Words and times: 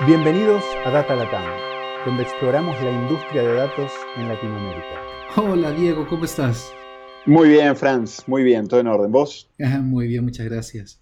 Bienvenidos 0.00 0.64
a 0.84 0.90
Data 0.90 1.14
Latam, 1.14 1.44
donde 2.04 2.24
exploramos 2.24 2.74
la 2.82 2.90
industria 2.90 3.42
de 3.42 3.54
datos 3.54 3.92
en 4.16 4.26
Latinoamérica. 4.26 5.00
Hola 5.36 5.70
Diego, 5.70 6.04
¿cómo 6.08 6.24
estás? 6.24 6.72
Muy 7.26 7.48
bien, 7.48 7.76
Franz, 7.76 8.24
muy 8.26 8.42
bien, 8.42 8.66
todo 8.66 8.80
en 8.80 8.88
orden. 8.88 9.12
¿Vos? 9.12 9.48
muy 9.82 10.08
bien, 10.08 10.24
muchas 10.24 10.46
gracias. 10.46 11.00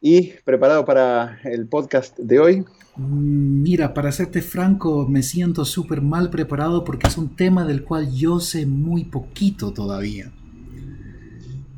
¿Y 0.00 0.32
preparado 0.44 0.84
para 0.84 1.38
el 1.44 1.68
podcast 1.68 2.18
de 2.18 2.40
hoy? 2.40 2.64
Mm, 2.96 3.62
mira, 3.62 3.94
para 3.94 4.10
serte 4.10 4.42
franco, 4.42 5.06
me 5.08 5.22
siento 5.22 5.64
súper 5.64 6.02
mal 6.02 6.28
preparado 6.28 6.82
porque 6.82 7.06
es 7.06 7.16
un 7.16 7.36
tema 7.36 7.64
del 7.64 7.84
cual 7.84 8.10
yo 8.12 8.40
sé 8.40 8.66
muy 8.66 9.04
poquito 9.04 9.72
todavía. 9.72 10.32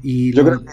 Y 0.03 0.35
yo 0.35 0.43
creo 0.43 0.65
que 0.65 0.73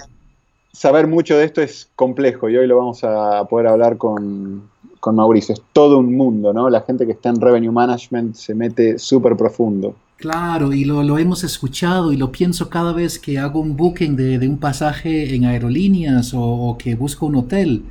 saber 0.72 1.08
mucho 1.08 1.38
de 1.38 1.44
esto 1.44 1.62
es 1.62 1.90
complejo 1.98 2.50
y 2.50 2.56
hoy 2.56 2.68
lo 2.68 2.78
vamos 2.78 3.04
a 3.04 3.46
poder 3.50 3.68
hablar 3.68 3.98
con, 3.98 4.70
con 5.00 5.16
Mauricio. 5.16 5.54
Es 5.54 5.62
todo 5.74 5.98
un 5.98 6.16
mundo, 6.16 6.54
¿no? 6.54 6.70
La 6.70 6.82
gente 6.82 7.06
que 7.06 7.14
está 7.14 7.30
en 7.30 7.40
Revenue 7.40 7.72
Management 7.72 8.36
se 8.36 8.54
mete 8.54 9.00
súper 9.00 9.36
profundo. 9.36 9.96
Claro, 10.20 10.74
y 10.74 10.84
lo, 10.84 11.18
hemos 11.18 11.46
escuchado 11.46 12.12
y 12.12 12.18
lo 12.18 12.30
pienso 12.30 12.70
cada 12.70 12.92
vez 12.92 13.18
que 13.18 13.40
hago 13.40 13.62
un 13.62 13.78
booking 13.78 14.18
de, 14.18 14.50
un 14.50 14.58
pasaje 14.58 15.34
en 15.34 15.46
aerolíneas 15.46 16.34
o, 16.36 16.76
que 16.78 16.96
busco 16.96 17.26
un 17.26 17.38
hotel. 17.38 17.84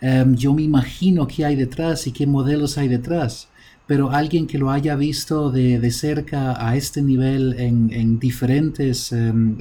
Em, 0.00 0.34
yo 0.36 0.54
me 0.54 0.62
imagino 0.62 1.26
qué 1.26 1.44
hay 1.44 1.54
detrás 1.54 2.06
y 2.06 2.12
qué 2.12 2.26
modelos 2.26 2.78
hay 2.78 2.88
detrás, 2.88 3.48
pero 3.86 4.10
alguien 4.10 4.46
que 4.46 4.56
lo 4.56 4.70
haya 4.70 4.96
visto 4.96 5.50
de, 5.50 5.90
cerca 5.90 6.66
a 6.66 6.76
este 6.76 7.02
nivel 7.02 7.54
en, 7.58 8.18
diferentes, 8.18 9.12
em, 9.12 9.58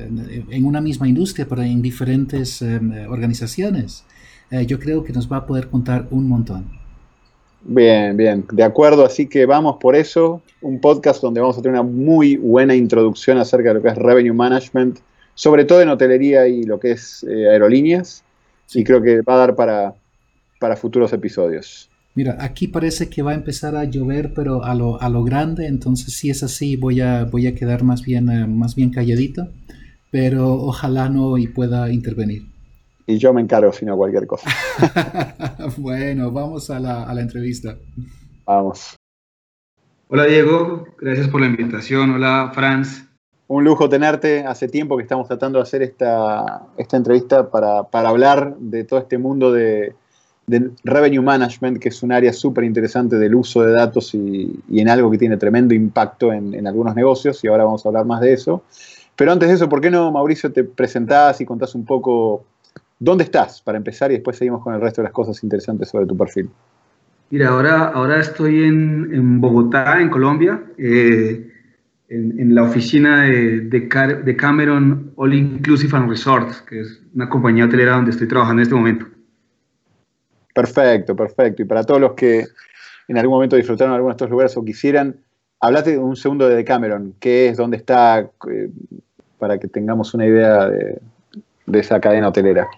en 0.49 0.65
una 0.65 0.79
misma 0.79 1.09
industria, 1.09 1.45
pero 1.49 1.63
en 1.63 1.81
diferentes 1.81 2.61
em, 2.61 2.93
organizaciones, 3.09 4.05
eh, 4.51 4.65
yo 4.65 4.79
creo 4.79 5.03
que 5.03 5.11
nos 5.11 5.29
va 5.29 5.37
a 5.37 5.45
poder 5.45 5.69
contar 5.69 6.07
un 6.11 6.29
montón. 6.29 6.84
Bien, 7.67 8.15
bien, 8.15 8.45
de 8.51 8.61
acuerdo, 8.61 9.03
así 9.03 9.25
que 9.25 9.47
vamos 9.47 9.77
por 9.81 9.95
eso, 9.95 10.43
un 10.61 10.79
podcast 10.79 11.19
donde 11.19 11.41
vamos 11.41 11.57
a 11.57 11.63
tener 11.63 11.79
una 11.79 11.89
muy 11.89 12.37
buena 12.37 12.75
introducción 12.75 13.39
acerca 13.39 13.69
de 13.69 13.73
lo 13.75 13.81
que 13.81 13.87
es 13.87 13.95
revenue 13.95 14.35
management, 14.35 14.99
sobre 15.33 15.65
todo 15.65 15.81
en 15.81 15.89
hotelería 15.89 16.47
y 16.47 16.61
lo 16.61 16.79
que 16.79 16.91
es 16.91 17.25
eh, 17.27 17.49
aerolíneas, 17.49 18.23
y 18.71 18.83
creo 18.83 19.01
que 19.01 19.21
va 19.21 19.33
a 19.33 19.37
dar 19.37 19.55
para, 19.55 19.95
para 20.59 20.75
futuros 20.75 21.11
episodios. 21.11 21.89
Mira, 22.13 22.37
aquí 22.39 22.67
parece 22.67 23.09
que 23.09 23.23
va 23.23 23.31
a 23.31 23.35
empezar 23.35 23.75
a 23.75 23.85
llover, 23.85 24.33
pero 24.35 24.63
a 24.63 24.75
lo, 24.75 25.01
a 25.01 25.09
lo 25.09 25.23
grande, 25.23 25.65
entonces 25.65 26.13
si 26.13 26.29
es 26.29 26.43
así 26.43 26.75
voy 26.75 27.01
a, 27.01 27.23
voy 27.23 27.47
a 27.47 27.55
quedar 27.55 27.83
más 27.83 28.03
bien, 28.03 28.29
eh, 28.29 28.45
más 28.45 28.75
bien 28.75 28.91
calladito, 28.91 29.49
pero 30.11 30.53
ojalá 30.53 31.09
no 31.09 31.39
y 31.39 31.47
pueda 31.47 31.91
intervenir 31.91 32.54
y 33.07 33.17
yo 33.17 33.33
me 33.33 33.41
encargo 33.41 33.71
sino 33.71 33.95
cualquier 33.95 34.27
cosa. 34.27 34.49
bueno, 35.77 36.31
vamos 36.31 36.69
a 36.69 36.79
la, 36.79 37.03
a 37.03 37.13
la, 37.13 37.21
entrevista. 37.21 37.77
Vamos. 38.45 38.95
Hola 40.07 40.25
Diego, 40.25 40.85
gracias 40.99 41.27
por 41.27 41.41
la 41.41 41.47
invitación. 41.47 42.11
Hola 42.11 42.51
Franz. 42.53 43.05
Un 43.47 43.63
lujo 43.63 43.87
tenerte. 43.89 44.43
Hace 44.43 44.67
tiempo 44.67 44.97
que 44.97 45.03
estamos 45.03 45.27
tratando 45.27 45.59
de 45.59 45.63
hacer 45.63 45.83
esta, 45.83 46.63
esta 46.77 46.97
entrevista 46.97 47.49
para, 47.51 47.83
para, 47.83 48.09
hablar 48.09 48.55
de 48.57 48.83
todo 48.83 48.99
este 48.99 49.19
mundo 49.19 49.51
de, 49.51 49.93
de 50.47 50.71
revenue 50.83 51.21
management, 51.21 51.79
que 51.79 51.89
es 51.89 52.01
un 52.01 52.11
área 52.11 52.33
súper 52.33 52.63
interesante 52.63 53.17
del 53.17 53.35
uso 53.35 53.61
de 53.61 53.71
datos 53.73 54.15
y, 54.15 54.59
y, 54.67 54.79
en 54.79 54.89
algo 54.89 55.11
que 55.11 55.19
tiene 55.19 55.37
tremendo 55.37 55.75
impacto 55.75 56.33
en, 56.33 56.55
en 56.55 56.65
algunos 56.65 56.95
negocios, 56.95 57.43
y 57.43 57.47
ahora 57.47 57.65
vamos 57.65 57.85
a 57.85 57.89
hablar 57.89 58.05
más 58.05 58.21
de 58.21 58.33
eso. 58.33 58.63
Pero 59.15 59.31
antes 59.31 59.47
de 59.47 59.55
eso, 59.55 59.69
¿por 59.69 59.79
qué 59.79 59.91
no, 59.91 60.11
Mauricio, 60.11 60.51
te 60.51 60.63
presentás 60.63 61.39
y 61.39 61.45
contás 61.45 61.75
un 61.75 61.85
poco 61.85 62.45
¿Dónde 62.99 63.25
estás 63.25 63.61
para 63.61 63.77
empezar 63.77 64.11
y 64.11 64.15
después 64.15 64.37
seguimos 64.37 64.63
con 64.63 64.73
el 64.73 64.81
resto 64.81 65.01
de 65.01 65.05
las 65.05 65.13
cosas 65.13 65.43
interesantes 65.43 65.89
sobre 65.89 66.05
tu 66.05 66.15
perfil? 66.15 66.49
Mira, 67.29 67.49
ahora, 67.49 67.87
ahora 67.89 68.19
estoy 68.19 68.63
en, 68.63 69.41
Bogotá, 69.41 69.99
en 69.99 70.09
Colombia, 70.09 70.63
eh, 70.77 71.51
en, 72.07 72.55
la 72.55 72.63
oficina 72.63 73.23
de, 73.23 73.61
de, 73.61 74.35
Cameron 74.37 75.11
All 75.15 75.33
Inclusive 75.33 75.97
and 75.97 76.09
Resorts, 76.09 76.61
que 76.61 76.81
es 76.81 77.01
una 77.13 77.27
compañía 77.27 77.65
hotelera 77.65 77.95
donde 77.95 78.11
estoy 78.11 78.27
trabajando 78.27 78.61
en 78.61 78.63
este 78.63 78.75
momento. 78.75 79.07
Perfecto, 80.53 81.15
perfecto. 81.15 81.63
Y 81.63 81.65
para 81.65 81.83
todos 81.83 81.99
los 81.99 82.13
que 82.13 82.45
en 83.07 83.17
algún 83.17 83.35
momento 83.35 83.57
disfrutaron 83.57 83.91
de 83.91 83.95
alguno 83.95 84.13
de 84.13 84.17
estos 84.17 84.29
lugares 84.29 84.55
o 84.55 84.63
quisieran, 84.63 85.17
hablate 85.59 85.97
un 85.97 86.15
segundo 86.15 86.47
de 86.47 86.63
Cameron. 86.63 87.15
¿Qué 87.19 87.49
es? 87.49 87.57
¿Dónde 87.57 87.77
está? 87.77 88.19
Eh, 88.49 88.69
para 89.37 89.57
que 89.57 89.67
tengamos 89.67 90.13
una 90.13 90.25
idea 90.25 90.69
de 90.69 91.79
esa 91.79 91.99
cadena 91.99 92.29
hotelera. 92.29 92.69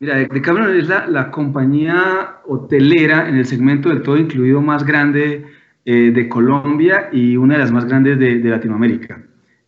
Mira, 0.00 0.18
Decameron 0.32 0.76
es 0.76 0.86
la, 0.86 1.30
compañía 1.32 2.36
hotelera 2.46 3.28
en 3.28 3.36
el 3.36 3.44
segmento 3.44 3.88
del 3.88 4.02
todo 4.02 4.16
incluido 4.16 4.60
más 4.62 4.86
grande 4.86 5.44
eh, 5.84 6.12
de 6.14 6.28
Colombia 6.28 7.08
y 7.12 7.36
una 7.36 7.54
de 7.54 7.60
las 7.60 7.72
más 7.72 7.84
grandes 7.84 8.16
de, 8.16 8.38
Latinoamérica. 8.38 9.20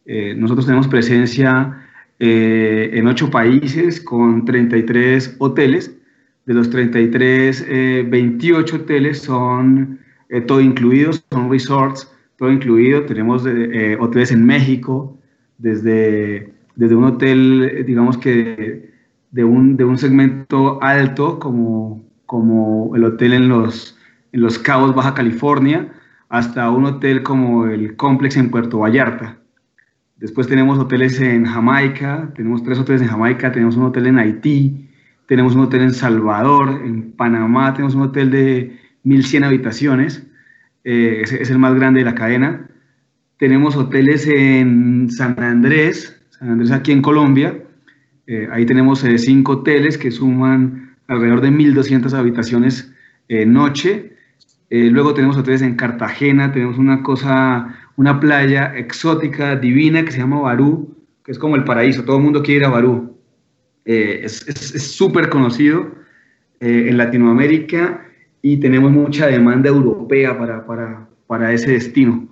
Eh, 0.06 0.36
nosotros 0.36 0.66
tenemos 0.66 0.86
presencia 0.86 1.84
eh, 2.20 2.90
en 2.92 3.08
ocho 3.08 3.28
países 3.28 4.00
con 4.00 4.44
33 4.44 5.34
hoteles. 5.38 5.96
De 6.46 6.54
los 6.54 6.70
33, 6.70 8.08
28 8.08 8.76
hoteles 8.76 9.18
son 9.18 9.98
todo 10.46 10.60
incluidos, 10.60 11.24
son 11.30 11.50
resorts, 11.50 12.12
todo 12.38 12.50
incluido. 12.50 13.04
Tenemos 13.04 13.44
hoteles 13.98 14.32
en 14.32 14.46
México, 14.46 15.18
desde, 15.58 16.52
desde 16.76 16.94
un 16.94 17.04
hotel, 17.04 17.84
digamos 17.86 18.16
que 18.16 18.89
de 19.30 19.44
un, 19.44 19.76
de 19.76 19.84
un 19.84 19.98
segmento 19.98 20.82
alto 20.82 21.38
como, 21.38 22.04
como 22.26 22.94
el 22.96 23.04
hotel 23.04 23.32
en 23.32 23.48
los, 23.48 23.98
en 24.32 24.40
los 24.40 24.58
Cabos, 24.58 24.94
Baja 24.94 25.14
California, 25.14 25.92
hasta 26.28 26.70
un 26.70 26.84
hotel 26.84 27.22
como 27.22 27.66
el 27.66 27.96
Complex 27.96 28.36
en 28.36 28.50
Puerto 28.50 28.78
Vallarta. 28.78 29.38
Después 30.16 30.46
tenemos 30.48 30.78
hoteles 30.78 31.20
en 31.20 31.46
Jamaica, 31.46 32.30
tenemos 32.34 32.62
tres 32.62 32.78
hoteles 32.78 33.02
en 33.02 33.08
Jamaica, 33.08 33.50
tenemos 33.52 33.76
un 33.76 33.84
hotel 33.84 34.06
en 34.06 34.18
Haití, 34.18 34.88
tenemos 35.26 35.54
un 35.54 35.62
hotel 35.62 35.82
en 35.82 35.92
Salvador, 35.92 36.82
en 36.84 37.12
Panamá 37.12 37.72
tenemos 37.72 37.94
un 37.94 38.02
hotel 38.02 38.30
de 38.30 38.78
1100 39.04 39.44
habitaciones, 39.44 40.26
eh, 40.84 41.20
es, 41.22 41.32
es, 41.32 41.50
el 41.50 41.58
más 41.58 41.74
grande 41.74 42.00
de 42.00 42.04
la 42.04 42.14
cadena. 42.14 42.68
Tenemos 43.38 43.76
hoteles 43.76 44.26
en 44.26 45.08
San 45.10 45.42
Andrés, 45.42 46.20
San 46.30 46.50
Andrés 46.50 46.70
aquí 46.70 46.92
en 46.92 47.00
Colombia, 47.00 47.56
eh, 48.30 48.48
ahí 48.52 48.64
tenemos 48.64 49.02
eh, 49.02 49.18
cinco 49.18 49.54
hoteles 49.54 49.98
que 49.98 50.12
suman 50.12 50.94
alrededor 51.08 51.40
de 51.40 51.50
1.200 51.50 52.12
habitaciones 52.12 52.94
eh, 53.28 53.44
noche. 53.44 54.12
luego 54.70 55.14
tenemos 55.14 55.36
hoteles 55.36 55.62
en 55.62 55.74
Cartagena, 55.74 56.52
tenemos 56.52 56.78
una 56.78 57.02
cosa, 57.02 57.74
una 57.96 58.20
playa 58.20 58.72
exótica, 58.76 59.56
divina, 59.56 60.04
que 60.04 60.12
se 60.12 60.18
llama 60.18 60.40
Barú, 60.42 60.94
que 61.24 61.32
es 61.32 61.40
como 61.40 61.56
el 61.56 61.64
paraíso, 61.64 62.04
todo 62.04 62.18
el 62.18 62.22
mundo 62.22 62.40
quiere 62.40 62.60
ir 62.60 62.64
a 62.66 62.68
Barú. 62.68 63.18
es 63.84 64.44
súper 64.96 65.28
conocido 65.28 65.90
en 66.60 66.96
Latinoamérica 66.96 68.06
y 68.42 68.58
tenemos 68.58 68.92
mucha 68.92 69.26
demanda 69.26 69.68
europea 69.70 70.38
para, 70.38 70.64
para, 70.64 71.08
para 71.26 71.52
ese 71.52 71.72
destino. 71.72 72.28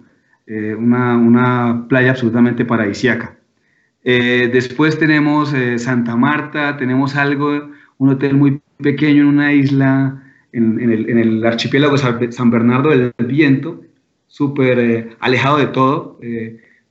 Una, 0.79 1.17
una 1.19 1.87
playa 1.89 2.13
absolutamente 2.13 2.65
paradisiaca. 2.65 3.38
Eh, 4.11 4.49
después 4.51 4.99
tenemos 4.99 5.53
eh, 5.53 5.79
Santa 5.79 6.17
Marta, 6.17 6.79
tenemos 6.79 7.15
algo, 7.15 7.69
un 7.99 8.09
hotel 8.09 8.39
muy 8.39 8.63
pequeño 8.83 9.21
en 9.21 9.29
una 9.29 9.53
isla 9.53 10.23
en, 10.51 10.81
el, 10.81 11.45
archipiélago 11.45 11.99
San 11.99 12.51
Bernardo 12.51 12.89
del 12.89 13.13
Viento, 13.19 13.83
súper 14.27 14.79
eh, 14.79 15.11
alejado 15.21 15.59
de 15.59 15.67
todo, 15.67 16.19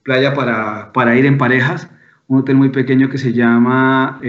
playa 0.03 0.35
para, 0.35 1.17
ir 1.17 1.25
en 1.25 1.39
parejas, 1.39 1.89
un 2.27 2.41
hotel 2.41 2.55
muy 2.55 2.69
pequeño 2.69 3.09
que 3.09 3.17
se 3.17 3.33
llama 3.33 4.21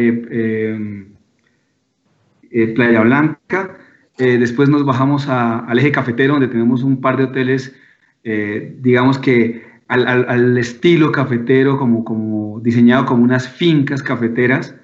Playa 2.74 3.02
Blanca. 3.02 3.76
después 4.16 4.70
nos 4.70 4.86
bajamos 4.86 5.28
al 5.28 5.78
eje 5.78 5.92
cafetero, 5.92 6.32
donde 6.32 6.48
tenemos 6.48 6.82
un 6.82 7.02
par 7.02 7.18
de 7.18 7.24
hoteles, 7.24 7.76
digamos 8.80 9.18
que 9.18 9.67
al, 9.88 10.58
estilo 10.58 11.10
cafetero, 11.10 11.78
como, 11.78 12.04
como 12.04 12.60
diseñado 12.60 13.06
como 13.06 13.24
unas 13.24 13.48
fincas 13.48 14.02
cafeteras. 14.02 14.74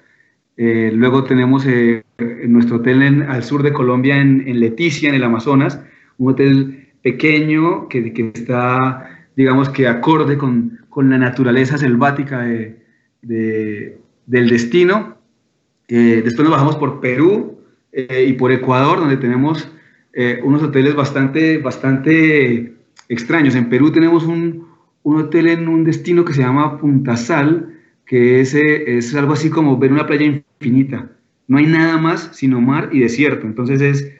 Eh, 0.57 0.91
luego 0.93 1.23
tenemos 1.23 1.65
eh, 1.67 2.03
nuestro 2.47 2.77
hotel 2.77 3.03
en, 3.03 3.21
al 3.23 3.43
sur 3.43 3.61
de 3.61 3.73
Colombia, 3.73 4.17
en, 4.17 4.59
Leticia, 4.59 5.09
en 5.09 5.15
el 5.15 5.23
Amazonas, 5.23 5.79
un 6.17 6.31
hotel 6.31 6.89
pequeño 7.03 7.87
que, 7.87 8.13
que 8.13 8.31
está, 8.33 9.27
digamos 9.35 9.69
que 9.69 9.87
acorde 9.87 10.37
con, 10.37 10.79
con 10.89 11.09
la 11.09 11.17
naturaleza 11.17 11.77
selvática 11.77 12.41
de, 12.41 12.79
del 13.21 14.49
destino. 14.49 15.17
Eh, 15.87 16.21
después 16.23 16.47
nos 16.47 16.51
bajamos 16.51 16.77
por 16.77 16.99
Perú 16.99 17.59
y 17.93 18.33
por 18.33 18.51
Ecuador, 18.51 18.99
donde 18.99 19.15
tenemos 19.15 19.71
unos 20.43 20.63
hoteles 20.63 20.95
bastante, 20.95 21.59
bastante 21.59 22.73
extraños. 23.07 23.55
En 23.55 23.69
Perú 23.69 23.91
tenemos 23.91 24.25
un, 24.25 24.64
un 25.05 25.17
hotel 25.17 25.47
en 25.47 25.67
un 25.67 25.83
destino 25.83 26.25
que 26.25 26.33
se 26.33 26.41
llama 26.41 26.79
Punta 26.79 27.15
Sal, 27.15 27.77
que 28.07 28.41
es, 28.41 28.55
eh, 28.55 28.97
es 28.97 29.13
algo 29.13 29.33
así 29.33 29.51
como 29.51 29.77
ver 29.77 29.93
una 29.93 30.07
playa 30.07 30.25
infinita. 30.25 31.11
No 31.47 31.59
hay 31.59 31.67
nada 31.67 31.97
más 31.97 32.31
sino 32.33 32.59
mar 32.59 32.89
y 32.91 33.01
desierto. 33.01 33.45
Entonces 33.45 33.81
es, 33.81 34.11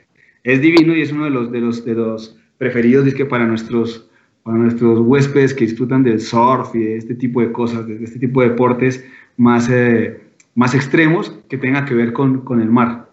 es 0.44 0.62
divino 0.62 0.96
y 0.96 1.02
es 1.02 1.12
uno 1.12 1.24
de 1.24 1.32
los, 1.32 1.52
de 1.52 1.60
los, 1.60 1.84
de 1.86 1.96
los 1.96 2.38
preferidos 2.60 3.12
que 3.16 3.26
para 3.26 3.48
nuestros, 3.48 4.08
para 4.44 4.58
nuestros 4.58 5.00
huéspedes 5.00 5.56
que 5.56 5.66
disfrutan 5.66 6.04
del 6.04 6.22
surf 6.22 6.76
y 6.76 6.84
de 6.84 6.98
este 6.98 7.16
tipo 7.16 7.42
de 7.42 7.52
cosas, 7.52 7.88
de 7.88 8.04
este 8.04 8.20
tipo 8.20 8.42
de 8.42 8.50
deportes 8.50 9.04
más, 9.38 9.68
eh, 9.72 10.22
más 10.54 10.76
extremos 10.76 11.34
que 11.50 11.58
tenga 11.58 11.84
que 11.86 11.96
ver 11.96 12.14
con, 12.14 12.42
con 12.42 12.62
el 12.62 12.70
mar. 12.70 13.12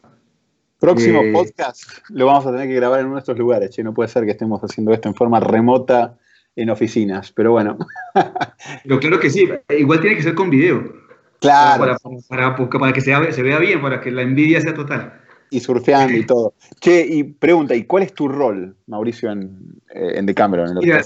Próximo 0.78 1.22
eh, 1.22 1.32
podcast 1.32 1.84
lo 2.10 2.26
vamos 2.26 2.44
a 2.44 2.52
tener 2.52 2.68
que 2.68 2.74
grabar 2.74 3.00
en 3.00 3.16
estos 3.16 3.38
lugares, 3.38 3.70
che. 3.70 3.82
no 3.82 3.94
puede 3.94 4.10
ser 4.10 4.26
que 4.26 4.32
estemos 4.32 4.60
haciendo 4.62 4.92
esto 4.92 5.08
en 5.08 5.14
forma 5.14 5.40
remota 5.40 6.18
en 6.56 6.70
oficinas, 6.70 7.32
pero 7.32 7.52
bueno. 7.52 7.78
Pero 8.84 9.00
claro 9.00 9.18
que 9.18 9.30
sí, 9.30 9.48
igual 9.78 10.00
tiene 10.00 10.16
que 10.16 10.22
ser 10.22 10.34
con 10.34 10.50
video. 10.50 10.92
Claro. 11.40 11.96
Para, 12.28 12.56
para, 12.56 12.92
que 12.92 13.00
se, 13.00 13.32
se, 13.32 13.42
vea 13.42 13.58
bien, 13.58 13.80
para 13.80 14.00
que 14.00 14.10
la 14.10 14.22
envidia 14.22 14.60
sea 14.60 14.74
total. 14.74 15.20
Y 15.50 15.60
surfeando 15.60 16.16
y 16.16 16.24
todo. 16.26 16.54
Che, 16.80 17.04
y 17.06 17.24
pregunta, 17.24 17.74
¿y 17.74 17.84
cuál 17.84 18.04
es 18.04 18.14
tu 18.14 18.28
rol, 18.28 18.76
Mauricio, 18.86 19.32
en, 19.32 19.80
eh, 19.94 20.12
en 20.14 20.26
Decameron? 20.26 20.78
mira, 20.80 21.02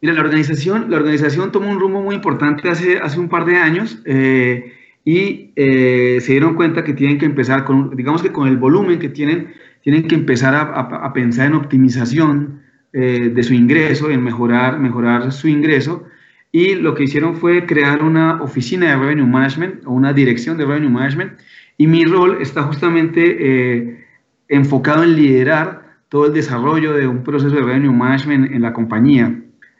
la 0.00 0.20
organización, 0.20 0.90
la 0.90 0.96
organización 0.96 1.52
tomó 1.52 1.70
un 1.70 1.80
rumbo 1.80 2.00
muy 2.00 2.14
importante 2.14 2.68
hace, 2.68 2.98
hace 2.98 3.18
un 3.18 3.28
par 3.28 3.44
de 3.44 3.56
años. 3.56 3.98
Eh, 4.04 4.72
y 5.04 5.52
eh, 5.56 6.18
se 6.20 6.32
dieron 6.32 6.54
cuenta 6.54 6.82
que 6.82 6.94
tienen 6.94 7.18
que 7.18 7.26
empezar 7.26 7.64
con, 7.64 7.94
digamos 7.94 8.22
que 8.22 8.32
con 8.32 8.48
el 8.48 8.56
volumen 8.56 8.98
que 8.98 9.10
tienen, 9.10 9.52
tienen 9.82 10.08
que 10.08 10.14
empezar 10.14 10.54
a, 10.54 10.62
a, 10.62 11.12
pensar 11.12 11.46
en 11.46 11.54
optimización 11.54 12.62
eh, 12.94 13.30
de 13.34 13.42
su 13.42 13.52
ingreso, 13.52 14.10
en 14.10 14.22
mejorar, 14.22 14.78
mejorar 14.78 15.32
su 15.32 15.48
ingreso. 15.48 16.04
Y 16.50 16.76
lo 16.76 16.94
que 16.94 17.04
hicieron 17.04 17.36
fue 17.36 17.66
crear 17.66 18.02
una 18.02 18.42
oficina 18.42 18.86
de 18.86 18.96
Revenue 18.96 19.26
Management 19.26 19.84
o 19.84 19.90
una 19.90 20.12
dirección 20.12 20.56
de 20.56 20.64
Revenue 20.64 20.88
Management. 20.88 21.32
Y 21.76 21.86
mi 21.86 22.04
rol 22.04 22.38
está 22.40 22.62
justamente 22.62 23.36
eh, 23.40 24.06
enfocado 24.48 25.02
en 25.02 25.16
liderar 25.16 25.98
todo 26.08 26.26
el 26.26 26.32
desarrollo 26.32 26.94
de 26.94 27.06
un 27.06 27.22
proceso 27.22 27.54
de 27.54 27.60
Revenue 27.60 27.92
Management 27.92 28.52
en 28.52 28.62
la 28.62 28.72
compañía. 28.72 29.34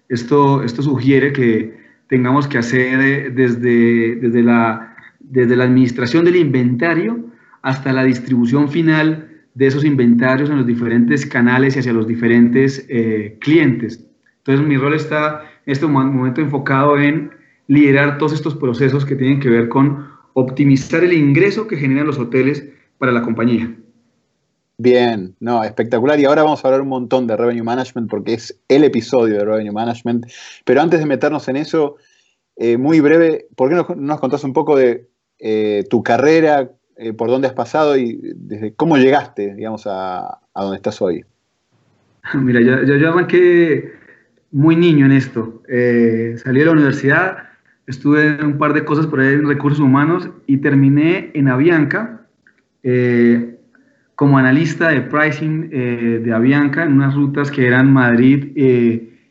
Esto, 0.09 0.63
esto 0.63 0.83
sugiere 0.83 1.33
que 1.33 1.79
tengamos 2.09 2.47
que 2.49 2.59
hacer 2.59 3.33
desde, 3.33 4.17
desde 4.17 4.43
la 4.43 4.95
desde 5.31 5.57
la 5.57 5.65
administración 5.65 6.25
del 6.25 6.37
inventario 6.37 7.25
hasta 7.63 7.93
la 7.93 8.05
distribución 8.05 8.69
final 8.69 9.34
de 9.55 9.67
esos 9.67 9.85
inventarios 9.85 10.51
en 10.51 10.59
los 10.59 10.67
diferentes 10.67 11.25
canales 11.27 11.77
y 11.77 11.79
hacia 11.79 11.93
los 11.93 12.06
diferentes 12.06 12.85
eh, 12.89 13.37
clientes. 13.41 14.05
Entonces 14.39 14.67
mi 14.67 14.77
rol 14.77 14.95
está 14.95 15.43
en 15.65 15.73
este 15.73 15.87
momento 15.87 16.41
enfocado 16.41 16.99
en 16.99 17.31
liderar 17.67 18.19
todos 18.19 18.33
estos 18.35 18.55
procesos 18.56 19.05
que 19.05 19.17
tienen 19.17 19.41
que 19.41 19.49
ver 19.49 19.69
con 19.69 20.06
optimizar 20.35 21.03
el 21.05 21.12
ingreso 21.12 21.67
que 21.67 21.77
generan 21.77 22.06
los 22.06 22.19
hoteles 22.19 22.65
para 22.99 23.12
la 23.12 23.23
compañía. 23.23 23.75
Bien, 24.77 25.37
no, 25.39 25.62
espectacular. 25.62 26.19
Y 26.19 26.25
ahora 26.25 26.43
vamos 26.43 26.65
a 26.65 26.69
hablar 26.69 26.81
un 26.81 26.89
montón 26.89 27.27
de 27.29 27.37
Revenue 27.37 27.62
Management 27.62 28.11
porque 28.11 28.35
es 28.35 28.61
el 28.69 28.83
episodio 28.83 29.39
de 29.39 29.45
Revenue 29.45 29.73
Management. 29.73 30.27
Pero 30.65 30.83
antes 30.83 30.99
de 30.99 31.06
meternos 31.06 31.47
en 31.49 31.56
eso, 31.56 31.97
eh, 32.56 32.77
muy 32.77 33.01
breve, 33.01 33.47
¿por 33.55 33.69
qué 33.69 33.77
no 33.77 33.87
nos 33.97 34.21
contás 34.21 34.43
un 34.43 34.53
poco 34.53 34.77
de 34.77 35.09
eh, 35.39 35.85
tu 35.89 36.03
carrera, 36.03 36.73
eh, 36.96 37.12
por 37.12 37.29
dónde 37.29 37.49
has 37.49 37.55
pasado 37.55 37.96
y 37.96 38.20
desde 38.37 38.73
cómo 38.75 38.96
llegaste, 38.96 39.55
digamos, 39.55 39.87
a, 39.87 40.38
a 40.55 40.62
donde 40.62 40.76
estás 40.76 41.02
hoy. 41.02 41.25
Mira, 42.35 42.61
yo, 42.61 42.85
yo, 42.85 42.96
yo 42.96 43.12
arranqué 43.12 43.93
muy 44.52 44.76
niño 44.76 45.06
en 45.06 45.12
esto. 45.12 45.62
Eh, 45.69 46.37
salí 46.38 46.61
de 46.61 46.67
la 46.67 46.73
universidad, 46.73 47.38
estuve 47.88 48.29
en 48.29 48.46
un 48.46 48.58
par 48.58 48.75
de 48.75 48.85
cosas 48.85 49.08
por 49.08 49.19
ahí 49.19 49.35
en 49.35 49.49
recursos 49.49 49.81
humanos 49.81 50.31
y 50.46 50.58
terminé 50.58 51.31
en 51.35 51.49
Avianca 51.49 52.20
como 54.14 54.37
analista 54.37 54.91
de 54.91 55.00
pricing 55.00 55.70
de 55.70 56.32
Avianca 56.35 56.85
en 56.85 56.93
unas 56.93 57.14
rutas 57.14 57.50
que 57.50 57.67
eran 57.67 57.91
Madrid 57.91 58.52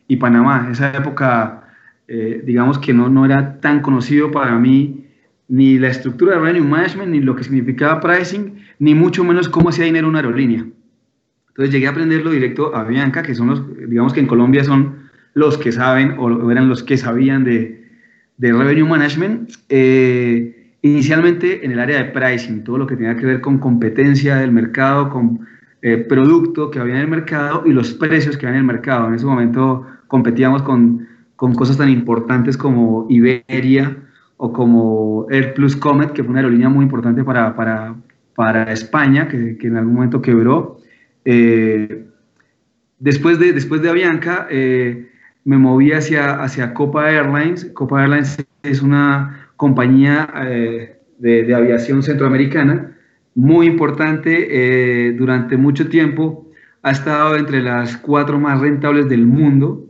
y 0.08 0.16
Panamá. 0.16 0.68
Esa 0.72 0.90
época, 0.90 1.62
digamos 2.08 2.80
que 2.80 2.92
no, 2.92 3.08
no 3.08 3.24
era 3.24 3.60
tan 3.60 3.80
conocido 3.80 4.32
para 4.32 4.58
mí 4.58 5.03
ni 5.48 5.78
la 5.78 5.88
estructura 5.88 6.34
de 6.34 6.40
revenue 6.40 6.66
management, 6.66 7.10
ni 7.10 7.20
lo 7.20 7.36
que 7.36 7.44
significaba 7.44 8.00
pricing, 8.00 8.58
ni 8.78 8.94
mucho 8.94 9.24
menos 9.24 9.48
cómo 9.48 9.68
hacía 9.68 9.84
dinero 9.84 10.08
una 10.08 10.18
aerolínea. 10.20 10.66
Entonces 11.48 11.72
llegué 11.72 11.86
a 11.86 11.90
aprenderlo 11.90 12.30
directo 12.30 12.74
a 12.74 12.84
Bianca, 12.84 13.22
que 13.22 13.34
son 13.34 13.48
los, 13.48 13.62
digamos 13.88 14.12
que 14.12 14.20
en 14.20 14.26
Colombia 14.26 14.64
son 14.64 15.04
los 15.34 15.58
que 15.58 15.72
saben 15.72 16.16
o 16.18 16.50
eran 16.50 16.68
los 16.68 16.82
que 16.82 16.96
sabían 16.96 17.44
de, 17.44 17.84
de 18.36 18.52
revenue 18.52 18.88
management. 18.88 19.52
Eh, 19.68 20.74
inicialmente 20.82 21.64
en 21.64 21.72
el 21.72 21.78
área 21.78 22.02
de 22.02 22.10
pricing, 22.10 22.64
todo 22.64 22.78
lo 22.78 22.86
que 22.86 22.96
tenía 22.96 23.16
que 23.16 23.26
ver 23.26 23.40
con 23.40 23.58
competencia 23.58 24.36
del 24.36 24.52
mercado, 24.52 25.10
con 25.10 25.40
eh, 25.82 25.96
producto 25.96 26.70
que 26.70 26.78
había 26.78 26.96
en 26.96 27.02
el 27.02 27.08
mercado 27.08 27.62
y 27.66 27.72
los 27.72 27.92
precios 27.94 28.36
que 28.36 28.46
había 28.46 28.58
en 28.58 28.66
el 28.66 28.72
mercado. 28.72 29.08
En 29.08 29.14
ese 29.14 29.26
momento 29.26 29.86
competíamos 30.08 30.62
con, 30.62 31.06
con 31.36 31.54
cosas 31.54 31.78
tan 31.78 31.88
importantes 31.88 32.56
como 32.56 33.06
Iberia, 33.08 33.96
o 34.36 34.52
como 34.52 35.26
Air 35.30 35.54
Plus 35.54 35.76
Comet, 35.76 36.12
que 36.12 36.22
fue 36.22 36.30
una 36.30 36.40
aerolínea 36.40 36.68
muy 36.68 36.84
importante 36.84 37.22
para, 37.24 37.54
para, 37.54 37.94
para 38.34 38.72
España, 38.72 39.28
que, 39.28 39.56
que, 39.56 39.68
en 39.68 39.76
algún 39.76 39.94
momento 39.94 40.20
quebró. 40.20 40.78
Eh, 41.24 42.06
después, 42.98 43.38
de, 43.38 43.52
después 43.52 43.82
de 43.82 43.90
Avianca, 43.90 44.46
eh, 44.50 45.08
me 45.44 45.56
moví 45.58 45.92
hacia, 45.92 46.42
hacia 46.42 46.74
Copa 46.74 47.10
Airlines. 47.10 47.66
Copa 47.74 48.02
Airlines 48.02 48.44
es 48.62 48.82
una 48.82 49.48
compañía 49.56 50.28
eh, 50.46 50.96
de, 51.18 51.44
de, 51.44 51.54
aviación 51.54 52.02
centroamericana 52.02 52.96
muy 53.36 53.66
importante. 53.66 55.12
durante 55.16 55.56
mucho 55.56 55.88
tiempo 55.88 56.50
ha 56.82 56.90
estado 56.92 57.36
entre 57.36 57.62
las 57.62 57.96
cuatro 57.96 58.38
más 58.38 58.60
rentables 58.60 59.08
del 59.08 59.26
mundo. 59.26 59.88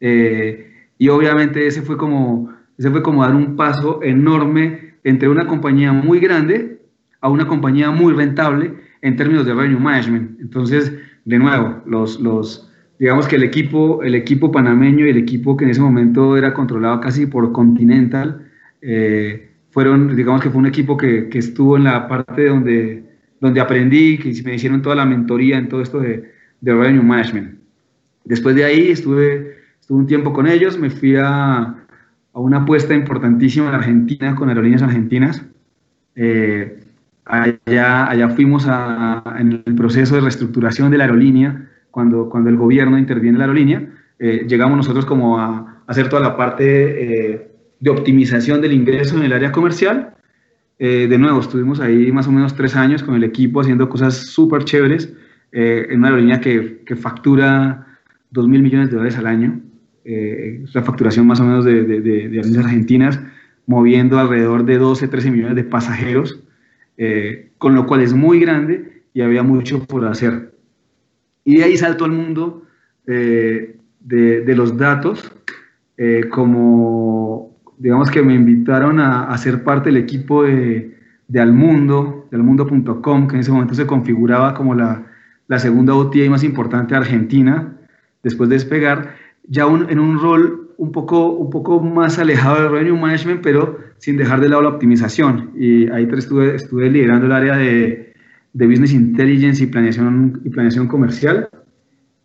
y 0.00 1.08
obviamente 1.08 1.66
ese 1.66 1.82
fue 1.82 1.96
como 1.96 2.55
ese 2.78 2.90
fue 2.90 3.02
como 3.02 3.22
dar 3.22 3.34
un 3.34 3.56
paso 3.56 4.00
enorme 4.02 4.94
entre 5.04 5.28
una 5.28 5.46
compañía 5.46 5.92
muy 5.92 6.18
grande 6.18 6.80
a 7.20 7.30
una 7.30 7.46
compañía 7.46 7.90
muy 7.90 8.12
rentable 8.12 8.74
en 9.02 9.16
términos 9.16 9.46
de 9.46 9.54
revenue 9.54 9.80
management. 9.80 10.40
Entonces, 10.40 10.92
de 11.24 11.38
nuevo, 11.38 11.82
los, 11.86 12.20
los, 12.20 12.70
digamos 12.98 13.26
que 13.26 13.36
el 13.36 13.42
equipo, 13.42 14.02
el 14.02 14.14
equipo 14.14 14.50
panameño 14.50 15.06
y 15.06 15.10
el 15.10 15.16
equipo 15.16 15.56
que 15.56 15.64
en 15.64 15.70
ese 15.70 15.80
momento 15.80 16.36
era 16.36 16.52
controlado 16.52 17.00
casi 17.00 17.26
por 17.26 17.52
Continental, 17.52 18.46
eh, 18.82 19.50
fueron, 19.70 20.14
digamos 20.16 20.40
que 20.42 20.50
fue 20.50 20.58
un 20.58 20.66
equipo 20.66 20.96
que, 20.96 21.28
que, 21.28 21.38
estuvo 21.38 21.76
en 21.76 21.84
la 21.84 22.08
parte 22.08 22.46
donde, 22.46 23.04
donde 23.40 23.60
aprendí, 23.60 24.18
que 24.18 24.32
me 24.44 24.54
hicieron 24.54 24.82
toda 24.82 24.96
la 24.96 25.06
mentoría 25.06 25.58
en 25.58 25.68
todo 25.68 25.82
esto 25.82 26.00
de, 26.00 26.32
de 26.60 26.72
revenue 26.72 27.02
management. 27.02 27.58
Después 28.24 28.56
de 28.56 28.64
ahí 28.64 28.90
estuve, 28.90 29.56
estuve 29.80 29.98
un 29.98 30.06
tiempo 30.06 30.32
con 30.32 30.46
ellos, 30.46 30.78
me 30.78 30.90
fui 30.90 31.16
a, 31.16 31.85
a 32.36 32.40
una 32.40 32.58
apuesta 32.58 32.94
importantísima 32.94 33.68
en 33.68 33.74
Argentina 33.74 34.34
con 34.34 34.50
aerolíneas 34.50 34.82
argentinas. 34.82 35.42
Eh, 36.14 36.80
allá, 37.24 38.10
allá 38.10 38.28
fuimos 38.28 38.68
en 39.38 39.62
el 39.64 39.74
proceso 39.74 40.16
de 40.16 40.20
reestructuración 40.20 40.90
de 40.90 40.98
la 40.98 41.04
aerolínea, 41.04 41.70
cuando, 41.90 42.28
cuando 42.28 42.50
el 42.50 42.58
gobierno 42.58 42.98
interviene 42.98 43.36
en 43.36 43.38
la 43.38 43.44
aerolínea, 43.44 43.88
eh, 44.18 44.44
llegamos 44.46 44.76
nosotros 44.76 45.06
como 45.06 45.38
a, 45.38 45.82
hacer 45.86 46.10
toda 46.10 46.20
la 46.20 46.36
parte 46.36 46.64
eh, 46.66 47.50
de 47.80 47.90
optimización 47.90 48.60
del 48.60 48.74
ingreso 48.74 49.16
en 49.16 49.22
el 49.22 49.32
área 49.32 49.50
comercial. 49.50 50.12
de 50.78 51.18
nuevo, 51.18 51.40
estuvimos 51.40 51.80
ahí 51.80 52.12
más 52.12 52.28
o 52.28 52.32
menos 52.32 52.54
tres 52.54 52.76
años 52.76 53.02
con 53.02 53.14
el 53.14 53.24
equipo 53.24 53.62
haciendo 53.62 53.88
cosas 53.88 54.26
súper 54.26 54.64
chéveres 54.64 55.10
en 55.52 56.00
una 56.00 56.08
aerolínea 56.08 56.38
que, 56.38 56.82
que 56.84 56.96
factura 56.96 57.86
2 58.32 58.46
mil 58.46 58.62
millones 58.62 58.90
de 58.90 58.96
dólares 58.96 59.16
al 59.16 59.26
año 59.26 59.62
eh, 60.06 60.64
la 60.72 60.82
facturación 60.82 61.26
más 61.26 61.40
o 61.40 61.44
menos 61.44 61.64
de, 61.64 61.82
de, 61.82 62.00
de, 62.00 62.58
argentinas, 62.58 63.20
moviendo 63.66 64.18
alrededor 64.18 64.64
de 64.64 64.78
12, 64.78 65.08
13 65.08 65.30
millones 65.30 65.56
de 65.56 65.64
pasajeros, 65.64 66.40
eh, 66.96 67.50
con 67.58 67.74
lo 67.74 67.86
cual 67.86 68.02
es 68.02 68.14
muy 68.14 68.38
grande 68.40 69.02
y 69.12 69.20
había 69.20 69.42
mucho 69.42 69.84
por 69.84 70.04
hacer. 70.04 70.52
Y 71.44 71.58
de 71.58 71.64
ahí 71.64 71.76
salto 71.76 72.04
al 72.04 72.12
mundo 72.12 72.64
eh, 73.06 73.76
de, 74.00 74.54
los 74.54 74.76
datos, 74.76 75.32
eh, 75.96 76.28
como 76.30 77.56
digamos 77.78 78.10
que 78.10 78.22
me 78.22 78.34
invitaron 78.34 79.00
a, 79.00 79.24
a 79.24 79.38
ser 79.38 79.62
parte 79.64 79.90
del 79.90 79.96
equipo 79.96 80.44
de, 80.44 80.96
de 81.28 81.40
Almundo, 81.40 82.28
de 82.30 82.36
almundo.com, 82.36 83.28
que 83.28 83.34
en 83.34 83.40
ese 83.40 83.52
momento 83.52 83.74
se 83.74 83.86
configuraba 83.86 84.54
como 84.54 84.74
la, 84.74 85.06
la 85.48 85.58
segunda 85.58 85.94
OTA 85.94 86.28
más 86.30 86.44
importante 86.44 86.94
de 86.94 87.00
Argentina, 87.00 87.76
después 88.22 88.48
de 88.48 88.56
despegar, 88.56 89.14
ya 89.48 89.64
en 89.64 89.98
un 89.98 90.20
rol 90.20 90.66
un 90.78 90.92
poco, 90.92 91.30
un 91.32 91.50
poco 91.50 91.80
más 91.80 92.18
alejado 92.18 92.62
del 92.62 92.72
revenue 92.72 93.00
management, 93.00 93.40
pero 93.42 93.78
sin 93.98 94.16
dejar 94.16 94.40
de 94.40 94.48
lado 94.48 94.62
la 94.62 94.68
optimización. 94.68 95.50
Y 95.56 95.88
ahí 95.90 96.08
estuve, 96.12 96.54
estuve 96.56 96.90
liderando 96.90 97.26
el 97.26 97.32
área 97.32 97.56
de, 97.56 98.14
de 98.52 98.66
Business 98.66 98.92
Intelligence 98.92 99.62
y 99.62 99.66
planeación, 99.66 100.40
y 100.44 100.50
planeación 100.50 100.88
comercial. 100.88 101.48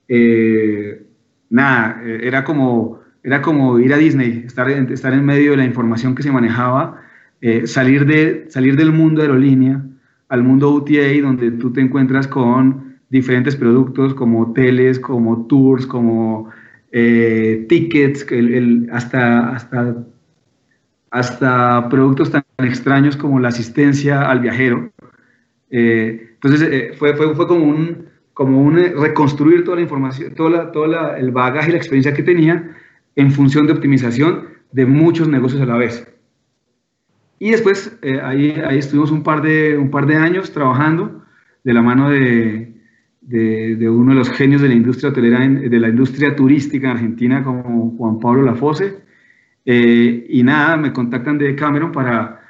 Eh, 0.08 1.06
nada, 1.50 2.02
eh, 2.04 2.22
era 2.24 2.44
como, 2.44 3.00
era 3.24 3.42
como 3.42 3.80
ir 3.80 3.94
a 3.94 3.98
Disney, 3.98 4.44
estar, 4.46 4.70
estar 4.70 5.14
en 5.14 5.26
medio 5.26 5.52
de 5.52 5.58
la 5.58 5.66
información 5.66 6.16
que 6.16 6.24
se 6.24 6.32
manejaba, 6.32 7.02
eh, 7.40 7.66
salir, 7.68 8.06
de, 8.06 8.46
salir 8.50 8.76
del 8.76 8.92
mundo 8.92 9.22
aerolínea 9.22 9.84
al 10.30 10.44
mundo 10.44 10.72
UTA, 10.72 11.22
donde 11.22 11.52
tú 11.52 11.74
te 11.74 11.82
encuentras 11.82 12.28
con 12.28 12.98
diferentes 13.10 13.56
productos 13.58 14.14
como 14.14 14.42
hoteles, 14.42 15.00
como 15.00 15.46
tours, 15.48 15.86
como 15.86 16.50
eh, 16.92 17.66
tickets, 17.70 18.26
hasta, 18.92 19.50
hasta, 19.56 19.96
hasta 21.10 21.90
productos 21.90 22.32
tan 22.32 22.44
extraños 22.60 23.16
como 23.16 23.40
la 23.40 23.48
asistencia 23.48 24.30
al 24.30 24.42
viajero. 24.42 24.92
Eh, 25.70 26.32
entonces 26.34 26.62
eh, 26.70 26.92
fue, 26.98 27.16
fue, 27.16 27.34
fue, 27.34 27.48
como 27.48 27.64
un, 27.66 28.08
como 28.34 28.62
un 28.62 28.76
reconstruir 28.76 29.64
toda 29.64 29.78
la 29.78 29.84
información, 29.84 30.36
toda, 30.36 30.72
toda 30.72 31.18
el 31.18 31.32
bagaje 31.32 31.70
y 31.70 31.72
la 31.72 31.78
experiencia 31.78 32.14
que 32.14 32.24
tenía 32.24 32.76
en 33.16 33.32
función 33.32 33.68
de 33.68 33.74
optimización 33.74 34.50
de 34.72 34.86
muchos 34.86 35.30
negocios 35.30 35.62
a 35.62 35.66
la 35.66 35.78
vez. 35.78 36.08
Y 37.40 37.52
después 37.52 37.98
ahí, 38.24 38.52
ahí 38.66 38.78
estuvimos 38.78 39.12
un 39.12 39.24
par, 39.24 39.42
de, 39.42 39.78
un 39.78 39.90
par 39.90 40.06
de 40.06 40.16
años 40.16 40.52
trabajando 40.52 41.24
de 41.64 41.74
la 41.74 41.82
mano 41.82 42.10
de, 42.10 42.71
de, 43.32 43.90
uno 43.90 44.12
de 44.12 44.18
los 44.18 44.30
genios 44.30 44.62
de 44.62 44.68
la 44.68 44.74
industria 44.74 45.10
hotelera, 45.10 45.48
de 45.48 45.80
la 45.80 45.90
industria 45.90 46.36
turística 46.36 46.90
en 46.90 46.98
Argentina, 46.98 47.44
como 47.44 47.96
Juan 47.98 48.20
Pablo 48.20 48.44
Lafose. 48.44 49.00
Eh, 49.66 50.26
y 50.30 50.44
nada, 50.44 50.76
me 50.76 50.92
contactan 50.92 51.38
de 51.38 51.56
Cameron 51.56 51.92
para, 51.92 52.42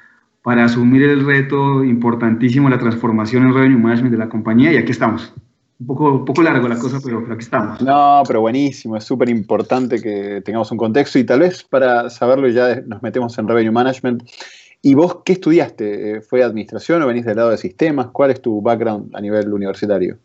para 0.42 0.66
asumir 0.66 1.04
el 1.04 1.26
reto 1.26 1.84
importantísimo 1.84 2.70
de 2.70 2.76
la 2.76 2.82
transformación 2.82 3.44
en 3.44 3.54
revenue 3.54 3.78
management 3.78 4.12
de 4.12 4.18
la 4.18 4.30
compañía 4.30 4.74
y 4.74 4.78
aquí 4.78 4.92
estamos. 4.92 5.34
Un 5.80 5.88
poco, 5.88 6.14
un 6.14 6.26
poco 6.26 6.44
largo 6.44 6.68
la 6.68 6.78
cosa, 6.78 7.00
pero, 7.04 7.26
aquí 7.32 7.44
estamos. 7.44 7.82
No, 7.82 8.22
pero 8.28 8.42
buenísimo, 8.42 8.98
es 8.98 9.04
súper 9.04 9.30
importante 9.30 10.00
que 10.02 10.42
tengamos 10.46 10.72
un 10.72 10.78
contexto 10.78 11.18
y 11.18 11.24
tal 11.24 11.40
vez 11.40 11.64
para 11.64 12.10
saberlo 12.10 12.48
ya 12.50 12.82
nos 12.88 13.02
metemos 13.02 13.38
en 13.38 13.48
revenue 13.48 13.72
management. 13.72 14.24
¿Y 14.84 14.96
vos 14.96 15.20
qué 15.26 15.34
estudiaste? 15.34 16.22
¿Fue 16.22 16.44
administración 16.44 17.04
o 17.04 17.08
venís 17.08 17.26
del 17.26 17.38
lado 17.38 17.52
de 17.52 17.58
sistemas? 17.58 18.08
¿Cuál 18.08 18.32
es 18.32 18.42
tu 18.42 18.62
background 18.62 19.16
a 19.16 19.22
nivel 19.22 19.54
universitario? 19.54 20.18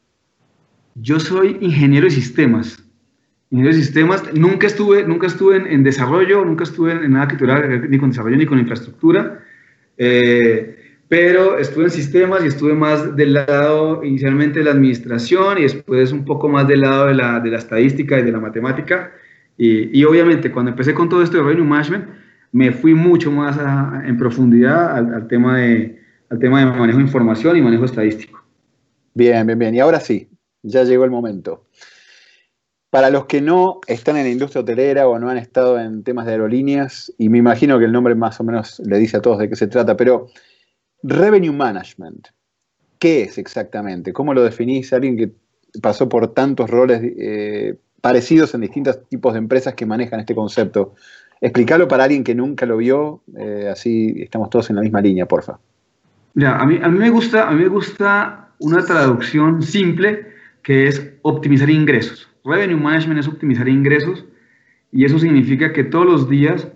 Yo 1.06 1.20
soy 1.20 1.56
ingeniero 1.60 2.06
de 2.06 2.10
sistemas. 2.10 2.82
Ingeniero 3.50 3.76
de 3.76 3.80
sistemas, 3.80 4.24
nunca 4.34 4.66
estuve, 4.66 5.04
nunca 5.04 5.28
estuve 5.28 5.58
en, 5.72 5.84
desarrollo, 5.84 6.44
nunca 6.44 6.64
estuve 6.64 6.90
en 6.90 7.12
nada 7.12 7.28
que 7.28 7.36
tuviera 7.36 7.64
ni 7.64 7.96
con 7.96 8.10
desarrollo 8.10 8.36
ni 8.36 8.44
con 8.44 8.58
infraestructura, 8.58 9.38
eh, 9.98 10.96
pero 11.06 11.60
estuve 11.60 11.84
en 11.84 11.90
sistemas 11.92 12.42
y 12.42 12.48
estuve 12.48 12.74
más 12.74 13.14
del 13.14 13.34
lado 13.34 14.02
inicialmente 14.02 14.58
de 14.58 14.64
la 14.64 14.72
administración 14.72 15.58
y 15.58 15.62
después 15.62 16.10
un 16.10 16.24
poco 16.24 16.48
más 16.48 16.66
del 16.66 16.80
lado 16.80 17.06
de 17.06 17.14
la, 17.14 17.38
de 17.38 17.50
la 17.50 17.58
estadística 17.58 18.18
y 18.18 18.24
de 18.24 18.32
la 18.32 18.40
matemática. 18.40 19.12
Y, 19.56 19.96
y, 19.96 20.02
obviamente 20.02 20.50
cuando 20.50 20.72
empecé 20.72 20.92
con 20.92 21.08
todo 21.08 21.22
esto 21.22 21.36
de 21.36 21.44
revenue 21.44 21.64
management, 21.64 22.06
me 22.50 22.72
fui 22.72 22.94
mucho 22.94 23.30
más 23.30 23.56
en 24.04 24.16
profundidad 24.18 24.96
al, 24.96 25.14
al, 25.14 25.28
tema 25.28 25.58
de, 25.58 26.02
al 26.30 26.40
tema 26.40 26.58
de 26.58 26.66
manejo 26.66 26.98
de 26.98 27.04
información 27.04 27.56
y 27.56 27.62
manejo 27.62 27.84
estadístico. 27.84 28.42
Bien, 29.14 29.46
bien, 29.46 29.56
bien. 29.56 29.74
Y 29.76 29.78
ahora 29.78 30.00
sí, 30.00 30.28
ya 30.66 30.84
llegó 30.84 31.04
el 31.04 31.10
momento. 31.10 31.64
Para 32.90 33.10
los 33.10 33.26
que 33.26 33.40
no 33.40 33.80
están 33.86 34.16
en 34.16 34.24
la 34.24 34.30
industria 34.30 34.62
hotelera 34.62 35.08
o 35.08 35.18
no 35.18 35.28
han 35.28 35.38
estado 35.38 35.78
en 35.78 36.02
temas 36.02 36.26
de 36.26 36.32
aerolíneas, 36.32 37.12
y 37.18 37.28
me 37.28 37.38
imagino 37.38 37.78
que 37.78 37.84
el 37.84 37.92
nombre 37.92 38.14
más 38.14 38.40
o 38.40 38.44
menos 38.44 38.80
le 38.80 38.98
dice 38.98 39.16
a 39.16 39.22
todos 39.22 39.38
de 39.38 39.48
qué 39.48 39.56
se 39.56 39.66
trata, 39.66 39.96
pero 39.96 40.28
Revenue 41.02 41.52
Management, 41.52 42.28
¿qué 42.98 43.22
es 43.22 43.38
exactamente? 43.38 44.12
¿Cómo 44.12 44.34
lo 44.34 44.42
definís? 44.42 44.92
Alguien 44.92 45.16
que 45.16 45.32
pasó 45.82 46.08
por 46.08 46.32
tantos 46.32 46.70
roles 46.70 47.00
eh, 47.02 47.76
parecidos 48.00 48.54
en 48.54 48.62
distintos 48.62 49.06
tipos 49.08 49.32
de 49.34 49.40
empresas 49.40 49.74
que 49.74 49.84
manejan 49.84 50.20
este 50.20 50.34
concepto. 50.34 50.94
Explícalo 51.40 51.86
para 51.86 52.04
alguien 52.04 52.24
que 52.24 52.34
nunca 52.34 52.64
lo 52.64 52.78
vio, 52.78 53.22
eh, 53.36 53.68
así 53.70 54.14
estamos 54.18 54.48
todos 54.48 54.70
en 54.70 54.76
la 54.76 54.82
misma 54.82 55.00
línea, 55.00 55.26
porfa. 55.26 55.58
Mira, 56.34 56.56
a 56.56 56.66
mí, 56.66 56.78
a 56.82 56.88
mí, 56.88 56.98
me 56.98 57.10
gusta, 57.10 57.48
a 57.48 57.52
mí 57.52 57.62
me 57.62 57.68
gusta 57.68 58.50
una 58.58 58.84
traducción 58.84 59.62
simple 59.62 60.35
que 60.66 60.88
es 60.88 61.14
optimizar 61.22 61.70
ingresos. 61.70 62.28
Revenue 62.44 62.76
Management 62.76 63.20
es 63.20 63.28
optimizar 63.28 63.68
ingresos 63.68 64.24
y 64.90 65.04
eso 65.04 65.16
significa 65.16 65.72
que 65.72 65.84
todos 65.84 66.04
los 66.04 66.28
días 66.28 66.66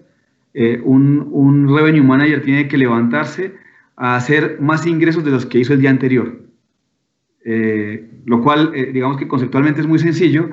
eh, 0.55 0.81
un, 0.85 1.67
Revenue 1.69 2.05
Manager 2.05 2.41
tiene 2.41 2.69
que 2.69 2.79
levantarse 2.79 3.53
a 3.97 4.15
hacer 4.15 4.59
más 4.61 4.87
ingresos 4.87 5.25
de 5.25 5.33
los 5.33 5.45
que 5.45 5.59
hizo 5.59 5.73
el 5.73 5.81
día 5.81 5.91
anterior. 5.91 6.41
Eh, 7.45 8.09
lo 8.27 8.41
cual, 8.45 8.71
eh, 8.77 8.93
digamos 8.93 9.17
que 9.17 9.27
conceptualmente 9.27 9.81
es 9.81 9.89
muy 9.89 9.99
sencillo. 9.99 10.51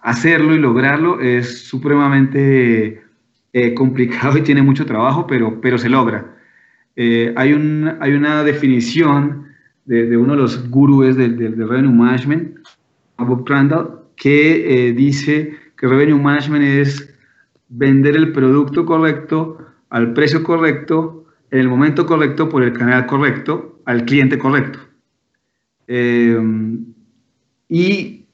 hacerlo 0.00 0.56
y 0.56 0.58
lograrlo 0.58 1.20
es 1.20 1.68
supremamente 1.68 3.00
complicado 3.76 4.38
y 4.38 4.42
tiene 4.42 4.62
mucho 4.62 4.86
trabajo, 4.86 5.28
pero, 5.28 5.60
pero 5.60 5.78
se 5.78 5.88
logra. 5.88 6.34
hay, 6.96 7.52
un, 7.52 7.96
hay 8.00 8.12
una 8.14 8.42
definición 8.42 9.51
de, 9.84 10.16
uno 10.16 10.34
de 10.34 10.42
los 10.42 10.70
gurúes 10.70 11.16
del, 11.16 11.38
Revenue 11.38 11.92
Management, 11.92 12.58
Bob 13.18 13.44
Crandall, 13.44 14.00
que 14.16 14.88
eh, 14.88 14.92
dice 14.92 15.56
que 15.76 15.86
Revenue 15.86 16.20
Management 16.20 16.64
es 16.64 17.14
vender 17.68 18.16
el 18.16 18.32
producto 18.32 18.84
correcto 18.84 19.58
al 19.90 20.12
precio 20.14 20.42
correcto, 20.42 21.26
en 21.50 21.60
el 21.60 21.68
momento 21.68 22.06
correcto, 22.06 22.48
por 22.48 22.62
el 22.62 22.72
canal 22.72 23.06
correcto, 23.06 23.80
al 23.84 24.04
cliente 24.04 24.38
correcto. 24.38 24.78
Eh, 25.86 26.38
y 27.68 28.24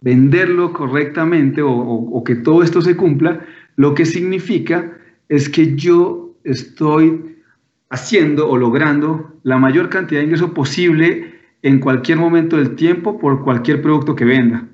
venderlo 0.00 0.72
correctamente 0.72 1.62
o, 1.62 1.70
o, 1.70 2.24
que 2.24 2.36
todo 2.36 2.62
esto 2.62 2.82
se 2.82 2.96
cumpla, 2.96 3.44
lo 3.76 3.94
que 3.94 4.04
significa 4.04 4.96
es 5.28 5.48
que 5.48 5.76
yo 5.76 6.34
estoy 6.44 7.37
haciendo 7.90 8.48
o 8.48 8.56
logrando 8.56 9.38
la 9.42 9.58
mayor 9.58 9.88
cantidad 9.88 10.20
de 10.20 10.26
ingreso 10.26 10.52
posible 10.54 11.34
en 11.62 11.80
cualquier 11.80 12.18
momento 12.18 12.56
del 12.56 12.76
tiempo 12.76 13.18
por 13.18 13.42
cualquier 13.42 13.82
producto 13.82 14.14
que 14.14 14.24
venda. 14.24 14.68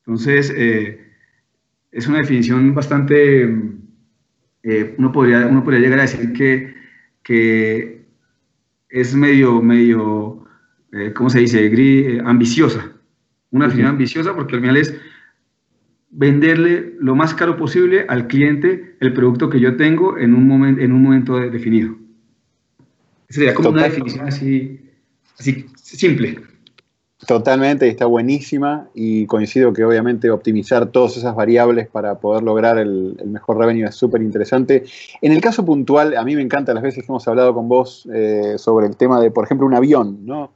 Entonces, 0.00 0.52
eh, 0.56 1.00
es 1.90 2.06
una 2.06 2.18
definición 2.18 2.74
bastante, 2.74 3.42
eh, 4.62 4.94
uno, 4.98 5.12
podría, 5.12 5.46
uno 5.46 5.62
podría 5.62 5.80
llegar 5.80 5.98
a 5.98 6.02
decir 6.02 6.32
que, 6.32 6.74
que 7.22 8.06
es 8.88 9.14
medio, 9.14 9.60
medio 9.60 10.42
eh, 10.92 11.12
¿cómo 11.14 11.30
se 11.30 11.40
dice?, 11.40 12.20
ambiciosa. 12.24 12.92
Una 13.50 13.66
definición 13.66 13.92
ambiciosa 13.92 14.34
porque 14.34 14.56
al 14.56 14.60
final 14.60 14.76
es 14.76 14.94
venderle 16.10 16.94
lo 17.00 17.14
más 17.14 17.34
caro 17.34 17.56
posible 17.56 18.04
al 18.08 18.26
cliente 18.26 18.96
el 19.00 19.14
producto 19.14 19.48
que 19.48 19.60
yo 19.60 19.76
tengo 19.76 20.18
en 20.18 20.34
un, 20.34 20.46
momento 20.46 20.82
en 20.82 20.92
un 20.92 21.02
momento 21.02 21.38
definido. 21.38 21.96
Sería 23.32 23.54
como 23.54 23.70
una 23.70 23.84
definición 23.84 24.28
así, 24.28 24.78
simple. 25.74 26.38
Totalmente, 27.26 27.88
está 27.88 28.04
buenísima 28.04 28.90
y 28.94 29.26
coincido 29.26 29.72
que 29.72 29.84
obviamente 29.84 30.28
optimizar 30.28 30.90
todas 30.90 31.16
esas 31.16 31.34
variables 31.34 31.88
para 31.88 32.18
poder 32.18 32.42
lograr 32.42 32.78
el, 32.78 33.16
mejor 33.24 33.58
revenue 33.58 33.88
es 33.88 33.94
súper 33.94 34.20
interesante. 34.20 34.84
En 35.22 35.32
el 35.32 35.40
caso 35.40 35.64
puntual, 35.64 36.16
a 36.16 36.24
mí 36.24 36.36
me 36.36 36.42
encanta 36.42 36.74
las 36.74 36.82
veces 36.82 37.04
que 37.04 37.12
hemos 37.12 37.26
hablado 37.26 37.54
con 37.54 37.68
vos 37.68 38.06
eh, 38.12 38.56
sobre 38.58 38.86
el 38.86 38.96
tema 38.96 39.18
de, 39.18 39.30
por 39.30 39.44
ejemplo, 39.44 39.66
un 39.66 39.74
avión, 39.74 40.26
¿no? 40.26 40.52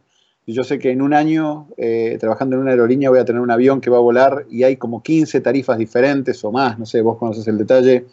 Yo 0.46 0.62
sé 0.62 0.78
que 0.78 0.90
en 0.90 1.02
un 1.02 1.14
año, 1.14 1.68
eh, 1.76 2.18
trabajando 2.20 2.56
en 2.56 2.62
una 2.62 2.72
aerolínea, 2.72 3.10
voy 3.10 3.20
a 3.20 3.24
tener 3.24 3.40
un 3.40 3.50
avión 3.50 3.80
que 3.80 3.90
va 3.90 3.96
a 3.96 4.00
volar 4.00 4.44
y 4.50 4.64
hay 4.64 4.76
como 4.76 5.02
15 5.02 5.40
tarifas 5.40 5.78
diferentes 5.78 6.44
o 6.44 6.52
más, 6.52 6.78
no 6.78 6.86
sé, 6.86 7.00
vos 7.00 7.16
conoces 7.16 7.48
el 7.48 7.58
detalle, 7.58 8.06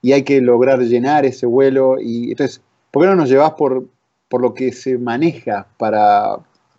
y 0.00 0.12
hay 0.12 0.22
que 0.22 0.40
lograr 0.40 0.80
llenar 0.80 1.26
ese 1.26 1.44
vuelo. 1.44 1.96
Y 2.00 2.30
entonces, 2.30 2.62
¿por 2.90 3.02
qué 3.02 3.08
no 3.08 3.16
nos 3.16 3.28
llevas 3.28 3.52
por, 3.52 3.84
por 4.28 4.40
lo 4.40 4.54
que 4.54 4.72
se 4.72 4.98
maneja 4.98 5.66
para, 5.78 6.36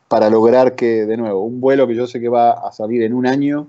para 0.08 0.30
lograr 0.30 0.76
que, 0.76 1.06
de 1.06 1.18
nuevo, 1.18 1.44
un 1.44 1.62
vuelo 1.62 1.88
que 1.88 1.96
yo 1.96 2.08
sé 2.08 2.20
que 2.20 2.30
va 2.30 2.52
a 2.52 2.72
salir 2.72 3.04
en 3.04 3.14
un 3.14 3.26
año, 3.26 3.68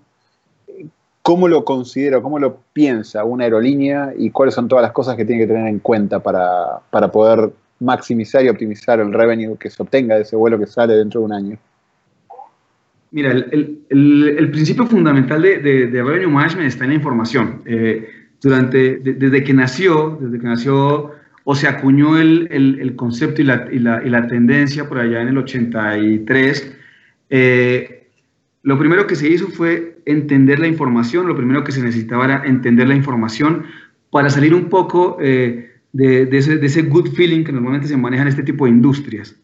¿cómo 1.23 1.49
lo 1.49 1.64
considera, 1.64 2.20
cómo 2.20 2.38
lo 2.38 2.58
piensa 2.73 3.25
una 3.25 3.44
aerolínea 3.44 4.12
y 4.16 4.30
cuáles 4.30 4.54
son 4.54 4.68
todas 4.68 4.82
las 4.82 4.92
cosas 4.92 5.16
que 5.16 5.25
tiene 5.25 5.42
que 5.42 5.52
tener 5.52 5.68
en 5.68 5.78
cuenta 5.78 6.20
para, 6.20 6.80
poder 7.12 7.52
maximizar 7.80 8.44
y 8.44 8.49
optimizar 8.49 8.99
el 8.99 9.12
revenue 9.12 9.56
que 9.56 9.70
se 9.70 9.82
obtenga 9.82 10.16
de 10.16 10.23
ese 10.23 10.35
vuelo 10.35 10.58
que 10.58 10.66
sale 10.66 10.94
dentro 10.94 11.20
de 11.20 11.26
un 11.26 11.32
año? 11.32 11.58
Mira, 13.11 13.30
el, 13.30 14.50
principio 14.50 14.87
fundamental 14.87 15.40
de, 15.40 15.58
de, 15.58 16.02
Revenue 16.02 16.28
Management 16.28 16.68
está 16.68 16.85
en 16.85 16.90
la 16.90 16.97
información. 16.97 17.62
Eh, 17.64 18.06
durante, 18.40 18.99
desde 18.99 19.42
que 19.42 19.54
nació, 19.54 20.18
desde 20.20 20.38
que 20.38 20.47
nació 20.47 21.12
o 21.50 21.55
se 21.55 21.67
acuñó 21.67 22.19
el, 22.19 22.47
el, 22.50 22.95
concepto 22.95 23.40
y 23.40 23.45
la, 23.47 23.67
y, 23.73 23.78
la, 23.78 24.02
y 24.05 24.11
la, 24.11 24.26
tendencia 24.26 24.87
por 24.87 24.99
allá 24.99 25.23
en 25.23 25.28
el 25.28 25.38
83, 25.38 26.76
eh, 27.31 28.07
lo 28.62 28.78
primero 28.78 29.07
que 29.07 29.17
se 29.17 29.31
hizo 29.31 29.49
fue 29.49 29.97
entender 30.05 30.59
la 30.59 30.67
información, 30.67 31.26
lo 31.26 31.35
primero 31.35 31.64
que 31.64 31.73
se 31.73 31.83
necesitaba 31.83 32.26
era 32.26 32.43
entender 32.45 32.87
la 32.87 32.95
información 32.95 33.64
para 34.11 34.28
salir 34.28 34.55
un 34.55 34.69
poco 34.69 35.17
eh, 35.23 35.71
de, 35.95 36.26
de, 36.26 36.37
ese, 36.37 36.59
de, 36.59 36.67
ese, 36.67 36.83
good 36.83 37.14
feeling 37.14 37.45
que 37.45 37.52
normalmente 37.52 37.88
se 37.88 37.97
maneja 37.97 38.25
en 38.25 38.28
este 38.28 38.43
tipo 38.43 38.67
de 38.67 38.73
industrias. 38.73 39.35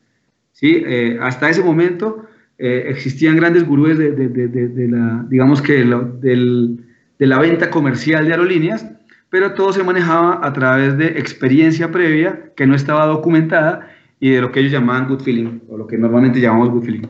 ¿sí? 0.52 0.82
Eh, 0.86 1.16
hasta 1.22 1.48
ese 1.48 1.62
momento 1.62 2.26
existían 2.58 3.36
grandes 3.36 3.66
gurúes 3.66 3.96
de, 3.96 4.12
de 4.12 4.88
la, 4.88 5.24
digamos 5.30 5.62
que 5.62 5.72
del, 5.72 6.84
de 7.18 7.26
la 7.26 7.38
venta 7.38 7.70
comercial 7.70 8.26
de 8.26 8.32
aerolíneas, 8.32 8.86
pero 9.34 9.52
todo 9.54 9.72
se 9.72 9.82
manejaba 9.82 10.38
a 10.46 10.52
través 10.52 10.96
de 10.96 11.06
experiencia 11.06 11.90
previa 11.90 12.52
que 12.54 12.68
no 12.68 12.76
estaba 12.76 13.04
documentada 13.06 13.92
y 14.20 14.30
de 14.30 14.40
lo 14.40 14.52
que 14.52 14.60
ellos 14.60 14.70
llamaban 14.70 15.08
good 15.08 15.22
feeling, 15.22 15.58
o 15.68 15.76
lo 15.76 15.88
que 15.88 15.98
normalmente 15.98 16.38
llamamos 16.38 16.70
good 16.70 16.84
feeling. 16.84 17.08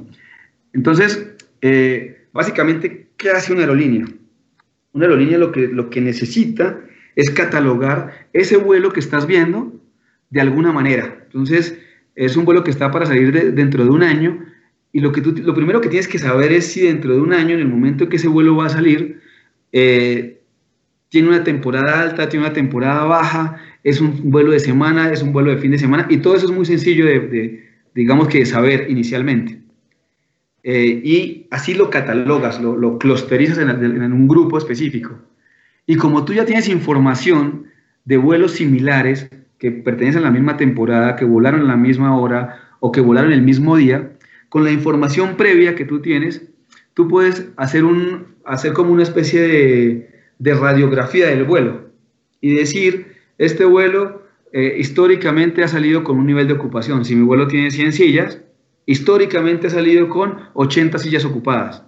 Entonces, 0.73 1.35
eh, 1.61 2.25
básicamente, 2.33 3.11
¿qué 3.19 3.29
hace 3.29 3.53
una 3.53 3.61
aerolínea? 3.61 4.07
Una 4.95 5.05
aerolínea 5.05 5.37
lo 5.37 5.53
que, 5.53 5.69
lo 5.69 5.91
que 5.91 6.01
necesita 6.01 6.81
es 7.15 7.31
catalogar 7.31 8.29
ese 8.33 8.57
vuelo 8.57 8.91
que 8.91 9.01
estás 9.01 9.27
viendo 9.27 9.79
de 10.31 10.41
alguna 10.41 10.73
manera. 10.73 11.27
Entonces, 11.27 11.79
es 12.15 12.39
un 12.39 12.47
vuelo 12.47 12.65
que 12.65 12.71
está 12.71 12.91
para 12.91 13.05
salir 13.05 13.53
dentro 13.53 13.85
de 13.85 13.91
un 13.91 14.03
año 14.03 14.47
y 14.93 15.01
lo, 15.01 15.13
que 15.13 15.21
tú, 15.21 15.35
lo 15.43 15.55
primero 15.55 15.83
que 15.83 15.91
tienes 15.91 16.09
que 16.09 16.19
saber 16.19 16.53
es 16.53 16.73
si 16.73 16.81
dentro 16.81 17.13
de 17.13 17.21
un 17.21 17.35
año, 17.35 17.53
en 17.53 17.61
el 17.61 17.69
momento 17.69 18.05
en 18.05 18.09
que 18.09 18.17
ese 18.17 18.29
vuelo 18.29 18.57
va 18.57 18.65
a 18.65 18.71
salir, 18.71 19.21
eh, 19.73 20.41
tiene 21.15 21.29
una 21.29 21.45
temporada 21.45 22.03
alta, 22.03 22.29
tiene 22.29 22.45
una 22.45 22.55
temporada 22.55 23.05
baja, 23.05 23.57
es 23.85 24.01
un 24.01 24.33
vuelo 24.33 24.51
de 24.51 24.59
semana, 24.59 25.13
es 25.13 25.23
un 25.23 25.33
vuelo 25.33 25.53
de 25.53 25.59
fin 25.59 25.71
de 25.71 25.79
semana, 25.79 26.09
y 26.11 26.17
todo 26.17 26.35
eso 26.35 26.47
es 26.47 26.51
muy 26.51 26.67
sencillo 26.67 27.07
de, 27.07 27.71
digamos 27.95 28.27
que 28.27 28.41
de 28.41 28.47
saber 28.47 28.91
inicialmente. 28.91 29.61
Eh, 30.65 31.01
y 31.05 31.47
así 31.53 31.75
lo 31.75 31.89
catalogas, 31.89 32.61
lo, 32.61 32.77
lo 32.77 32.99
clusterizas 32.99 33.59
en, 33.59 34.13
un 34.13 34.27
grupo 34.27 34.59
específico. 34.59 35.17
Y 35.87 35.95
como 35.95 36.25
tú 36.25 36.33
ya 36.33 36.47
tienes 36.47 36.69
información 36.69 37.67
de 38.05 38.17
vuelos 38.17 38.51
similares 38.55 39.31
que 39.59 39.71
pertenecen 39.71 40.23
a 40.23 40.25
la 40.25 40.31
misma 40.33 40.57
temporada, 40.57 41.15
que 41.15 41.25
volaron 41.25 41.61
a 41.61 41.69
la 41.69 41.77
misma 41.77 42.19
hora 42.19 42.59
o 42.81 42.91
que 42.91 43.01
volaron 43.01 43.33
el 43.33 43.43
mismo 43.43 43.77
día, 43.77 44.11
con 44.49 44.65
la 44.65 44.73
información 44.73 45.37
previa 45.37 45.77
que 45.77 45.85
tú 45.85 46.03
tienes, 46.03 46.43
tú 46.93 47.07
puedes 47.07 47.47
hacer, 47.57 47.85
un, 47.85 48.35
hacer 48.45 48.73
como 48.73 48.93
una 48.93 49.05
especie 49.05 49.41
de, 49.43 50.14
de 50.45 50.53
radiografía 50.53 51.29
del 51.29 51.45
vuelo 51.45 51.89
y 52.43 52.55
decir, 52.55 53.15
este 53.39 53.65
vuelo 53.65 54.25
eh, 54.53 54.77
históricamente 54.79 55.65
ha 55.65 55.69
salido 55.69 56.05
con 56.05 56.19
un 56.19 56.27
nivel 56.27 56.47
de 56.47 56.53
ocupación. 56.53 57.07
Si 57.07 57.17
mi 57.17 57.25
vuelo 57.25 57.49
tiene 57.49 57.71
100 57.71 57.93
sillas, 57.93 58.43
históricamente 58.85 59.69
ha 59.69 59.71
salido 59.71 60.11
con 60.11 60.37
80 60.53 60.99
sillas 60.99 61.25
ocupadas. 61.25 61.83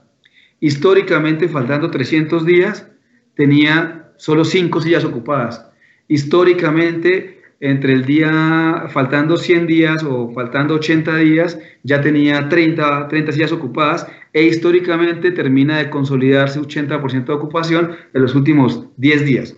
Históricamente, 0.59 1.51
faltando 1.51 1.91
300 1.91 2.47
días, 2.47 2.91
tenía 3.35 4.15
solo 4.17 4.43
5 4.43 4.81
sillas 4.81 5.05
ocupadas. 5.05 5.71
Históricamente, 6.09 7.36
entre 7.61 7.93
el 7.93 8.05
día, 8.05 8.87
faltando 8.91 9.37
100 9.37 9.67
días 9.67 10.05
o 10.05 10.31
faltando 10.33 10.75
80 10.75 11.17
días, 11.17 11.59
ya 11.83 12.01
tenía 12.01 12.49
30, 12.49 13.09
30 13.09 13.33
sillas 13.33 13.53
ocupadas 13.53 14.07
e 14.33 14.43
históricamente 14.43 15.31
termina 15.31 15.79
de 15.79 15.89
consolidarse 15.89 16.61
80% 16.61 17.25
de 17.25 17.33
ocupación 17.33 17.93
en 18.13 18.23
los 18.23 18.35
últimos 18.35 18.87
10 18.99 19.25
días. 19.25 19.57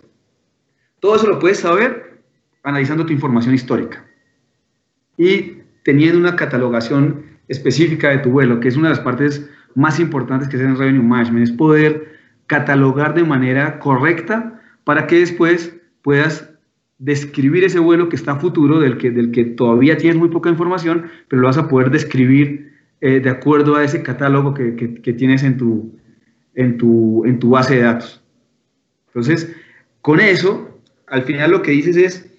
Todo 1.01 1.17
eso 1.17 1.27
lo 1.27 1.39
puedes 1.39 1.59
saber 1.59 2.21
analizando 2.63 3.07
tu 3.07 3.13
información 3.13 3.55
histórica 3.55 4.05
y 5.17 5.59
teniendo 5.83 6.19
una 6.19 6.37
catalogación 6.37 7.25
específica 7.49 8.11
de 8.11 8.19
tu 8.19 8.31
vuelo, 8.31 8.61
que 8.61 8.69
es 8.69 8.77
una 8.77 8.89
de 8.89 8.95
las 8.95 9.05
partes 9.05 9.49
más 9.75 9.99
importantes 9.99 10.49
que 10.49 10.59
se 10.59 10.65
en 10.65 10.77
Revenue 10.77 11.03
Management, 11.03 11.45
es 11.45 11.53
poder 11.53 12.19
catalogar 12.47 13.15
de 13.15 13.25
manera 13.25 13.79
correcta 13.79 14.61
para 14.85 15.07
que 15.07 15.21
después 15.21 15.75
puedas 16.03 16.51
describir 16.99 17.65
ese 17.65 17.79
vuelo 17.79 18.09
que 18.09 18.17
está 18.17 18.37
futuro, 18.37 18.81
del 18.81 18.99
que, 18.99 19.11
del 19.11 19.31
que 19.31 19.45
todavía 19.45 19.97
tienes 19.97 20.19
muy 20.19 20.29
poca 20.29 20.51
información, 20.51 21.07
pero 21.29 21.43
lo 21.43 21.49
vas 21.49 21.59
a 21.59 21.69
poder 21.69 21.91
describir 21.91 22.73
eh, 23.01 23.21
de 23.21 23.31
acuerdo 23.31 23.77
a 23.77 23.85
ese 23.85 24.03
catálogo 24.03 24.53
que, 24.53 24.75
que, 24.75 25.13
tienes 25.13 25.45
en 25.45 25.57
tu, 25.57 25.97
en, 26.55 26.77
tu, 26.77 27.25
en 27.25 27.39
tu 27.39 27.51
base 27.51 27.77
de 27.77 27.83
datos. 27.83 28.23
Entonces, 29.07 29.55
con 30.01 30.19
eso, 30.19 30.81
al 31.07 31.23
final 31.23 31.53
lo 31.53 31.63
que 31.63 31.71
dices 31.71 31.97
es, 31.97 32.37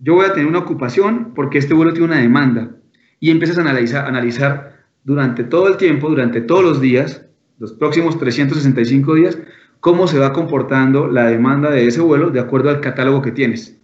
yo 0.00 0.14
voy 0.14 0.26
a 0.26 0.32
tener 0.32 0.48
una 0.48 0.58
ocupación 0.58 1.32
porque 1.34 1.58
este 1.58 1.74
vuelo 1.74 1.92
tiene 1.92 2.08
una 2.08 2.20
demanda. 2.20 2.76
Y 3.20 3.30
empiezas 3.30 3.58
a 3.58 3.60
analizar, 3.60 4.06
analizar 4.06 4.84
durante 5.04 5.44
todo 5.44 5.68
el 5.68 5.76
tiempo, 5.76 6.08
durante 6.08 6.40
todos 6.40 6.64
los 6.64 6.80
días, 6.80 7.24
los 7.58 7.72
próximos 7.72 8.18
365 8.18 9.14
días, 9.14 9.38
cómo 9.78 10.08
se 10.08 10.18
va 10.18 10.32
comportando 10.32 11.06
la 11.06 11.26
demanda 11.26 11.70
de 11.70 11.86
ese 11.86 12.00
vuelo 12.00 12.30
de 12.30 12.40
acuerdo 12.40 12.70
al 12.70 12.80
catálogo 12.80 13.22
que 13.22 13.30
tienes. 13.30 13.80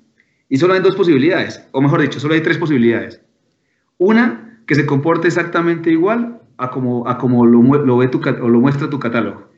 Y 0.50 0.56
solo 0.56 0.74
hay 0.74 0.80
dos 0.80 0.96
posibilidades, 0.96 1.64
o 1.70 1.80
mejor 1.80 2.02
dicho, 2.02 2.18
solo 2.18 2.34
hay 2.34 2.40
tres 2.40 2.58
posibilidades. 2.58 3.22
Una, 3.98 4.60
que 4.66 4.74
se 4.74 4.84
comporte 4.84 5.28
exactamente 5.28 5.90
igual 5.90 6.40
a 6.58 6.70
como, 6.70 7.06
lo, 7.46 7.96
ve 7.96 8.08
tu, 8.08 8.18
o 8.18 8.48
lo 8.48 8.60
muestra 8.60 8.90
tu 8.90 8.98
catálogo. 8.98 9.48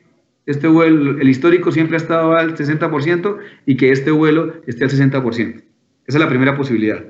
Este 0.45 0.67
vuelo, 0.67 1.19
el 1.19 1.27
histórico 1.27 1.71
siempre 1.71 1.97
ha 1.97 1.99
estado 1.99 2.35
al 2.35 2.55
60% 2.55 3.37
y 3.65 3.75
que 3.75 3.91
este 3.91 4.11
vuelo 4.11 4.53
esté 4.67 4.83
al 4.83 4.91
60%. 4.91 5.33
Esa 5.33 5.63
es 6.05 6.15
la 6.15 6.29
primera 6.29 6.55
posibilidad. 6.55 7.03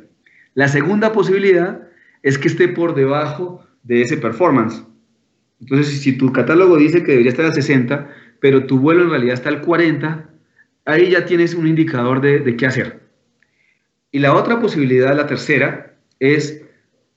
La 0.53 0.69
segunda 0.69 1.11
posibilidad 1.11 1.89
es 2.21 2.37
que 2.37 2.47
esté 2.47 2.69
por 2.69 2.95
debajo 2.95 3.65
de 3.83 4.01
ese 4.01 4.15
performance. 4.15 4.81
Entonces, 5.59 6.01
si 6.01 6.17
tu 6.17 6.31
catálogo 6.31 6.77
dice 6.77 7.03
que 7.03 7.11
debería 7.11 7.31
estar 7.31 7.45
al 7.45 7.53
60, 7.53 8.09
pero 8.39 8.65
tu 8.65 8.79
vuelo 8.79 9.03
en 9.03 9.09
realidad 9.09 9.33
está 9.33 9.49
al 9.49 9.61
40, 9.61 10.29
ahí 10.85 11.09
ya 11.09 11.25
tienes 11.25 11.53
un 11.53 11.67
indicador 11.67 12.21
de 12.21 12.55
qué 12.55 12.65
hacer. 12.65 13.02
Y 14.13 14.19
la 14.19 14.35
otra 14.35 14.59
posibilidad, 14.59 15.15
la 15.15 15.25
tercera, 15.25 15.95
es 16.19 16.61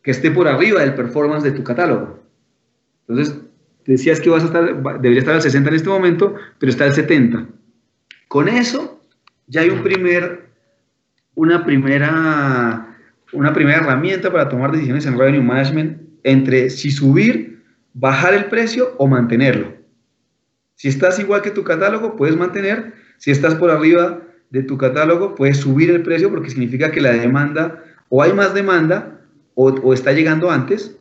que 0.03 0.11
esté 0.11 0.31
por 0.31 0.49
arriba 0.49 0.81
del 0.81 0.95
performance 0.95 1.45
de 1.45 1.51
tu 1.51 1.63
catálogo. 1.63 2.25
Entonces, 3.07 3.39
decías 3.85 4.19
que 4.19 4.31
vas 4.31 4.43
a 4.43 4.47
estar, 4.47 4.65
debería 5.01 5.19
estar 5.19 5.35
al 5.35 5.43
60 5.43 5.69
en 5.69 5.77
este 5.77 5.91
momento, 5.91 6.35
pero 6.59 6.71
está 6.71 6.85
al 6.85 6.95
70. 6.95 7.49
Con 8.29 8.49
eso, 8.49 9.05
ya 9.47 9.61
hay 9.61 9.69
un 9.69 9.83
primer, 9.83 10.47
una, 11.35 11.67
primera, 11.67 12.97
una 13.35 13.53
primera 13.53 13.77
herramienta 13.77 14.33
para 14.33 14.49
tomar 14.49 14.73
decisiones 14.73 15.05
en 15.05 15.19
revenue 15.19 15.43
management 15.43 16.01
entre 16.23 16.71
si 16.71 16.91
subir, 16.91 17.63
bajar 17.93 18.33
el 18.33 18.47
precio 18.47 18.95
o 18.97 19.07
mantenerlo. 19.07 19.75
Si 20.77 20.89
estás 20.89 21.19
igual 21.19 21.43
que 21.43 21.51
tu 21.51 21.63
catálogo, 21.63 22.17
puedes 22.17 22.37
mantener. 22.37 22.95
Si 23.19 23.31
estás 23.31 23.55
por 23.55 23.71
arriba 23.71 24.23
de 24.51 24.63
tu 24.63 24.79
catálogo, 24.79 25.35
puedes 25.35 25.59
subir 25.59 25.91
el 25.91 26.03
precio 26.03 26.31
porque 26.31 26.51
significa 26.51 26.91
que 26.91 27.01
la 27.01 27.13
demanda, 27.13 27.83
o 28.09 28.23
hay 28.23 28.33
más 28.33 28.55
demanda, 28.55 29.21
o, 29.55 29.93
está 29.93 30.13
llegando 30.13 30.51
antes. 30.51 30.97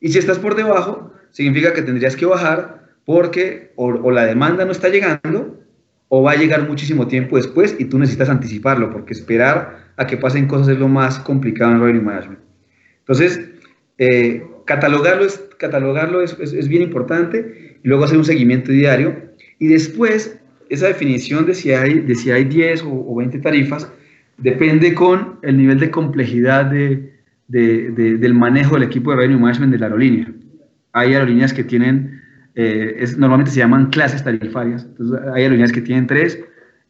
Y 0.00 0.08
si 0.12 0.18
estás 0.18 0.38
por 0.38 0.54
debajo, 0.54 1.12
significa 1.30 1.72
que 1.72 1.82
tendrías 1.82 2.14
que 2.14 2.26
bajar 2.26 2.84
porque 3.04 3.72
o, 3.76 4.10
la 4.10 4.26
demanda 4.26 4.64
no 4.64 4.72
está 4.72 4.88
llegando, 4.88 5.60
o 6.08 6.22
va 6.22 6.32
a 6.32 6.36
llegar 6.36 6.68
muchísimo 6.68 7.08
tiempo 7.08 7.36
después 7.36 7.74
y 7.78 7.86
tú 7.86 7.98
necesitas 7.98 8.28
anticiparlo, 8.28 8.90
porque 8.90 9.14
esperar 9.14 9.92
a 9.96 10.06
que 10.06 10.16
pasen 10.16 10.46
cosas 10.46 10.68
es 10.68 10.78
lo 10.78 10.88
más 10.88 11.18
complicado 11.18 11.72
en 11.72 11.80
Revenue 11.80 12.02
Management. 12.02 12.40
Entonces, 13.00 13.40
eh, 13.98 14.46
catalogarlo, 14.64 15.24
es, 15.24 15.42
catalogarlo 15.58 16.22
es, 16.22 16.36
es, 16.38 16.68
bien 16.68 16.82
importante 16.82 17.78
y 17.82 17.88
luego 17.88 18.04
hacer 18.04 18.18
un 18.18 18.24
seguimiento 18.24 18.70
diario. 18.72 19.16
Y 19.58 19.68
después 19.68 20.38
esa 20.68 20.88
definición 20.88 21.46
de 21.46 21.54
si 21.54 21.72
hay, 21.72 22.00
de 22.00 22.14
si 22.14 22.30
hay 22.30 22.44
10 22.44 22.84
o, 22.86 23.14
20 23.16 23.38
tarifas 23.38 23.90
depende 24.38 24.94
con 24.94 25.38
el 25.42 25.56
nivel 25.56 25.78
de 25.78 25.90
complejidad 25.90 26.66
de, 26.66 27.12
de, 27.48 27.90
del 28.18 28.34
manejo 28.34 28.74
del 28.74 28.84
equipo 28.84 29.10
de 29.10 29.18
revenue 29.18 29.38
management 29.38 29.72
de 29.72 29.78
la 29.78 29.86
aerolínea. 29.86 30.32
Hay 30.92 31.14
aerolíneas 31.14 31.52
que 31.52 31.64
tienen, 31.64 32.20
eh, 32.54 32.96
es, 32.98 33.16
normalmente 33.16 33.52
se 33.52 33.58
llaman 33.58 33.90
clases 33.90 34.24
tarifarias, 34.24 34.88
hay 35.34 35.42
aerolíneas 35.42 35.72
que 35.72 35.80
tienen 35.80 36.06
3 36.06 36.40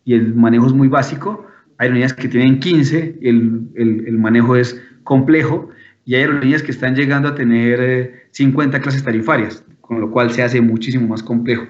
y 0.05 0.15
el 0.15 0.35
manejo 0.35 0.67
es 0.67 0.73
muy 0.73 0.89
básico, 0.89 1.47
hay 1.79 1.87
aerolíneas 1.87 2.15
que 2.15 2.29
tienen 2.29 2.61
15 2.61 3.19
y 3.21 3.29
el, 3.29 3.69
el, 3.75 4.19
manejo 4.19 4.57
es 4.57 4.81
complejo, 5.03 5.71
y 6.07 6.15
hay 6.15 6.23
aerolíneas 6.23 6.63
que 6.63 6.71
están 6.71 6.95
llegando 6.95 7.29
a 7.29 7.35
tener 7.35 8.27
50 8.31 8.77
eh, 8.77 8.81
clases 8.81 9.03
tarifarias, 9.03 9.65
con 9.81 10.01
lo 10.01 10.11
cual 10.11 10.31
se 10.31 10.43
hace 10.43 10.61
muchísimo 10.61 11.09
más 11.09 11.23
complejo. 11.23 11.67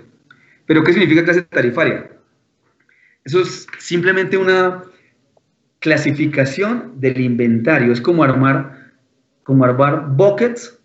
Pero 0.67 0.83
¿qué 0.83 0.93
significa 0.93 1.25
clase 1.25 1.43
tarifaria? 1.43 2.11
Eso 3.25 3.41
es 3.41 3.67
simplemente 3.79 4.37
una 4.37 4.83
clasificación 5.81 6.93
del 7.01 7.21
inventario. 7.21 7.93
Es 7.93 8.01
como 8.01 8.25
armar, 8.25 8.93
como 9.43 9.65
armar 9.65 10.09
buckets 10.17 10.79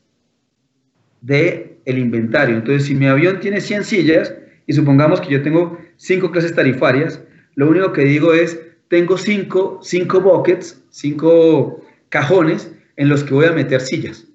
del 1.21 1.77
el 1.85 1.97
inventario. 1.97 2.55
Entonces, 2.55 2.85
si 2.85 2.95
mi 2.95 3.07
avión 3.07 3.39
tiene 3.39 3.61
100 3.61 3.83
sillas 3.83 4.35
y 4.67 4.73
supongamos 4.73 5.21
que 5.21 5.31
yo 5.31 5.41
tengo 5.41 5.79
5 5.97 6.31
clases 6.31 6.53
tarifarias, 6.53 7.21
lo 7.55 7.69
único 7.69 7.93
que 7.93 8.03
digo 8.03 8.33
es, 8.33 8.59
tengo 8.89 9.17
5 9.17 9.81
buckets, 10.21 10.83
5 10.89 11.85
cajones 12.09 12.71
en 12.95 13.09
los 13.09 13.23
que 13.23 13.33
voy 13.33 13.45
a 13.45 13.53
meter 13.53 13.81
sillas. 13.81 14.27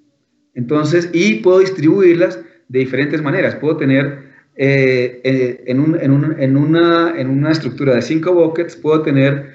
Entonces, 0.55 1.11
y 1.13 1.37
puedo 1.37 1.61
distribuirlas 1.61 2.41
de 2.69 2.79
diferentes 2.79 3.21
maneras. 3.23 3.55
Puedo 3.57 3.77
tener 3.77 4.24
eh, 4.57 5.21
eh, 5.25 5.65
en, 5.67 5.81
un, 5.81 5.99
en, 6.01 6.11
un, 6.13 6.37
en, 6.41 6.57
una, 6.57 7.15
en, 7.19 7.29
una, 7.29 7.51
estructura 7.51 7.95
de 7.95 8.03
5 8.03 8.33
buckets, 8.33 8.77
puedo 8.77 9.03
tener 9.03 9.51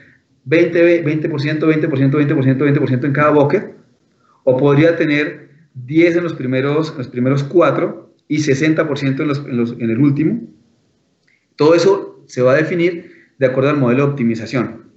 20%, 0.48 1.04
20%, 1.04 1.60
20%, 1.60 1.90
20%, 1.90 2.58
20% 2.58 3.06
en 3.06 3.14
cada 3.14 3.30
bucket, 3.32 3.74
o 4.44 4.58
podría 4.58 4.96
tener 4.96 5.50
10 5.86 6.18
en 6.18 6.24
los 6.24 6.34
primeros, 6.34 6.96
los 6.98 7.08
primeros 7.08 7.44
4 7.44 8.14
y 8.28 8.38
60% 8.38 9.22
en, 9.22 9.28
los, 9.28 9.40
en, 9.40 9.58
los, 9.58 9.72
en 9.74 9.90
el 9.90 10.00
último. 10.00 10.42
Todo 11.56 11.76
eso 11.76 12.24
se 12.28 12.42
va 12.42 12.54
a 12.54 12.56
definir 12.56 13.12
de 13.38 13.46
acuerdo 13.46 13.70
al 13.70 13.78
modelo 13.78 14.06
de 14.06 14.12
optimización. 14.12 14.90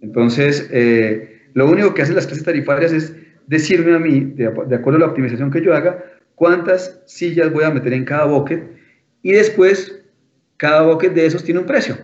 Entonces, 0.00 0.68
eh, 0.72 1.48
lo 1.54 1.66
único 1.68 1.94
que 1.94 2.02
hacen 2.02 2.14
las 2.14 2.26
clases 2.26 2.44
tarifarias 2.44 2.92
es 2.92 3.14
decirme 3.46 3.94
a 3.94 3.98
mí, 3.98 4.20
de, 4.20 4.46
acuerdo 4.46 4.96
a 4.96 4.98
la 5.00 5.06
optimización 5.06 5.50
que 5.50 5.62
yo 5.62 5.74
haga, 5.74 6.04
cuántas 6.34 7.00
sillas 7.06 7.52
voy 7.52 7.64
a 7.64 7.70
meter 7.70 7.92
en 7.92 8.04
cada 8.04 8.26
bucket 8.26 8.77
y 9.28 9.32
después 9.32 9.94
cada 10.56 10.80
bucket 10.80 11.12
de 11.12 11.26
esos 11.26 11.44
tiene 11.44 11.60
un 11.60 11.66
precio. 11.66 11.98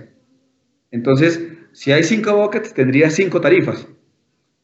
Entonces, 0.90 1.40
si 1.72 1.90
hay 1.90 2.04
cinco 2.04 2.36
buckets, 2.36 2.74
tendría 2.74 3.08
cinco 3.08 3.40
tarifas. 3.40 3.88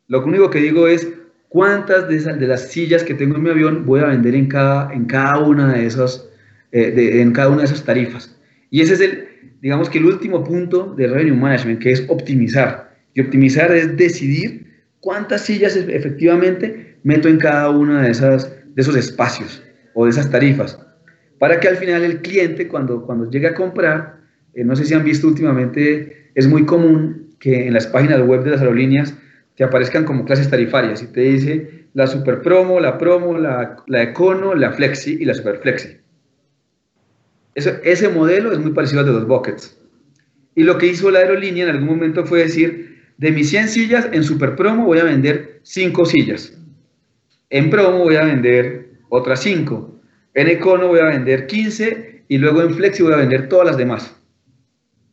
Lo 0.08 0.22
único 0.22 0.50
que 0.50 0.58
digo 0.58 0.86
es 0.86 1.08
cuántas 1.48 2.06
de, 2.06 2.16
esas, 2.16 2.38
de 2.38 2.46
las 2.46 2.70
sillas 2.70 3.02
que 3.02 3.14
tengo 3.14 3.36
en 3.36 3.44
mi 3.44 3.48
avión 3.48 3.86
voy 3.86 4.00
a 4.00 4.08
vender 4.08 4.34
en 4.34 4.46
cada, 4.46 4.92
en 4.92 5.06
cada 5.06 5.38
una 5.38 5.72
de 5.72 5.86
esas, 5.86 6.28
eh, 6.72 7.22
en 7.22 7.32
cada 7.32 7.48
una 7.48 7.60
de 7.60 7.64
esas 7.64 7.82
tarifas. 7.82 8.38
Y 8.68 8.82
ese 8.82 8.92
es 8.92 9.00
el, 9.00 9.28
digamos 9.62 9.88
que 9.88 9.96
el 9.96 10.04
último 10.04 10.44
punto 10.44 10.94
de 10.94 11.06
Revenue 11.06 11.38
Management, 11.38 11.80
que 11.80 11.92
es 11.92 12.04
optimizar. 12.08 12.94
Y 13.14 13.22
optimizar 13.22 13.72
es 13.72 13.96
decidir 13.96 14.84
cuántas 15.00 15.46
sillas 15.46 15.76
efectivamente 15.76 16.98
meto 17.04 17.26
en 17.26 17.38
cada 17.38 17.70
uno 17.70 18.02
de, 18.02 18.08
de 18.10 18.82
esos 18.82 18.96
espacios 18.96 19.62
o 19.94 20.04
de 20.04 20.10
esas 20.10 20.30
tarifas, 20.30 20.78
para 21.40 21.58
que 21.58 21.68
al 21.68 21.78
final 21.78 22.04
el 22.04 22.20
cliente 22.20 22.68
cuando, 22.68 23.06
cuando 23.06 23.30
llegue 23.30 23.46
a 23.46 23.54
comprar, 23.54 24.20
eh, 24.52 24.62
no 24.62 24.76
sé 24.76 24.84
si 24.84 24.92
han 24.92 25.04
visto 25.04 25.26
últimamente, 25.26 26.30
es 26.34 26.46
muy 26.46 26.66
común 26.66 27.30
que 27.38 27.66
en 27.66 27.72
las 27.72 27.86
páginas 27.86 28.20
web 28.20 28.44
de 28.44 28.50
las 28.50 28.60
aerolíneas 28.60 29.14
te 29.56 29.64
aparezcan 29.64 30.04
como 30.04 30.26
clases 30.26 30.50
tarifarias 30.50 31.02
y 31.02 31.06
te 31.06 31.22
dice 31.22 31.86
la 31.94 32.06
super 32.06 32.42
promo, 32.42 32.78
la 32.78 32.98
promo, 32.98 33.38
la, 33.38 33.76
la 33.86 34.02
econo, 34.02 34.54
la 34.54 34.72
flexi 34.72 35.16
y 35.18 35.24
la 35.24 35.32
super 35.32 35.60
flexi. 35.60 35.96
ese 37.54 38.08
modelo 38.10 38.52
es 38.52 38.58
muy 38.58 38.72
parecido 38.72 39.00
al 39.00 39.06
de 39.06 39.12
los 39.12 39.26
buckets. 39.26 39.80
Y 40.54 40.64
lo 40.64 40.76
que 40.76 40.88
hizo 40.88 41.10
la 41.10 41.20
aerolínea 41.20 41.64
en 41.64 41.70
algún 41.70 41.88
momento 41.88 42.26
fue 42.26 42.40
decir, 42.40 42.98
de 43.16 43.32
mis 43.32 43.48
100 43.48 43.68
sillas, 43.68 44.08
en 44.12 44.24
Super 44.24 44.56
Promo 44.56 44.84
voy 44.84 44.98
a 44.98 45.04
vender 45.04 45.60
5 45.62 46.04
sillas. 46.04 46.58
En 47.48 47.70
Promo 47.70 48.00
voy 48.00 48.16
a 48.16 48.24
vender 48.24 48.90
otras 49.08 49.40
5. 49.40 49.99
En 50.34 50.48
Econo 50.48 50.88
voy 50.88 51.00
a 51.00 51.04
vender 51.04 51.46
15 51.46 52.24
y 52.28 52.38
luego 52.38 52.62
en 52.62 52.74
Flexi 52.74 53.02
voy 53.02 53.12
a 53.12 53.16
vender 53.16 53.48
todas 53.48 53.66
las 53.66 53.76
demás. 53.76 54.14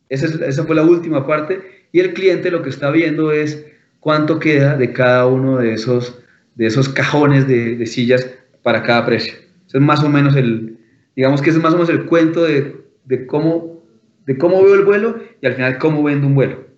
Esa, 0.08 0.64
fue 0.64 0.76
la 0.76 0.82
última 0.82 1.26
parte 1.26 1.60
y 1.92 2.00
el 2.00 2.14
cliente 2.14 2.50
lo 2.50 2.62
que 2.62 2.70
está 2.70 2.90
viendo 2.90 3.32
es 3.32 3.66
cuánto 4.00 4.38
queda 4.38 4.76
de 4.76 4.92
cada 4.92 5.26
uno 5.26 5.58
de 5.58 5.74
esos, 5.74 6.18
de 6.54 6.66
esos 6.66 6.88
cajones 6.88 7.46
de, 7.46 7.84
sillas 7.86 8.30
para 8.62 8.82
cada 8.82 9.04
precio. 9.04 9.34
es 9.66 9.80
más 9.80 10.02
o 10.02 10.08
menos 10.08 10.34
el, 10.36 10.78
digamos 11.14 11.42
que 11.42 11.50
es 11.50 11.56
más 11.58 11.74
o 11.74 11.76
menos 11.76 11.90
el 11.90 12.06
cuento 12.06 12.44
de, 12.44 13.26
cómo, 13.26 13.82
de 14.24 14.38
cómo 14.38 14.62
veo 14.62 14.74
el 14.74 14.84
vuelo 14.84 15.16
y 15.42 15.46
al 15.46 15.54
final 15.54 15.78
cómo 15.78 16.02
vendo 16.02 16.26
un 16.26 16.34
vuelo. 16.34 16.68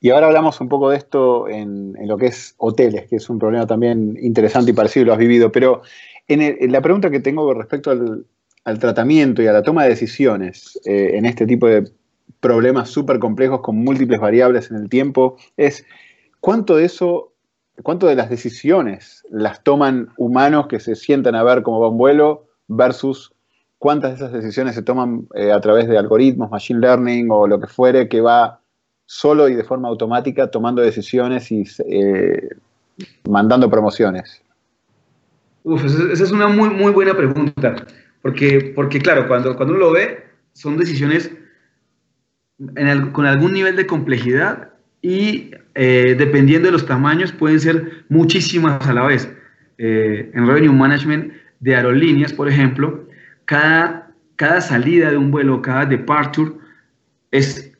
Y 0.00 0.10
ahora 0.10 0.28
hablamos 0.28 0.60
un 0.60 0.68
poco 0.68 0.90
de 0.90 0.96
esto 0.96 1.48
en, 1.48 1.94
lo 2.06 2.16
que 2.16 2.26
es 2.26 2.54
hoteles, 2.58 3.06
que 3.06 3.16
es 3.16 3.28
un 3.28 3.38
problema 3.38 3.66
también 3.66 4.16
interesante 4.20 4.70
y 4.70 4.74
parecido, 4.74 5.06
lo 5.06 5.12
has 5.12 5.18
vivido, 5.18 5.52
pero 5.52 5.82
en, 6.28 6.72
la 6.72 6.80
pregunta 6.80 7.10
que 7.10 7.20
tengo 7.20 7.52
respecto 7.54 7.90
al, 7.90 8.78
tratamiento 8.78 9.42
y 9.42 9.46
a 9.46 9.52
la 9.52 9.62
toma 9.62 9.82
de 9.82 9.90
decisiones 9.90 10.80
eh, 10.86 11.12
en 11.14 11.26
este 11.26 11.46
tipo 11.46 11.66
de 11.66 11.90
problemas 12.40 12.88
súper 12.90 13.18
complejos 13.18 13.60
con 13.60 13.76
múltiples 13.76 14.20
variables 14.20 14.70
en 14.70 14.76
el 14.76 14.88
tiempo 14.88 15.36
es 15.56 15.84
cuánto 16.40 16.76
de 16.76 16.84
eso, 16.84 17.32
cuánto 17.82 18.06
de 18.06 18.14
las 18.14 18.30
decisiones 18.30 19.22
las 19.30 19.62
toman 19.62 20.08
humanos 20.16 20.66
que 20.66 20.80
se 20.80 20.94
sientan 20.94 21.34
a 21.34 21.42
ver 21.42 21.62
cómo 21.62 21.80
va 21.80 21.88
un 21.88 21.98
vuelo 21.98 22.46
versus 22.68 23.32
cuántas 23.78 24.12
de 24.12 24.16
esas 24.16 24.32
decisiones 24.32 24.74
se 24.74 24.82
toman 24.82 25.26
eh, 25.34 25.52
a 25.52 25.60
través 25.60 25.88
de 25.88 25.98
algoritmos, 25.98 26.50
machine 26.50 26.80
learning 26.80 27.28
o 27.30 27.46
lo 27.46 27.60
que 27.60 27.66
fuere 27.66 28.08
que 28.08 28.20
va 28.22 28.60
solo 29.06 29.48
y 29.48 29.54
de 29.54 29.64
forma 29.64 29.88
automática 29.88 30.50
tomando 30.50 30.80
decisiones 30.80 31.52
y 31.52 31.64
eh, 31.86 32.48
mandando 33.28 33.68
promociones? 33.68 34.43
Uf, 35.64 35.82
esa 35.82 36.24
es 36.24 36.30
una 36.30 36.46
muy, 36.46 36.68
muy 36.68 36.92
buena 36.92 37.14
pregunta, 37.14 37.74
porque, 38.20 38.72
porque 38.74 38.98
claro, 38.98 39.26
cuando, 39.26 39.56
cuando 39.56 39.74
uno 39.74 39.86
lo 39.86 39.92
ve, 39.92 40.22
son 40.52 40.76
decisiones 40.76 41.30
con 43.12 43.26
algún 43.26 43.54
nivel 43.54 43.74
de 43.74 43.86
complejidad 43.86 44.74
y 45.00 45.52
eh, 45.74 46.14
dependiendo 46.18 46.66
de 46.66 46.72
los 46.72 46.84
tamaños 46.84 47.32
pueden 47.32 47.60
ser 47.60 48.04
muchísimas 48.10 48.86
a 48.86 48.92
la 48.92 49.06
vez. 49.06 49.32
Eh, 49.78 50.30
en 50.34 50.46
Revenue 50.46 50.72
Management 50.72 51.32
de 51.60 51.74
aerolíneas, 51.74 52.34
por 52.34 52.46
ejemplo, 52.46 53.08
cada, 53.46 54.12
cada 54.36 54.60
salida 54.60 55.10
de 55.10 55.16
un 55.16 55.30
vuelo, 55.30 55.62
cada 55.62 55.86
departure 55.86 56.52
es 57.30 57.72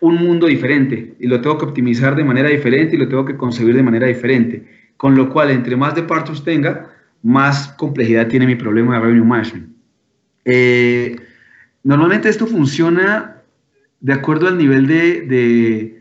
un 0.00 0.16
mundo 0.16 0.48
diferente 0.48 1.14
y 1.18 1.26
lo 1.28 1.40
tengo 1.40 1.56
que 1.56 1.64
optimizar 1.64 2.14
de 2.14 2.24
manera 2.24 2.50
diferente 2.50 2.94
y 2.94 2.98
lo 2.98 3.08
tengo 3.08 3.24
que 3.24 3.38
concebir 3.38 3.74
de 3.74 3.82
manera 3.82 4.06
diferente. 4.06 4.66
Con 4.98 5.16
lo 5.16 5.30
cual, 5.30 5.50
entre 5.50 5.76
más 5.76 5.94
departures 5.94 6.44
tenga, 6.44 6.91
más 7.22 7.68
complejidad 7.78 8.28
tiene 8.28 8.46
mi 8.46 8.54
problema 8.54 8.94
de 8.94 9.00
revenue 9.00 9.24
management. 9.24 9.68
Eh, 10.44 11.16
normalmente 11.84 12.28
esto 12.28 12.46
funciona 12.46 13.36
de 14.00 14.12
acuerdo 14.12 14.48
al 14.48 14.58
nivel 14.58 14.86
de, 14.86 15.98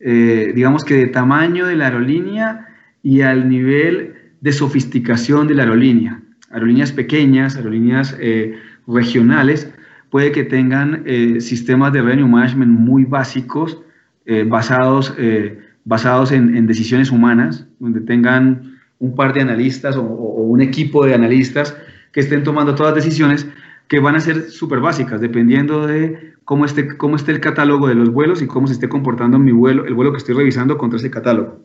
eh, 0.00 0.52
digamos 0.54 0.84
que 0.84 0.94
de 0.94 1.06
tamaño 1.06 1.66
de 1.66 1.76
la 1.76 1.86
aerolínea 1.86 2.66
y 3.02 3.20
al 3.20 3.48
nivel 3.48 4.14
de 4.40 4.52
sofisticación 4.52 5.46
de 5.46 5.54
la 5.54 5.62
aerolínea. 5.62 6.20
Aerolíneas 6.50 6.92
pequeñas, 6.92 7.56
aerolíneas 7.56 8.16
eh, 8.18 8.58
regionales, 8.86 9.72
puede 10.10 10.32
que 10.32 10.44
tengan 10.44 11.02
eh, 11.06 11.40
sistemas 11.40 11.92
de 11.92 12.02
revenue 12.02 12.28
management 12.28 12.78
muy 12.78 13.04
básicos, 13.04 13.82
eh, 14.26 14.44
basados, 14.44 15.14
eh, 15.18 15.58
basados 15.84 16.32
en, 16.32 16.66
decisiones 16.66 17.10
humanas, 17.10 17.66
donde 17.78 18.00
tengan 18.00 18.77
un 18.98 19.14
par 19.14 19.32
de 19.32 19.40
analistas 19.40 19.96
o, 19.96 20.02
un 20.02 20.60
equipo 20.60 21.04
de 21.04 21.14
analistas 21.14 21.76
que 22.12 22.20
estén 22.20 22.42
tomando 22.42 22.74
todas 22.74 22.94
las 22.94 23.04
decisiones 23.04 23.46
que 23.86 24.00
van 24.00 24.16
a 24.16 24.20
ser 24.20 24.50
súper 24.50 24.80
básicas, 24.80 25.20
dependiendo 25.20 25.86
de 25.86 26.34
cómo 26.44 26.64
esté, 26.64 26.96
cómo 26.96 27.16
esté 27.16 27.32
el 27.32 27.40
catálogo 27.40 27.88
de 27.88 27.94
los 27.94 28.10
vuelos 28.10 28.42
y 28.42 28.46
cómo 28.46 28.66
se 28.66 28.74
esté 28.74 28.88
comportando 28.88 29.38
mi 29.38 29.52
vuelo, 29.52 29.86
el 29.86 29.94
vuelo 29.94 30.12
que 30.12 30.18
estoy 30.18 30.34
revisando 30.34 30.76
contra 30.78 30.98
ese 30.98 31.10
catálogo. 31.10 31.60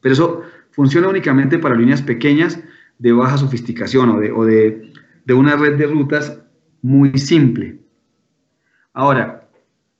Pero 0.00 0.12
eso 0.12 0.42
funciona 0.70 1.08
únicamente 1.08 1.58
para 1.58 1.74
líneas 1.74 2.02
pequeñas 2.02 2.60
de 2.98 3.12
baja 3.12 3.38
sofisticación 3.38 4.10
o 4.10 4.20
de, 4.20 4.32
o 4.32 4.44
de, 4.44 4.92
de 5.24 5.34
una 5.34 5.56
red 5.56 5.76
de 5.76 5.86
rutas 5.86 6.42
muy 6.82 7.18
simple. 7.18 7.78
Ahora, 8.92 9.48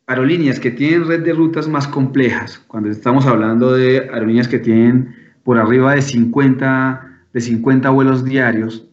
aerolíneas 0.06 0.58
que 0.58 0.70
tienen 0.70 1.06
red 1.06 1.22
de 1.22 1.32
rutas 1.32 1.68
más 1.68 1.86
complejas, 1.86 2.58
cuando 2.66 2.90
estamos 2.90 3.26
hablando 3.26 3.72
de 3.72 4.10
aerolíneas 4.10 4.48
que 4.48 4.58
tienen 4.58 5.14
por 5.44 5.58
arriba 5.58 5.94
de 5.94 6.02
50, 6.02 7.24
de 7.32 7.40
50 7.40 7.90
vuelos 7.90 8.24
diarios, 8.24 8.86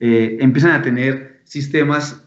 eh, 0.00 0.38
empiezan 0.40 0.72
a 0.72 0.82
tener 0.82 1.40
sistemas 1.44 2.22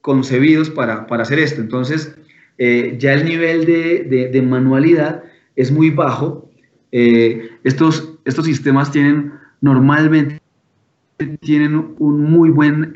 concebidos 0.00 0.70
para, 0.70 1.06
hacer 1.10 1.38
esto. 1.38 1.60
Entonces, 1.60 2.16
eh, 2.58 2.96
ya 2.98 3.14
el 3.14 3.24
nivel 3.24 3.64
de, 3.64 4.42
manualidad 4.46 5.22
es 5.56 5.70
muy 5.70 5.90
bajo. 5.90 6.50
Eh, 6.92 7.50
estos, 7.64 8.18
estos 8.24 8.44
sistemas 8.44 8.90
tienen 8.90 9.32
normalmente 9.60 10.40
tienen 11.40 11.94
un 11.98 12.20
muy 12.30 12.50
buen, 12.50 12.92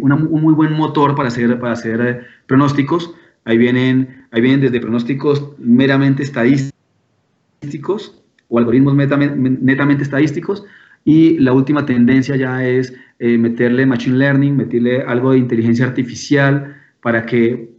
un 0.00 0.42
muy 0.42 0.52
buen 0.54 0.72
motor 0.72 1.14
para 1.14 1.28
hacer, 1.28 1.58
para 1.58 1.72
hacer 1.72 2.26
pronósticos. 2.46 3.14
Ahí 3.44 3.56
vienen, 3.56 4.26
ahí 4.32 4.40
vienen 4.40 4.60
desde 4.60 4.80
pronósticos 4.80 5.54
meramente 5.58 6.22
estadísticos 6.22 8.19
o 8.50 8.58
algoritmos 8.58 8.94
netamente 8.94 10.02
estadísticos. 10.02 10.64
Y 11.04 11.38
la 11.38 11.54
última 11.54 11.86
tendencia 11.86 12.36
ya 12.36 12.62
es 12.66 12.92
eh, 13.18 13.38
meterle 13.38 13.86
machine 13.86 14.18
learning, 14.18 14.54
meterle 14.54 15.02
algo 15.02 15.32
de 15.32 15.38
inteligencia 15.38 15.86
artificial 15.86 16.76
para 17.02 17.24
que, 17.24 17.70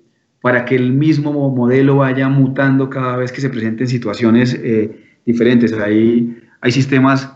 para 0.41 0.65
que 0.65 0.75
el 0.75 0.91
mismo 0.91 1.31
modelo 1.53 1.97
vaya 1.97 2.27
mutando 2.29 2.89
cada 2.89 3.17
vez 3.17 3.31
que 3.31 3.41
se 3.41 3.49
presenten 3.49 3.87
situaciones 3.87 4.59
diferentes. 5.23 5.71
Ahí 5.73 6.35
hay 6.61 6.71
sistemas 6.71 7.31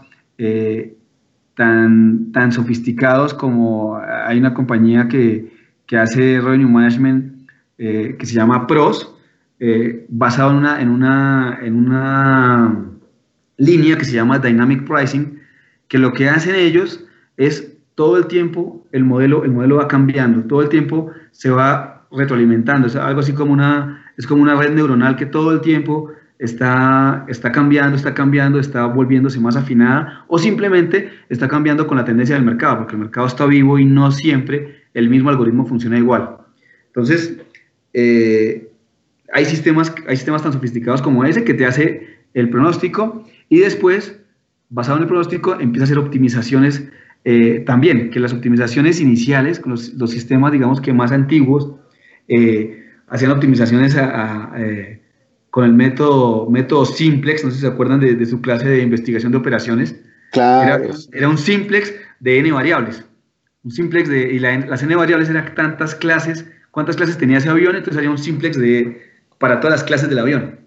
tan, 1.54 2.32
tan 2.32 2.52
sofisticados 2.52 3.36
como 3.36 3.96
hay 3.98 4.40
una 4.40 4.56
compañía 4.56 5.08
que, 5.08 5.52
que 5.86 5.98
hace 5.98 6.42
revenue 6.42 6.68
management 6.68 7.36
eh, 7.78 8.16
que 8.18 8.26
se 8.26 8.34
llama 8.34 8.68
PROS, 8.68 9.14
eh, 9.60 10.06
basado 10.10 10.52
en, 10.52 10.90
una, 10.90 11.60
en 11.62 11.76
una 11.76 12.86
línea 13.58 13.98
que 13.98 14.06
se 14.06 14.14
llama 14.14 14.40
Dynamic 14.40 14.86
Pricing, 14.86 15.40
que 15.88 15.98
lo 15.98 16.14
que 16.14 16.30
hacen 16.30 16.56
ellos 16.56 17.06
es 17.38 17.74
todo 17.96 18.18
el 18.18 18.28
tiempo 18.28 18.86
el 18.92 19.04
modelo, 19.04 19.44
el 19.44 19.52
modelo 19.52 19.78
va 19.78 19.88
cambiando, 19.88 20.44
todo 20.44 20.62
el 20.62 20.70
tiempo 20.70 21.12
se 21.32 21.50
va 21.50 22.06
retroalimentando, 22.12 22.88
es 22.88 22.96
algo 22.96 23.22
así 23.22 23.34
como 23.34 23.54
una, 23.54 24.06
es 24.18 24.28
como 24.28 24.42
una 24.42 24.56
red 24.56 24.74
neuronal 24.74 25.16
que 25.16 25.26
todo 25.26 25.52
el 25.52 25.62
tiempo 25.62 26.12
está, 26.40 27.26
está 27.28 27.52
cambiando, 27.52 27.96
está 27.96 28.14
cambiando, 28.14 28.60
está 28.60 28.86
volviéndose 28.86 29.40
más 29.40 29.56
afinada 29.56 30.26
o 30.28 30.38
simplemente 30.38 31.12
está 31.30 31.48
cambiando 31.48 31.88
con 31.88 31.98
la 31.98 32.06
tendencia 32.06 32.36
del 32.36 32.46
mercado, 32.46 32.80
porque 32.80 32.94
el 32.94 33.02
mercado 33.02 33.28
está 33.28 33.46
vivo 33.46 33.80
y 33.80 33.86
no 33.86 34.12
siempre 34.12 34.84
el 34.94 35.10
mismo 35.10 35.30
algoritmo 35.30 35.66
funciona 35.66 35.98
igual. 35.98 36.38
Entonces, 36.88 37.38
eh, 37.94 38.70
hay, 39.34 39.46
sistemas, 39.46 39.94
hay 40.08 40.16
sistemas 40.16 40.44
tan 40.44 40.54
sofisticados 40.54 41.02
como 41.02 41.26
ese 41.26 41.44
que 41.44 41.54
te 41.54 41.66
hace 41.66 42.16
el 42.36 42.50
pronóstico 42.50 43.26
y 43.50 43.60
después 43.60 44.20
basado 44.70 44.98
en 44.98 45.04
el 45.04 45.08
pronóstico, 45.08 45.60
empieza 45.60 45.84
a 45.84 45.86
hacer 45.86 45.98
optimizaciones 45.98 46.84
eh, 47.24 47.64
también, 47.66 48.10
que 48.12 48.20
las 48.20 48.34
optimizaciones 48.34 49.00
iniciales, 49.00 49.60
con 49.60 49.72
los, 49.72 50.12
sistemas, 50.12 50.52
digamos 50.52 50.82
que 50.82 50.94
más 50.94 51.12
antiguos, 51.12 51.72
eh, 52.28 52.84
hacían 53.08 53.32
optimizaciones 53.32 53.96
eh, 53.98 55.02
con 55.50 55.66
el 55.66 55.74
método, 55.74 56.50
método 56.50 56.86
simplex, 56.86 57.44
no 57.44 57.50
sé 57.50 57.58
si 57.58 57.62
se 57.62 57.68
acuerdan 57.68 58.00
de, 58.00 58.26
su 58.26 58.42
clase 58.42 58.68
de 58.68 58.82
investigación 58.82 59.32
de 59.32 59.38
operaciones. 59.38 59.96
Claro. 60.32 60.92
Era, 61.14 61.30
un 61.30 61.38
simplex 61.38 61.94
de 62.20 62.40
n 62.40 62.52
variables. 62.52 63.06
Un 63.64 63.72
simplex 63.72 64.10
de, 64.10 64.34
y 64.34 64.40
las 64.40 64.84
n 64.84 64.96
variables 64.96 65.30
eran 65.30 65.56
tantas 65.56 65.96
clases, 65.96 66.46
cuántas 66.72 66.96
clases 66.96 67.18
tenía 67.18 67.38
ese 67.38 67.50
avión, 67.50 67.76
entonces 67.76 67.98
haría 67.98 68.12
un 68.12 68.18
simplex 68.18 68.58
de, 68.58 69.02
para 69.40 69.60
todas 69.60 69.80
las 69.80 69.84
clases 69.84 70.10
del 70.10 70.20
avión. 70.20 70.65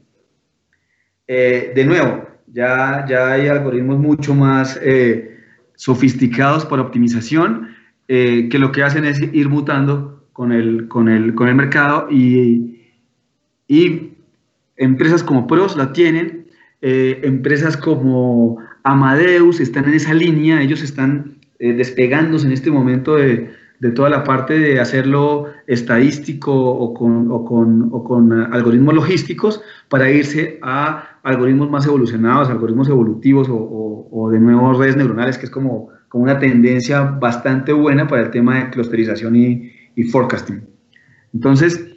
De 1.29 1.85
nuevo, 1.85 2.29
ya, 2.53 3.05
ya 3.09 3.33
hay 3.33 3.49
algoritmos 3.49 3.99
mucho 3.99 4.35
más 4.35 4.79
eh, 4.83 5.39
sofisticados 5.75 6.65
para 6.65 6.83
optimización 6.83 7.69
eh, 8.09 8.49
que 8.51 8.59
lo 8.59 8.73
que 8.73 8.83
hacen 8.83 9.05
es 9.05 9.21
ir 9.21 9.49
mutando 9.49 10.25
con 10.33 10.53
el, 10.53 10.89
con 10.89 11.09
el, 11.09 11.35
con 11.35 11.49
el 11.49 11.55
mercado 11.55 12.09
y, 12.11 12.81
y, 13.67 14.13
empresas 14.77 15.25
como 15.25 15.49
PROS 15.49 15.77
la 15.77 15.93
tienen, 15.93 16.47
eh, 16.81 17.21
empresas 17.25 17.77
como 17.77 18.59
Amadeus 18.85 19.59
están 19.59 19.87
en 19.87 19.95
esa 19.95 20.15
línea, 20.15 20.63
ellos 20.63 20.83
están 20.83 21.39
despegándose 21.59 22.47
en 22.47 22.53
este 22.53 22.71
momento 22.71 23.17
de, 23.17 23.51
de 23.81 23.91
toda 23.91 24.09
la 24.09 24.23
parte 24.23 24.57
de 24.57 24.79
hacerlo 24.79 25.47
estadístico 25.67 26.55
o 26.55 26.95
con, 26.95 27.31
o 27.33 27.45
con, 27.45 27.89
o 27.93 28.05
con 28.05 28.33
algoritmos 28.33 28.95
logísticos 28.95 29.61
para 29.89 30.09
irse 30.11 30.61
a 30.63 31.08
algoritmos 31.23 31.71
más 31.71 31.87
evolucionados, 31.87 32.49
algoritmos 32.49 32.89
evolutivos 32.89 33.49
o, 33.49 34.09
o, 34.11 34.31
de 34.31 34.41
nuevos 34.41 34.79
redes 34.79 34.97
neuronales, 34.97 35.39
que 35.39 35.47
es 35.47 35.51
como, 35.51 35.89
como, 36.09 36.25
una 36.25 36.39
tendencia 36.39 37.03
bastante 37.03 37.73
buena 37.73 38.07
para 38.07 38.23
el 38.23 38.31
tema 38.31 38.59
de 38.59 38.71
clusterización 38.71 39.37
y, 39.37 39.73
y 39.95 40.05
forecasting. 40.05 40.67
Entonces, 41.35 41.95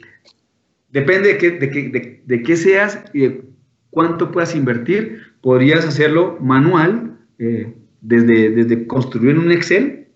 depende 0.90 1.28
de 1.28 1.38
qué, 1.38 1.50
de, 1.52 2.22
de, 2.24 2.42
qué, 2.42 2.56
seas 2.56 3.02
y 3.12 3.20
de 3.20 3.44
cuánto 3.90 4.30
puedas 4.30 4.54
invertir, 4.54 5.20
podrías 5.40 5.86
hacerlo 5.86 6.38
manual, 6.40 7.18
eh, 7.38 7.74
desde, 8.00 8.50
desde 8.50 8.86
construir 8.86 9.38
un 9.38 9.52
Excel 9.52 10.08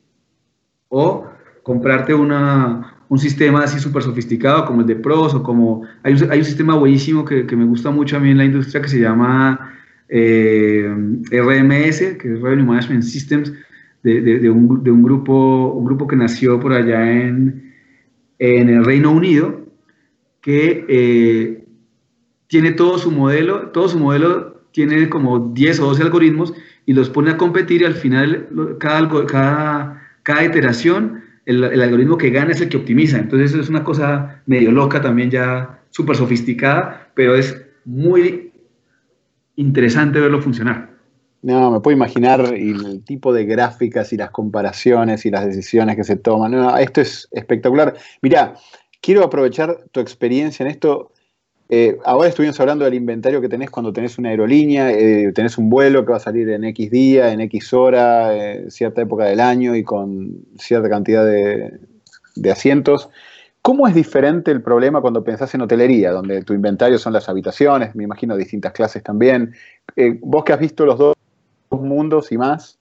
o 0.88 1.26
comprarte 1.62 2.14
una, 2.14 2.95
un 3.08 3.18
sistema 3.18 3.64
así 3.64 3.78
súper 3.78 4.02
sofisticado 4.02 4.64
como 4.64 4.80
el 4.80 4.86
de 4.86 4.96
PROS 4.96 5.34
o 5.34 5.42
como... 5.42 5.82
Hay 6.02 6.14
un, 6.14 6.30
hay 6.30 6.38
un 6.38 6.44
sistema 6.44 6.74
buenísimo 6.74 7.24
que, 7.24 7.46
que, 7.46 7.56
me 7.56 7.64
gusta 7.64 7.90
mucho 7.90 8.16
a 8.16 8.20
mí 8.20 8.30
en 8.30 8.38
la 8.38 8.44
industria 8.44 8.82
que 8.82 8.88
se 8.88 9.00
llama 9.00 9.72
eh, 10.08 10.88
RMS, 11.30 11.98
que 12.18 12.34
es 12.34 12.40
Revenue 12.40 12.64
Management 12.64 13.02
Systems, 13.02 13.52
de, 14.02 14.20
de, 14.20 14.50
un, 14.50 14.82
de, 14.82 14.90
un, 14.90 15.02
grupo, 15.02 15.72
un 15.72 15.84
grupo 15.84 16.06
que 16.06 16.16
nació 16.16 16.60
por 16.60 16.72
allá 16.72 17.10
en, 17.10 17.74
en 18.38 18.68
el 18.68 18.84
Reino 18.84 19.10
Unido, 19.10 19.66
que 20.40 20.84
eh, 20.88 21.64
tiene 22.46 22.72
todo 22.72 22.98
su 22.98 23.10
modelo, 23.10 23.68
todo 23.70 23.88
su 23.88 23.98
modelo 23.98 24.62
tiene 24.70 25.08
como 25.08 25.52
10 25.52 25.80
o 25.80 25.86
12 25.86 26.02
algoritmos 26.02 26.54
y 26.84 26.92
los 26.92 27.10
pone 27.10 27.32
a 27.32 27.36
competir 27.36 27.82
y 27.82 27.84
al 27.84 27.94
final 27.94 28.76
cada, 28.78 29.26
cada, 29.26 30.02
cada 30.22 30.44
iteración 30.44 31.22
el, 31.46 31.80
algoritmo 31.80 32.18
que 32.18 32.30
gana 32.30 32.52
es 32.52 32.60
el 32.60 32.68
que 32.68 32.76
optimiza. 32.76 33.18
Entonces 33.18 33.52
eso 33.52 33.60
es 33.60 33.68
una 33.68 33.84
cosa 33.84 34.42
medio 34.46 34.72
loca 34.72 35.00
también 35.00 35.30
ya 35.30 35.80
súper 35.90 36.16
sofisticada, 36.16 37.08
pero 37.14 37.36
es 37.36 37.64
muy 37.84 38.52
interesante 39.54 40.20
verlo 40.20 40.42
funcionar. 40.42 40.90
No, 41.42 41.70
me 41.70 41.80
puedo 41.80 41.96
imaginar 41.96 42.40
el 42.54 43.04
tipo 43.04 43.32
de 43.32 43.44
gráficas 43.44 44.12
y 44.12 44.16
las 44.16 44.30
comparaciones 44.30 45.24
y 45.24 45.30
las 45.30 45.46
decisiones 45.46 45.94
que 45.94 46.02
se 46.02 46.16
toman. 46.16 46.54
esto 46.80 47.00
es 47.00 47.28
espectacular. 47.30 47.94
Mira, 48.20 48.54
quiero 49.00 49.22
aprovechar 49.22 49.84
tu 49.92 50.00
experiencia 50.00 50.64
en 50.64 50.70
esto. 50.70 51.12
Eh, 51.68 51.98
ahora 52.04 52.28
estuvimos 52.28 52.58
hablando 52.60 52.84
del 52.84 52.94
inventario 52.94 53.40
que 53.40 53.48
tenés 53.48 53.70
cuando 53.70 53.92
tenés 53.92 54.18
una 54.18 54.28
aerolínea, 54.28 54.92
eh, 54.92 55.32
tenés 55.34 55.58
un 55.58 55.68
vuelo 55.68 56.04
que 56.04 56.12
va 56.12 56.18
a 56.18 56.20
salir 56.20 56.48
en 56.50 56.64
X 56.64 56.90
día, 56.90 57.32
en 57.32 57.40
X 57.40 57.72
hora, 57.72 58.54
en 58.54 58.70
cierta 58.70 59.02
época 59.02 59.24
del 59.24 59.40
año 59.40 59.74
y 59.74 59.82
con 59.82 60.44
cierta 60.58 60.88
cantidad 60.88 61.24
de, 61.24 61.80
asientos. 62.50 63.08
¿Cómo 63.62 63.88
es 63.88 63.94
diferente 63.96 64.52
el 64.52 64.62
problema 64.62 65.00
cuando 65.00 65.24
pensás 65.24 65.52
en 65.56 65.62
hotelería, 65.62 66.12
donde 66.12 66.42
tu 66.42 66.52
inventario 66.54 66.98
son 66.98 67.12
las 67.12 67.28
habitaciones, 67.28 67.96
me 67.96 68.04
imagino 68.04 68.36
distintas 68.36 68.72
clases 68.72 69.02
también? 69.02 69.54
Eh, 69.96 70.16
vos 70.20 70.44
que 70.44 70.52
has 70.52 70.60
visto 70.60 70.86
los 70.86 70.98
dos 70.98 71.16
mundos 71.70 72.30
y 72.30 72.38
más, 72.38 72.78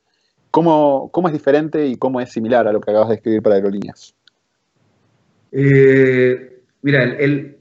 ¿cómo, 0.51 1.09
¿cómo, 1.11 1.27
es 1.27 1.33
diferente 1.33 1.87
y 1.87 1.95
cómo 1.95 2.21
es 2.21 2.31
similar 2.31 2.67
a 2.67 2.71
lo 2.71 2.81
que 2.81 2.91
acabas 2.91 3.09
de 3.09 3.15
escribir 3.15 3.41
para 3.41 3.55
aerolíneas? 3.55 4.13
mira, 5.51 7.03
el 7.03 7.55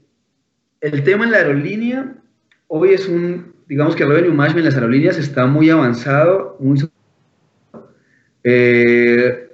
tema 1.03 1.25
en 1.25 1.31
la 1.31 1.37
aerolínea, 1.37 2.13
hoy 2.67 2.89
es 2.89 3.07
un, 3.07 3.53
digamos 3.67 3.95
que 3.95 4.03
el 4.03 4.09
revenue 4.09 4.33
management 4.33 4.59
en 4.59 4.65
las 4.65 4.75
aerolíneas 4.75 5.17
está 5.17 5.45
muy 5.47 5.69
avanzado, 5.69 6.57
muy 6.59 6.79
eh, 8.43 9.49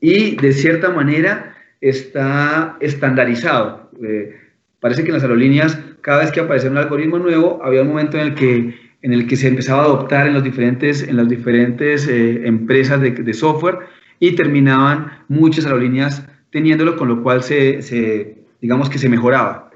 y 0.00 0.36
de 0.36 0.52
cierta 0.52 0.90
manera 0.90 1.54
está 1.80 2.76
estandarizado. 2.80 3.90
Eh, 4.02 4.34
parece 4.80 5.02
que 5.02 5.10
en 5.10 5.14
las 5.14 5.22
aerolíneas, 5.22 5.78
cada 6.00 6.20
vez 6.20 6.32
que 6.32 6.40
aparecía 6.40 6.70
un 6.70 6.78
algoritmo 6.78 7.18
nuevo, 7.18 7.60
había 7.62 7.82
un 7.82 7.88
momento 7.88 8.18
en 8.18 8.28
el 8.28 8.34
que, 8.34 8.74
en 9.02 9.12
el 9.12 9.26
que 9.26 9.36
se 9.36 9.48
empezaba 9.48 9.82
a 9.82 9.84
adoptar 9.84 10.26
en, 10.26 10.34
los 10.34 10.42
diferentes, 10.42 11.06
en 11.06 11.16
las 11.16 11.28
diferentes 11.28 12.08
eh, 12.08 12.46
empresas 12.46 13.00
de, 13.00 13.34
software 13.34 13.78
y 14.18 14.34
terminaban 14.34 15.24
muchas 15.28 15.66
aerolíneas 15.66 16.26
teniéndolo, 16.50 16.96
con 16.96 17.08
lo 17.08 17.22
cual 17.22 17.42
se 17.42 18.44
digamos 18.60 18.88
que 18.88 18.96
se 18.96 19.10
mejoraba. 19.10 19.70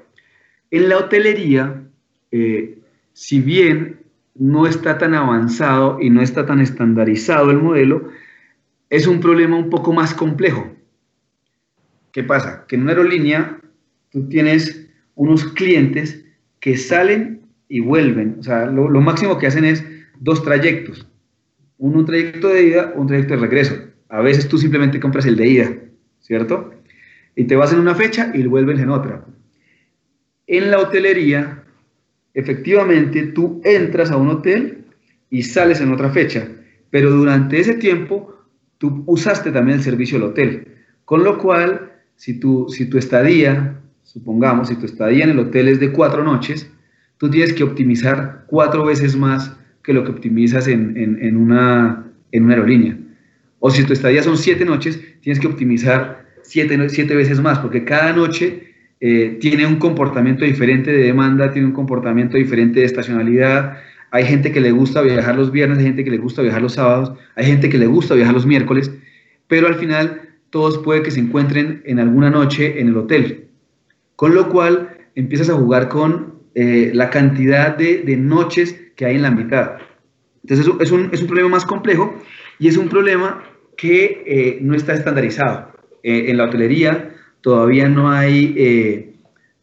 En 0.71 0.89
la 0.89 0.97
hotelería, 0.97 1.83
eh, 2.31 2.79
si 3.13 3.39
bien 3.41 3.99
no 4.35 4.67
está 4.67 4.97
tan 4.97 5.13
avanzado 5.13 5.99
y 5.99 6.09
no 6.09 6.21
está 6.21 6.45
tan 6.45 6.61
estandarizado 6.61 7.51
el 7.51 7.57
modelo, 7.57 8.09
es 8.89 9.07
un 9.07 9.19
problema 9.19 9.57
un 9.57 9.69
poco 9.69 9.93
más 9.93 10.13
complejo. 10.13 10.71
¿Qué 12.11 12.23
pasa? 12.23 12.65
Que 12.67 12.75
en 12.75 12.83
una 12.83 12.91
aerolínea 12.91 13.59
tú 14.11 14.27
tienes 14.29 14.87
unos 15.15 15.43
clientes 15.43 16.25
que 16.59 16.77
salen 16.77 17.41
y 17.67 17.81
vuelven. 17.81 18.37
O 18.39 18.43
sea, 18.43 18.65
lo, 18.65 18.89
máximo 19.01 19.37
que 19.37 19.47
hacen 19.47 19.65
es 19.65 19.85
dos 20.19 20.43
trayectos. 20.43 21.07
un 21.77 22.05
trayecto 22.05 22.49
de 22.49 22.63
ida, 22.63 22.93
un 22.95 23.07
trayecto 23.07 23.35
de 23.35 23.41
regreso. 23.41 23.75
A 24.09 24.21
veces 24.21 24.47
tú 24.47 24.57
simplemente 24.57 24.99
compras 24.99 25.25
el 25.25 25.35
de 25.35 25.47
ida, 25.47 25.71
¿cierto? 26.19 26.73
Y 27.35 27.45
te 27.45 27.55
vas 27.55 27.71
en 27.71 27.79
una 27.79 27.95
fecha 27.95 28.31
y 28.33 28.43
vuelves 28.47 28.79
en 28.79 28.89
otra. 28.89 29.23
En 30.51 30.71
la 30.71 30.79
hotelería, 30.79 31.63
efectivamente, 32.33 33.21
tú 33.27 33.61
entras 33.63 34.09
a 34.09 34.17
un 34.17 34.29
hotel 34.29 34.79
y 35.29 35.43
sales 35.43 35.79
en 35.79 35.93
otra 35.93 36.09
fecha, 36.09 36.47
pero 36.89 37.11
durante 37.11 37.59
ese 37.59 37.75
tiempo 37.75 38.35
tú 38.79 39.03
usaste 39.05 39.51
también 39.51 39.77
el 39.77 39.83
servicio 39.83 40.17
del 40.17 40.29
hotel. 40.29 40.67
Con 41.05 41.23
lo 41.23 41.37
cual, 41.37 41.91
si 42.15 42.39
tu, 42.39 42.67
si 42.67 42.89
tu 42.89 42.97
estadía, 42.97 43.79
supongamos, 44.01 44.69
si 44.69 44.75
tu 44.77 44.87
estadía 44.87 45.25
en 45.25 45.29
el 45.29 45.39
hotel 45.39 45.67
es 45.67 45.79
de 45.79 45.91
cuatro 45.91 46.23
noches, 46.23 46.67
tú 47.19 47.29
tienes 47.29 47.53
que 47.53 47.63
optimizar 47.63 48.45
cuatro 48.47 48.83
veces 48.85 49.15
más 49.15 49.55
que 49.83 49.93
lo 49.93 50.03
que 50.03 50.09
optimizas 50.09 50.67
en, 50.67 50.97
en, 50.97 51.37
una, 51.37 52.07
en 52.31 52.45
una 52.45 52.55
aerolínea. 52.55 52.97
O 53.59 53.69
si 53.69 53.83
tu 53.83 53.93
estadía 53.93 54.23
son 54.23 54.35
siete 54.35 54.65
noches, 54.65 54.99
tienes 55.21 55.39
que 55.39 55.45
optimizar 55.45 56.25
siete, 56.41 56.89
siete 56.89 57.15
veces 57.15 57.39
más, 57.39 57.59
porque 57.59 57.85
cada 57.85 58.13
noche 58.13 58.68
eh, 59.01 59.37
tiene 59.39 59.65
un 59.65 59.77
comportamiento 59.77 60.43
diferente 60.43 60.91
de 60.91 61.03
demanda, 61.03 61.51
tiene 61.51 61.67
un 61.67 61.73
comportamiento 61.73 62.35
diferente 62.35 62.81
de 62.81 62.85
estacionalidad. 62.85 63.77
Hay 64.11 64.25
gente 64.25 64.51
que 64.51 64.59
le 64.59 64.71
gusta 64.71 65.01
viajar 65.01 65.35
los 65.35 65.51
viernes, 65.51 65.77
hay 65.77 65.85
gente 65.85 66.03
que 66.03 66.11
le 66.11 66.17
gusta 66.17 66.41
viajar 66.41 66.61
los 66.61 66.73
sábados, 66.73 67.13
hay 67.35 67.45
gente 67.45 67.69
que 67.69 67.77
le 67.77 67.87
gusta 67.87 68.15
viajar 68.15 68.33
los 68.33 68.45
miércoles, 68.45 68.91
pero 69.47 69.67
al 69.67 69.75
final 69.75 70.21
todos 70.49 70.79
puede 70.79 71.01
que 71.01 71.11
se 71.11 71.19
encuentren 71.19 71.81
en 71.85 71.99
alguna 71.99 72.29
noche 72.29 72.81
en 72.81 72.89
el 72.89 72.97
hotel. 72.97 73.45
Con 74.15 74.35
lo 74.35 74.49
cual 74.49 74.97
empiezas 75.15 75.49
a 75.49 75.53
jugar 75.53 75.87
con 75.87 76.33
eh, 76.55 76.91
la 76.93 77.09
cantidad 77.09 77.77
de, 77.77 78.17
noches 78.17 78.75
que 78.97 79.05
hay 79.05 79.15
en 79.15 79.21
la 79.21 79.31
mitad. 79.31 79.77
Entonces 80.43 80.67
es 80.81 80.91
un, 80.91 81.09
es 81.13 81.21
un 81.21 81.27
problema 81.27 81.49
más 81.49 81.65
complejo 81.65 82.19
y 82.57 82.67
es 82.67 82.75
un 82.75 82.89
problema 82.89 83.43
que 83.77 84.23
eh, 84.25 84.59
no 84.61 84.75
está 84.75 84.93
estandarizado. 84.93 85.69
en 86.03 86.37
la 86.37 86.45
hotelería 86.45 87.15
todavía 87.41 87.87
no 87.87 88.09
hay, 88.09 88.53
eh, 88.57 89.13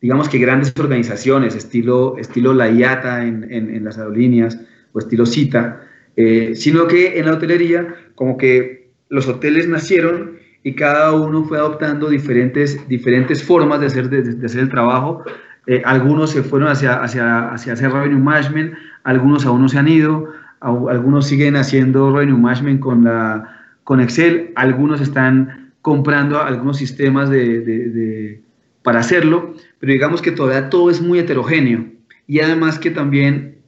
digamos 0.01 0.29
que 0.29 0.39
grandes 0.39 0.73
organizaciones, 0.79 1.55
estilo, 1.55 2.17
estilo 2.19 2.53
la 2.53 2.71
IATA 2.71 3.25
en, 3.25 3.47
en, 3.53 3.85
las 3.85 3.99
aerolíneas 3.99 4.59
o 4.93 4.99
estilo 4.99 5.27
CITA, 5.27 5.83
eh, 6.17 6.53
sino 6.55 6.87
que 6.87 7.19
en 7.19 7.27
la 7.27 7.35
hotelería 7.35 7.95
como 8.15 8.37
que 8.37 8.91
los 9.09 9.29
hoteles 9.29 9.69
nacieron 9.69 10.39
y 10.63 10.75
cada 10.75 11.13
uno 11.13 11.45
fue 11.45 11.59
adoptando 11.59 12.09
diferentes, 12.09 12.89
diferentes 12.89 13.43
formas 13.45 13.81
de 13.81 13.87
hacer, 13.87 14.09
de, 14.09 14.45
hacer 14.45 14.63
el 14.63 14.69
trabajo. 14.69 15.23
Eh, 15.67 15.83
algunos 15.85 16.31
se 16.31 16.43
fueron 16.43 16.69
hacia, 16.69 17.03
hacia, 17.03 17.51
hacia 17.51 17.75
hacer 17.75 17.93
revenue 17.93 18.19
management, 18.19 18.75
algunos 19.05 19.47
aún 19.47 19.63
no 19.63 19.69
se 19.69 19.79
han 19.79 19.89
ido, 19.89 20.33
algunos 20.61 21.27
siguen 21.27 21.57
haciendo 21.57 22.11
revenue 22.11 22.39
management 22.39 22.81
con, 22.81 23.05
la, 23.05 23.61
con 23.85 24.01
Excel, 24.01 24.53
algunos 24.57 25.01
están 25.01 25.66
comprando 25.87 26.43
algunos 26.43 26.79
sistemas 26.79 27.31
de, 27.31 28.43
para 28.83 28.99
hacerlo, 28.99 29.55
pero 29.79 29.93
digamos 29.93 30.21
que 30.21 30.33
todavía 30.33 30.69
todo 30.69 30.91
es 30.91 31.01
muy 31.01 31.21
heterogéneo. 31.21 31.85
Y 32.27 32.41
además 32.41 32.81
que 32.81 32.91
también 32.91 33.59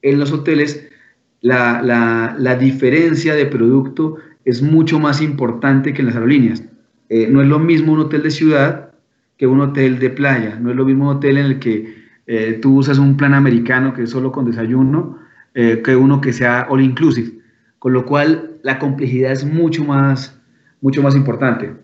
en 0.00 0.18
los 0.18 0.32
hoteles 0.32 0.88
la, 1.42 1.82
la, 1.82 2.56
diferencia 2.56 3.34
de 3.34 3.44
producto 3.44 4.16
es 4.46 4.62
mucho 4.62 4.98
más 4.98 5.20
importante 5.20 5.92
que 5.92 6.00
en 6.00 6.06
las 6.06 6.14
aerolíneas. 6.14 6.64
Eh, 7.10 7.28
no 7.30 7.42
es 7.42 7.46
lo 7.46 7.58
mismo 7.58 7.92
un 7.92 8.00
hotel 8.00 8.22
de 8.22 8.30
ciudad 8.30 8.92
que 9.36 9.46
un 9.46 9.60
hotel 9.60 9.98
de 9.98 10.08
playa, 10.08 10.58
no 10.58 10.70
es 10.70 10.76
lo 10.76 10.86
mismo 10.86 11.10
un 11.10 11.16
hotel 11.18 11.36
en 11.36 11.44
el 11.44 11.58
que 11.58 11.94
eh, 12.26 12.58
tú 12.62 12.78
usas 12.78 12.98
un 12.98 13.18
plan 13.18 13.34
americano 13.34 13.92
que 13.92 14.04
es 14.04 14.10
solo 14.10 14.32
con 14.32 14.46
desayuno, 14.46 15.18
eh, 15.52 15.82
que 15.84 15.94
uno 15.94 16.22
que 16.22 16.32
sea 16.32 16.68
all 16.70 16.80
inclusive, 16.80 17.32
con 17.78 17.92
lo 17.92 18.06
cual 18.06 18.56
la 18.62 18.78
complejidad 18.78 19.32
es 19.32 19.44
mucho 19.44 19.84
más, 19.84 20.35
mucho 20.86 21.02
más 21.02 21.16
importante. 21.16 21.74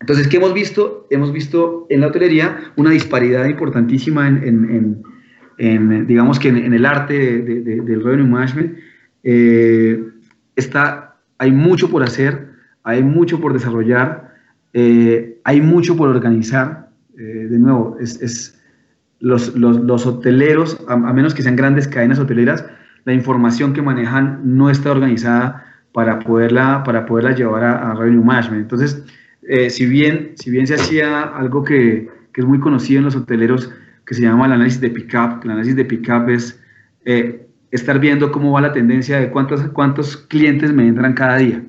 Entonces, 0.00 0.26
¿qué 0.26 0.38
hemos 0.38 0.52
visto? 0.52 1.06
Hemos 1.10 1.32
visto 1.32 1.86
en 1.90 2.00
la 2.00 2.08
hotelería 2.08 2.72
una 2.74 2.90
disparidad 2.90 3.44
importantísima 3.46 4.26
en, 4.26 5.04
en, 5.58 6.06
digamos 6.08 6.40
que 6.40 6.48
en, 6.48 6.74
el 6.74 6.84
arte 6.84 7.14
del 7.88 8.02
revenue 8.02 8.26
management. 8.26 8.78
Eh, 9.22 10.02
está, 10.56 11.18
hay 11.38 11.52
mucho 11.52 11.88
por 11.88 12.02
hacer, 12.02 12.48
hay 12.82 13.04
mucho 13.04 13.40
por 13.40 13.52
desarrollar, 13.52 14.34
eh, 14.72 15.38
hay 15.44 15.60
mucho 15.60 15.96
por 15.96 16.08
organizar. 16.08 16.88
de 17.14 17.58
nuevo, 17.58 17.96
es, 18.00 18.20
es 18.20 18.60
los, 19.20 19.54
los, 19.54 19.76
los, 19.90 20.04
hoteleros, 20.04 20.80
a, 20.88 20.96
menos 20.96 21.32
que 21.32 21.42
sean 21.42 21.54
grandes 21.54 21.86
cadenas 21.86 22.18
hoteleras, 22.18 22.64
la 23.04 23.12
información 23.12 23.72
que 23.72 23.82
manejan 23.82 24.40
no 24.42 24.68
está 24.68 24.90
organizada 24.90 25.71
para 25.92 26.18
poderla, 26.18 26.82
para 26.84 27.06
poderla 27.06 27.34
llevar 27.34 27.64
a, 27.64 27.94
revenue 27.94 28.24
management. 28.24 28.62
Entonces, 28.62 29.04
eh, 29.42 29.70
si, 29.70 29.86
bien, 29.86 30.32
si 30.36 30.50
bien 30.50 30.66
se 30.66 30.74
hacía 30.74 31.22
algo 31.22 31.64
que, 31.64 32.08
que, 32.32 32.40
es 32.40 32.46
muy 32.46 32.60
conocido 32.60 32.98
en 32.98 33.04
los 33.04 33.16
hoteleros, 33.16 33.70
que 34.06 34.14
se 34.14 34.22
llama 34.22 34.46
el 34.46 34.52
análisis 34.52 34.80
de 34.80 34.90
pick-up, 34.90 35.40
el 35.44 35.50
análisis 35.50 35.76
de 35.76 35.84
pick-up 35.84 36.28
es 36.28 36.60
eh, 37.04 37.46
estar 37.70 37.98
viendo 37.98 38.32
cómo 38.32 38.52
va 38.52 38.60
la 38.60 38.72
tendencia 38.72 39.18
de 39.18 39.30
cuántos, 39.30 39.62
cuántos 39.68 40.16
clientes 40.16 40.72
me 40.72 40.86
entran 40.86 41.12
cada 41.14 41.36
día. 41.36 41.62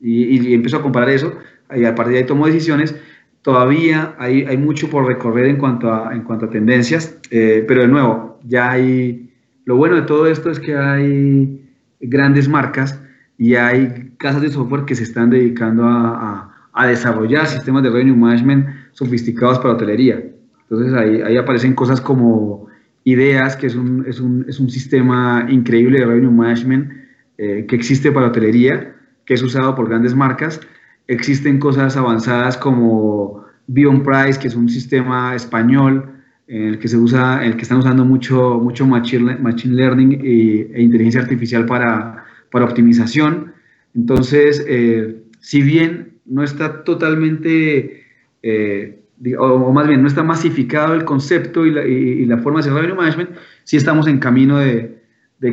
Y, 0.00 0.48
y, 0.48 0.54
empiezo 0.54 0.78
a 0.78 0.82
comparar 0.82 1.10
eso, 1.10 1.38
y 1.74 1.84
a 1.84 1.94
partir 1.94 2.14
de 2.14 2.18
ahí 2.20 2.26
tomo 2.26 2.46
decisiones. 2.46 2.94
Todavía 3.42 4.14
hay, 4.18 4.44
hay 4.44 4.56
mucho 4.58 4.90
por 4.90 5.06
recorrer 5.06 5.46
en 5.46 5.56
cuanto 5.56 5.92
a, 5.92 6.14
en 6.14 6.22
cuanto 6.22 6.46
a 6.46 6.50
tendencias, 6.50 7.18
eh, 7.30 7.64
pero 7.66 7.82
de 7.82 7.88
nuevo, 7.88 8.38
ya 8.44 8.70
hay 8.70 9.30
lo 9.70 9.76
bueno 9.76 9.94
de 9.94 10.02
todo 10.02 10.26
esto 10.26 10.50
es 10.50 10.58
que 10.58 10.76
hay 10.76 11.60
grandes 12.00 12.48
marcas 12.48 13.00
y 13.40 13.54
hay 13.54 14.12
casas 14.18 14.42
de 14.42 14.50
software 14.50 14.84
que 14.84 14.94
se 14.94 15.02
están 15.02 15.30
dedicando 15.30 15.84
a, 15.86 16.46
desarrollar 16.86 17.46
sistemas 17.46 17.82
de 17.82 17.90
revenue 17.90 18.16
management 18.16 18.66
sofisticados 18.92 19.58
para 19.58 19.74
hotelería. 19.74 20.22
Entonces 20.62 20.92
ahí, 20.94 21.36
aparecen 21.36 21.74
cosas 21.74 22.00
como 22.00 22.68
Ideas, 23.04 23.56
que 23.56 23.66
es 23.66 23.74
un, 23.74 24.04
es 24.06 24.20
un, 24.20 24.44
es 24.46 24.60
un 24.60 24.68
sistema 24.68 25.46
increíble 25.48 26.00
de 26.00 26.06
revenue 26.06 26.30
management 26.30 26.92
eh, 27.38 27.64
que 27.66 27.76
existe 27.76 28.12
para 28.12 28.26
hotelería, 28.26 28.94
que 29.24 29.32
es 29.32 29.42
usado 29.42 29.74
por 29.74 29.88
grandes 29.88 30.14
marcas. 30.14 30.60
Existen 31.06 31.58
cosas 31.58 31.96
avanzadas 31.96 32.58
como 32.58 33.46
Beyond 33.68 34.04
Price, 34.04 34.38
que 34.38 34.48
es 34.48 34.54
un 34.54 34.68
sistema 34.68 35.34
español 35.34 36.10
el 36.46 36.78
que 36.78 36.88
se 36.88 36.98
usa, 36.98 37.42
el 37.44 37.56
que 37.56 37.62
están 37.62 37.78
usando 37.78 38.04
mucho, 38.04 38.58
mucho 38.62 38.86
machine, 38.86 39.36
machine 39.36 39.74
learning 39.74 40.20
e, 40.22 40.82
inteligencia 40.82 41.22
artificial 41.22 41.64
para, 41.64 42.24
para 42.50 42.64
optimización. 42.64 43.54
Entonces, 43.94 44.64
eh, 44.68 45.22
si 45.40 45.62
bien 45.62 46.18
no 46.24 46.42
está 46.42 46.84
totalmente, 46.84 48.04
eh, 48.42 49.02
o, 49.38 49.72
más 49.72 49.88
bien 49.88 50.02
no 50.02 50.08
está 50.08 50.22
masificado 50.22 50.94
el 50.94 51.04
concepto 51.04 51.66
y 51.66 52.26
la, 52.26 52.38
forma 52.38 52.60
de 52.60 52.68
hacer 52.68 52.74
revenue 52.74 52.96
management, 52.96 53.30
sí 53.64 53.76
estamos 53.76 54.06
en 54.06 54.18
camino 54.18 54.58
de, 54.58 54.98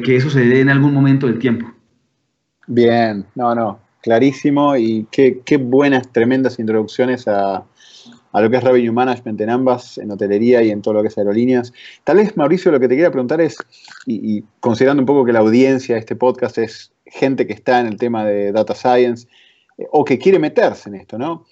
que 0.03 0.15
eso 0.15 0.29
se 0.29 0.41
dé 0.41 0.62
en 0.62 0.69
algún 0.69 0.93
momento 0.93 1.27
del 1.27 1.39
tiempo. 1.39 1.73
Bien, 2.67 3.25
no, 3.36 3.55
no, 3.55 3.79
clarísimo 4.01 4.75
y 4.75 5.07
qué 5.12 5.57
buenas, 5.57 6.12
tremendas 6.12 6.60
introducciones 6.60 7.27
a, 7.27 7.63
a 8.38 8.41
lo 8.41 8.52
que 8.52 8.58
es 8.58 8.63
revenue 8.63 8.91
management 8.91 9.41
en 9.41 9.50
ambas, 9.50 9.97
en 9.97 10.12
hotelería 10.12 10.62
y 10.62 10.69
en 10.69 10.84
todo 10.84 10.93
lo 10.93 11.02
que 11.02 11.08
es 11.08 11.17
aerolíneas. 11.17 11.73
Tal 12.04 12.17
vez, 12.17 12.38
Mauricio, 12.38 12.71
lo 12.71 12.80
que 12.80 12.88
te 12.88 12.93
quería 12.93 13.10
preguntar 13.10 13.41
es, 13.41 13.58
y, 14.06 14.43
considerando 14.60 15.02
un 15.02 15.08
poco 15.08 15.26
que 15.26 15.34
la 15.34 15.39
audiencia 15.39 15.95
de 15.95 16.02
este 16.02 16.15
podcast 16.15 16.60
es 16.60 16.91
gente 17.08 17.47
que 17.47 17.54
está 17.54 17.80
en 17.80 17.88
el 17.88 17.97
tema 17.97 18.26
de 18.26 18.52
data 18.52 18.76
science 18.76 19.28
eh, 19.80 19.88
o 19.91 20.06
que 20.06 20.19
quiere 20.19 20.38
meterse 20.38 20.89
en 20.89 20.95
esto, 20.95 21.17
¿no? 21.17 21.45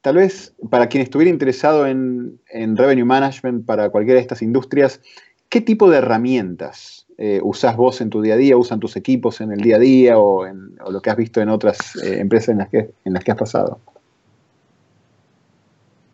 Tal 0.00 0.16
vez 0.16 0.54
para 0.70 0.88
quien 0.88 1.02
estuviera 1.02 1.28
interesado 1.28 1.86
en, 1.86 2.40
revenue 2.50 3.04
management 3.04 3.66
para 3.66 3.90
cualquiera 3.90 4.16
de 4.16 4.22
estas 4.22 4.40
industrias, 4.40 5.02
¿qué 5.50 5.60
tipo 5.60 5.90
de 5.90 5.98
herramientas 5.98 7.06
eh, 7.18 7.40
usás 7.42 7.76
vos 7.76 8.00
en 8.00 8.08
tu 8.08 8.22
día 8.22 8.32
a 8.32 8.38
día, 8.38 8.56
usan 8.56 8.80
tus 8.80 8.96
equipos 8.96 9.42
en 9.42 9.52
el 9.52 9.60
día 9.60 9.76
a 9.76 9.78
día 9.78 10.18
o, 10.18 10.46
en, 10.46 10.74
lo 10.90 11.02
que 11.02 11.10
has 11.10 11.18
visto 11.18 11.42
en 11.42 11.50
otras 11.50 11.96
eh, 11.96 12.18
empresas 12.18 12.48
en 12.48 12.58
las, 12.58 12.70
que, 12.70 12.92
en 13.04 13.12
las 13.12 13.22
que 13.22 13.30
has 13.30 13.36
pasado? 13.36 13.78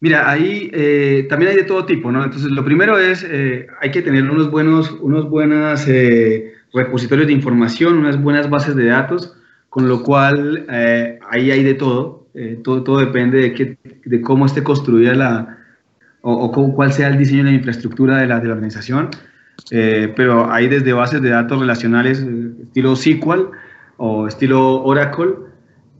Mira, 0.06 0.30
ahí 0.30 0.70
eh, 0.72 1.26
también 1.28 1.50
hay 1.50 1.56
de 1.56 1.64
todo 1.64 1.84
tipo, 1.84 2.12
¿no? 2.12 2.22
Entonces, 2.22 2.48
lo 2.52 2.64
primero 2.64 2.96
es, 2.96 3.26
eh, 3.28 3.66
hay 3.80 3.90
que 3.90 4.02
tener 4.02 4.22
unos 4.30 4.52
buenos, 4.52 4.92
unos 5.00 5.28
buenos 5.28 5.84
eh, 5.88 6.52
repositorios 6.72 7.26
de 7.26 7.32
información, 7.32 7.96
unas 7.96 8.22
buenas 8.22 8.48
bases 8.48 8.76
de 8.76 8.86
datos, 8.86 9.36
con 9.68 9.88
lo 9.88 10.04
cual 10.04 10.64
ahí 11.28 11.50
hay 11.50 11.64
de 11.64 11.74
todo. 11.74 12.28
todo, 12.62 12.84
todo 12.84 12.98
depende 13.00 13.38
de, 13.40 13.52
qué, 13.52 13.78
de 14.04 14.20
cómo 14.20 14.46
esté 14.46 14.62
construida 14.62 15.12
la, 15.14 15.58
o, 16.20 16.32
o 16.34 16.74
cuál 16.76 16.92
sea 16.92 17.08
el 17.08 17.18
diseño 17.18 17.42
de 17.42 17.50
la 17.50 17.56
infraestructura 17.56 18.18
de 18.18 18.28
la, 18.28 18.38
de 18.38 18.46
la 18.46 18.54
organización. 18.54 19.10
pero 20.14 20.52
hay 20.52 20.68
desde 20.68 20.92
bases 20.92 21.20
de 21.20 21.30
datos 21.30 21.58
relacionales 21.58 22.24
estilo 22.62 22.94
SQL 22.94 23.50
o 23.96 24.28
estilo 24.28 24.84
Oracle, 24.84 25.34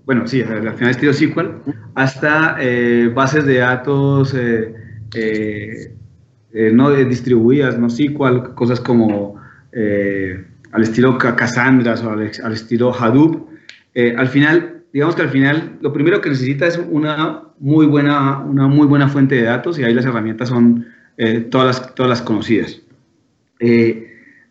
bueno, 0.07 0.25
sí, 0.29 0.41
al 0.41 0.75
final 0.75 0.91
estilo 0.91 1.13
SQL, 1.13 1.73
hasta 1.97 2.57
eh, 2.61 3.11
bases 3.13 3.45
de 3.45 3.59
datos 3.59 4.33
eh, 4.35 4.73
eh, 5.13 6.71
no 6.73 6.91
distribuidas, 6.93 7.77
no 7.77 7.91
SQL, 7.91 8.55
cosas 8.55 8.81
como 8.81 9.37
al 9.75 10.83
estilo 10.83 11.19
Cassandra 11.19 11.95
o 11.95 12.11
al, 12.11 12.53
estilo 12.53 12.95
Hadoop. 12.95 13.49
al 14.17 14.29
final, 14.29 14.85
digamos 14.93 15.17
que 15.17 15.23
al 15.23 15.29
final, 15.29 15.77
lo 15.81 15.93
primero 15.93 16.21
que 16.21 16.31
necesita 16.31 16.67
es 16.67 16.81
una 16.91 17.43
muy 17.59 17.87
buena, 17.87 18.39
una 18.39 18.69
muy 18.69 18.87
buena 18.87 19.09
fuente 19.09 19.35
de 19.35 19.43
datos 19.43 19.79
y 19.79 19.85
ahí 19.85 19.93
las 19.93 20.07
herramientas 20.07 20.49
son 20.49 20.87
todas, 21.51 21.67
las, 21.67 21.95
todas 21.97 22.09
las 22.09 22.23
conocidas. 22.23 22.81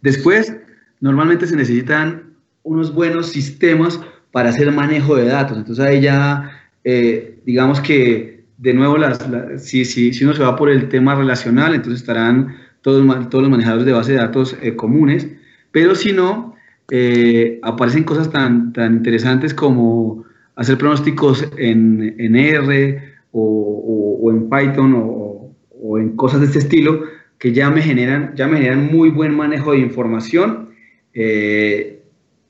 después, 0.01 0.53
normalmente 0.99 1.47
se 1.47 1.55
necesitan 1.55 2.35
unos 2.63 2.93
buenos 2.93 3.27
sistemas 3.27 4.01
para 4.35 4.49
hacer 4.49 4.69
manejo 4.73 5.15
de 5.15 5.27
datos. 5.27 5.57
Entonces 5.57 5.85
ahí 5.85 6.01
ya, 6.01 6.51
eh, 6.83 7.39
digamos 7.45 7.79
que 7.79 8.43
de 8.57 8.73
nuevo, 8.73 8.97
las, 8.97 9.25
si, 9.63 9.85
si, 9.85 10.11
si, 10.11 10.25
uno 10.25 10.33
se 10.33 10.43
va 10.43 10.57
por 10.57 10.69
el 10.69 10.89
tema 10.89 11.15
relacional, 11.15 11.73
entonces 11.73 12.01
estarán 12.01 12.53
todos, 12.81 13.29
todos 13.29 13.43
los 13.43 13.49
manejadores 13.49 13.85
de 13.85 13.93
base 13.93 14.11
de 14.11 14.17
datos 14.17 14.57
eh, 14.61 14.75
comunes, 14.75 15.25
pero 15.71 15.95
si 15.95 16.11
no, 16.11 16.53
eh, 16.91 17.61
aparecen 17.63 18.03
cosas 18.03 18.29
tan, 18.29 18.73
tan 18.73 18.97
interesantes 18.97 19.53
como 19.53 20.25
hacer 20.57 20.77
pronósticos 20.77 21.47
en, 21.57 22.15
en 22.19 22.35
R 22.35 23.13
o, 23.31 24.19
o, 24.21 24.31
en 24.31 24.49
Python 24.49 24.95
o, 24.97 25.55
o, 25.81 25.97
en 25.97 26.17
cosas 26.17 26.41
de 26.41 26.47
este 26.47 26.59
estilo 26.59 27.03
que 27.39 27.53
ya 27.53 27.69
me 27.69 27.81
generan, 27.81 28.33
ya 28.35 28.47
me 28.49 28.57
generan 28.57 28.91
muy 28.91 29.11
buen 29.11 29.33
manejo 29.33 29.71
de 29.71 29.77
información 29.77 30.71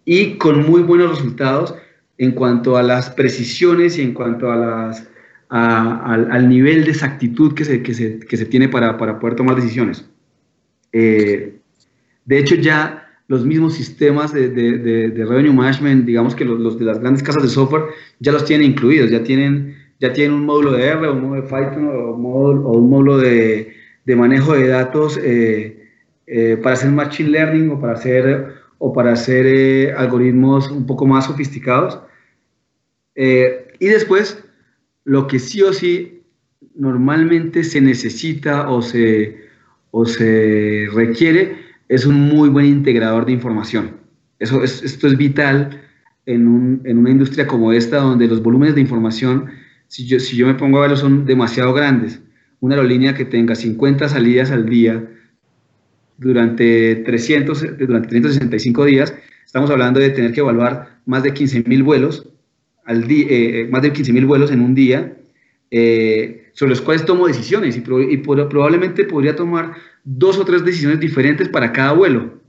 y 0.05 0.37
con 0.37 0.65
muy 0.69 0.83
buenos 0.83 1.09
resultados 1.09 1.75
en 2.17 2.31
cuanto 2.31 2.77
a 2.77 2.83
las 2.83 3.09
precisiones 3.09 3.97
y 3.97 4.03
en 4.03 4.13
cuanto 4.13 4.51
a 4.51 4.55
las, 4.55 5.07
al, 5.49 6.49
nivel 6.49 6.85
de 6.85 6.91
exactitud 6.91 7.53
que 7.53 7.65
se, 7.65 7.81
que 7.81 7.93
se, 7.93 8.19
que 8.19 8.37
se 8.37 8.45
tiene 8.45 8.69
para, 8.69 8.97
para, 8.97 9.19
poder 9.19 9.35
tomar 9.35 9.55
decisiones. 9.55 10.05
Eh, 10.93 11.57
de 12.25 12.39
hecho, 12.39 12.55
ya 12.55 13.05
los 13.27 13.45
mismos 13.45 13.73
sistemas 13.73 14.33
de, 14.33 14.49
de, 14.49 15.09
de, 15.09 15.25
revenue 15.25 15.53
management, 15.53 16.05
digamos 16.05 16.35
que 16.35 16.45
los, 16.45 16.59
los, 16.59 16.79
de 16.79 16.85
las 16.85 16.99
grandes 16.99 17.23
casas 17.23 17.43
de 17.43 17.49
software, 17.49 17.85
ya 18.19 18.31
los 18.31 18.45
tienen 18.45 18.71
incluidos, 18.71 19.09
ya 19.09 19.23
tienen, 19.23 19.75
ya 19.99 20.13
tienen 20.13 20.37
un 20.37 20.45
módulo 20.45 20.73
de 20.73 20.85
R, 20.85 21.09
un 21.09 21.21
módulo 21.21 21.41
de 21.41 21.47
Python 21.47 21.87
o, 21.87 22.13
un 22.13 22.21
módulo, 22.21 22.61
o 22.67 22.77
un 22.77 22.89
módulo 22.89 23.17
de, 23.17 23.73
manejo 24.15 24.53
de 24.53 24.67
datos 24.67 25.19
eh, 25.21 25.89
eh, 26.27 26.57
para 26.61 26.73
hacer 26.73 26.91
machine 26.91 27.29
learning 27.29 27.71
o 27.71 27.79
para 27.79 27.93
hacer 27.93 28.64
o 28.77 28.93
para 28.93 29.13
hacer 29.13 29.45
eh, 29.45 29.93
algoritmos 29.93 30.69
un 30.69 30.85
poco 30.85 31.05
más 31.05 31.25
sofisticados. 31.25 31.99
Eh, 33.15 33.67
y 33.79 33.87
después, 33.87 34.43
lo 35.03 35.27
que 35.27 35.39
sí 35.39 35.61
o 35.61 35.73
sí 35.73 36.23
normalmente 36.75 37.63
se 37.63 37.81
necesita 37.81 38.69
o 38.69 38.81
se, 38.81 39.37
o 39.91 40.05
se 40.05 40.87
requiere 40.93 41.57
es 41.87 42.05
un 42.05 42.19
muy 42.19 42.49
buen 42.49 42.65
integrador 42.65 43.25
de 43.25 43.31
información. 43.31 43.97
Eso 44.39 44.63
esto 44.63 45.07
es 45.07 45.17
vital 45.17 45.81
en, 46.25 46.47
una 46.47 47.09
industria 47.09 47.47
como 47.47 47.71
esta, 47.71 47.97
donde 47.97 48.27
los 48.27 48.41
volúmenes 48.41 48.75
de 48.75 48.81
información, 48.81 49.51
si 49.87 50.05
yo, 50.05 50.19
si 50.19 50.35
yo 50.35 50.47
me 50.47 50.55
pongo 50.55 50.79
a 50.79 50.81
verlo, 50.81 50.97
son 50.97 51.25
demasiado 51.25 51.73
grandes. 51.73 52.21
Una 52.59 52.75
aerolínea 52.75 53.13
que 53.13 53.25
tenga 53.25 53.55
50 53.55 54.09
salidas 54.09 54.51
al 54.51 54.67
día 54.67 55.07
durante, 56.17 56.95
300, 56.97 57.77
durante 57.77 58.09
365 58.09 58.85
días, 58.85 59.13
estamos 59.45 59.69
hablando 59.69 59.99
de 59.99 60.09
tener 60.09 60.31
que 60.33 60.39
evaluar 60.39 60.99
más 61.05 61.23
de 61.23 61.33
15.000 61.33 61.83
vuelos, 61.83 62.29
al 62.85 63.03
eh, 63.09 63.25
eh, 63.29 63.67
más 63.69 63.81
de 63.81 63.93
15.000 63.93 64.25
vuelos 64.25 64.51
en 64.51 64.61
un 64.61 64.75
día, 64.75 65.17
eh, 65.71 66.49
sobre 66.53 66.69
los 66.69 66.81
cuales 66.81 67.05
tomo 67.05 67.27
decisiones 67.27 67.75
y, 67.75 67.81
probablemente 67.81 69.03
podría 69.03 69.35
tomar 69.35 69.73
dos 70.03 70.37
o 70.37 70.45
tres 70.45 70.63
decisiones 70.63 70.99
diferentes 70.99 71.49
para 71.49 71.73
cada 71.73 71.93
vuelo. 71.93 72.39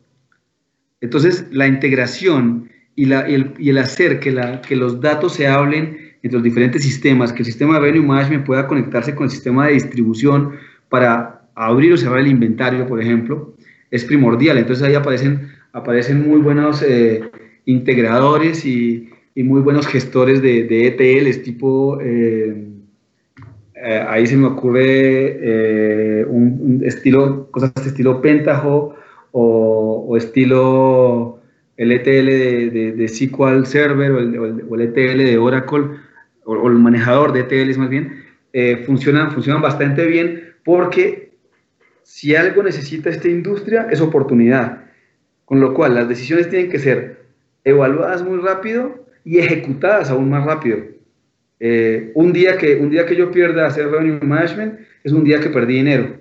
Entonces, 1.00 1.46
la 1.50 1.66
integración 1.66 2.70
y, 2.94 3.10
el, 3.12 3.78
hacer 3.78 4.20
que, 4.20 4.60
que, 4.66 4.76
los 4.76 5.00
datos 5.00 5.34
se 5.34 5.46
hablen 5.46 6.14
entre 6.22 6.38
los 6.38 6.42
diferentes 6.42 6.82
sistemas, 6.82 7.32
que 7.32 7.40
el 7.40 7.46
sistema 7.46 7.74
de 7.74 7.80
Revenue 7.80 8.06
Management 8.06 8.46
pueda 8.46 8.66
conectarse 8.66 9.14
con 9.14 9.24
el 9.24 9.30
sistema 9.30 9.66
de 9.66 9.74
distribución 9.74 10.52
para 10.88 11.48
abrir 11.56 11.92
o 11.92 11.96
cerrar 11.96 12.20
el 12.20 12.28
inventario, 12.28 12.86
por 12.86 13.00
ejemplo, 13.00 13.55
es 13.91 14.05
primordial. 14.05 14.59
Entonces 14.59 14.87
ahí 14.87 14.95
aparecen, 14.95 15.49
aparecen 15.72 16.28
muy 16.28 16.41
buenos 16.41 16.82
eh, 16.82 17.22
integradores 17.64 18.64
y, 18.64 19.11
muy 19.37 19.61
buenos 19.61 19.87
gestores 19.87 20.41
de, 20.41 20.64
de 20.64 20.87
ETLs, 20.87 21.43
tipo, 21.43 22.01
eh, 22.01 22.68
eh, 23.74 24.05
ahí 24.09 24.26
se 24.26 24.34
me 24.34 24.47
ocurre 24.47 26.24
un, 26.24 26.80
estilo, 26.82 27.51
cosas 27.51 27.74
de 27.74 27.82
estilo 27.82 28.22
Pentaho 28.22 28.95
o, 29.32 30.16
estilo 30.16 31.39
el 31.76 31.93
ETL 31.93 32.97
de, 32.97 33.09
SQL 33.09 33.66
Server 33.66 34.11
o 34.12 34.74
el, 34.74 34.80
ETL 34.80 35.18
de 35.18 35.37
Oracle 35.37 35.84
o, 36.45 36.68
el 36.68 36.76
manejador 36.76 37.34
de 37.34 37.41
ETLs 37.41 37.76
más 37.76 37.91
bien, 37.91 38.24
funcionan, 38.87 39.32
funcionan 39.32 39.61
bastante 39.61 40.07
bien 40.07 40.55
porque 40.64 41.25
si 42.07 42.36
algo 42.36 42.62
necesita 42.62 43.11
esta 43.11 43.28
industria 43.28 43.88
es 43.90 44.00
oportunidad, 44.00 44.84
con 45.44 45.59
lo 45.59 45.74
cual 45.74 45.96
las 45.96 46.09
decisiones 46.09 46.48
tienen 46.48 46.70
que 46.70 46.78
ser 46.78 47.24
evaluadas 47.64 48.22
muy 48.22 48.38
rápido 48.38 49.04
y 49.24 49.38
ejecutadas 49.38 50.09
aún 50.09 50.30
más 50.30 50.44
rápido. 50.46 50.78
Eh, 51.59 52.12
un, 52.14 52.32
día 52.32 52.59
que, 52.59 52.76
un 52.76 52.90
día 52.90 53.07
que 53.07 53.16
yo 53.16 53.32
pierda 53.32 53.66
hacer 53.66 53.90
revenue 53.90 54.20
management 54.24 54.78
es 55.02 55.11
un 55.11 55.24
día 55.24 55.40
que 55.40 55.50
perdí 55.50 55.78
dinero. 55.78 56.20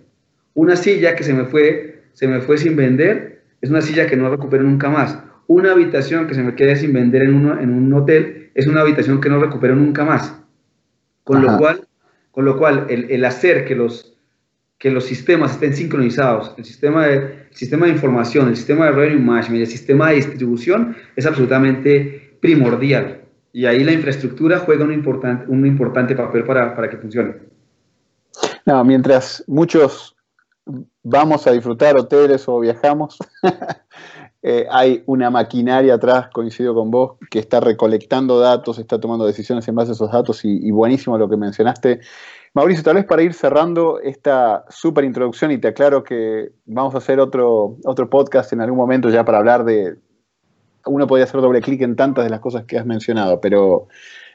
Una 0.55 0.75
silla 0.75 1.15
que 1.15 1.23
se 1.23 1.35
me 1.35 1.45
fue, 1.45 2.01
se 2.13 2.27
me 2.27 2.41
fue 2.41 2.57
sin 2.57 2.75
vender 2.75 3.43
es 3.61 3.69
una 3.69 3.83
silla 3.83 4.07
que 4.07 4.17
no 4.17 4.27
recupero 4.31 4.63
nunca 4.63 4.89
más. 4.89 5.19
Una 5.45 5.73
habitación 5.73 6.25
que 6.25 6.33
se 6.33 6.41
me 6.41 6.55
quede 6.55 6.77
sin 6.77 6.93
vender 6.93 7.21
en, 7.21 7.47
en 7.59 7.71
un 7.71 7.93
hotel 7.93 8.49
es 8.55 8.65
una 8.65 8.81
habitación 8.81 9.21
que 9.21 9.29
no 9.29 9.39
recupero 9.39 9.75
nunca 9.75 10.03
más. 10.03 10.35
Con 11.23 11.43
lo 11.43 11.59
cual, 11.59 11.81
con 12.31 12.43
lo 12.43 12.57
cual 12.57 12.87
el, 12.89 13.11
el 13.11 13.23
hacer 13.23 13.65
que 13.65 13.75
los, 13.75 14.14
que 14.77 14.91
los 14.91 15.05
sistemas 15.05 15.53
estén 15.53 15.75
sincronizados, 15.75 16.53
el 16.57 16.65
sistema 16.65 17.07
de, 17.07 17.47
sistema 17.51 17.85
de 17.85 17.93
información, 17.93 18.49
el 18.49 18.57
sistema 18.57 18.85
de 18.85 18.91
revenue 18.91 19.21
management, 19.21 19.61
el 19.61 19.67
sistema 19.67 20.09
de 20.09 20.15
distribución 20.15 20.95
es 21.15 21.25
absolutamente 21.25 22.37
primordial. 22.41 23.21
Y 23.53 23.65
ahí 23.65 23.83
la 23.83 23.93
infraestructura 23.93 24.59
juega 24.59 24.83
un 24.83 24.91
importante, 24.91 25.45
un 25.47 25.65
importante 25.65 26.15
papel 26.15 26.43
para, 26.43 26.75
para 26.75 26.89
que 26.89 26.97
funcione. 26.97 27.35
No, 28.65 28.83
mientras 28.83 29.43
muchos 29.47 30.15
vamos 31.03 31.47
a 31.47 31.51
disfrutar 31.51 31.95
hoteles 31.95 32.49
o 32.49 32.59
viajamos, 32.59 33.17
eh, 34.41 34.65
hay 34.69 35.03
una 35.05 35.29
maquinaria 35.29 35.93
atrás, 35.93 36.27
coincido 36.33 36.75
con 36.75 36.91
vos, 36.91 37.13
que 37.29 37.39
está 37.39 37.61
recolectando 37.61 38.39
datos, 38.39 38.77
está 38.77 38.99
tomando 38.99 39.25
decisiones 39.25 39.65
en 39.69 39.75
base 39.75 39.91
a 39.91 39.93
esos 39.93 40.11
datos 40.11 40.43
y 40.43 40.69
buenísimo 40.71 41.17
lo 41.17 41.29
que 41.29 41.37
mencionaste. 41.37 42.01
Mauricio, 42.55 42.83
tal 42.83 42.95
vez 42.95 43.03
para 43.03 43.21
ir 43.21 43.33
cerrando 43.33 43.99
esta 43.99 44.63
súper 44.69 45.03
introducción 45.03 45.51
y 45.51 45.57
te 45.57 45.67
aclaro 45.67 46.05
que 46.05 46.51
vamos 46.65 46.95
a 46.95 46.99
hacer 46.99 47.19
otro, 47.19 47.75
otro 47.83 48.09
podcast 48.09 48.53
en 48.53 48.61
algún 48.61 48.77
momento 48.77 49.09
ya 49.09 49.25
para 49.25 49.39
hablar 49.39 49.65
de... 49.65 49.97
Uno 50.85 51.05
podría 51.05 51.25
hacer 51.25 51.41
doble 51.41 51.59
clic 51.59 51.81
en 51.81 51.97
tantas 51.97 52.23
de 52.23 52.29
las 52.29 52.39
cosas 52.39 52.63
que 52.63 52.77
has 52.77 52.85
mencionado, 52.85 53.41
pero 53.41 53.89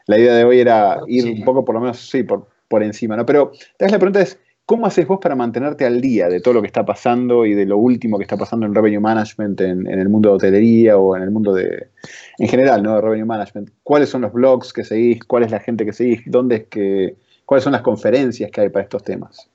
la 0.07 0.19
idea 0.19 0.35
de 0.35 0.45
hoy 0.45 0.61
era 0.61 1.01
ir 1.07 1.33
un 1.33 1.45
poco, 1.47 1.65
por 1.65 1.77
lo 1.77 1.81
menos, 1.81 2.11
sí, 2.11 2.23
por, 2.23 2.47
por 2.69 2.83
encima, 2.83 3.17
¿no? 3.17 3.25
Pero 3.25 3.53
tal 3.79 3.87
vez 3.87 3.93
la 3.93 3.99
pregunta 3.99 4.21
es, 4.21 4.39
¿cómo 4.67 4.85
haces 4.85 5.07
vos 5.07 5.19
para 5.19 5.35
mantenerte 5.35 5.87
al 5.87 6.03
día 6.03 6.29
de 6.29 6.41
todo 6.41 6.53
lo 6.53 6.61
que 6.61 6.67
está 6.67 6.85
pasando 6.85 7.47
y 7.47 7.55
de 7.55 7.65
lo 7.65 7.79
último 7.79 8.19
que 8.19 8.25
está 8.25 8.37
pasando 8.37 8.67
en 8.67 8.75
Revenue 8.75 9.01
Management, 9.01 9.59
en, 9.63 9.87
en 9.87 9.99
el 9.99 10.11
mundo 10.11 10.29
de 10.29 10.35
hotelería 10.35 10.99
o 10.99 11.17
en 11.17 11.23
el 11.23 11.31
mundo 11.31 11.55
de, 11.55 11.89
en 12.37 12.49
general, 12.49 12.83
¿no? 12.83 12.97
De 12.97 13.01
Revenue 13.01 13.25
Management. 13.25 13.71
¿Cuáles 13.83 14.11
son 14.11 14.21
los 14.21 14.33
blogs 14.35 14.75
que 14.75 14.85
seguís? 14.85 15.25
¿Cuál 15.25 15.45
es 15.45 15.51
la 15.51 15.61
gente 15.61 15.87
que 15.87 15.95
seguís? 15.95 16.21
¿Dónde 16.27 16.57
es 16.57 16.67
que 16.67 17.17
¿Cuáles 17.51 17.65
son 17.65 17.73
las 17.73 17.83
conferencias 17.83 18.49
que 18.53 18.61
hay 18.61 18.69
para 18.69 18.85
estos 18.85 19.03
temas? 19.03 19.51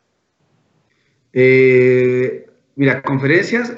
Eh, 1.32 2.46
mira, 2.76 3.02
conferencias, 3.02 3.74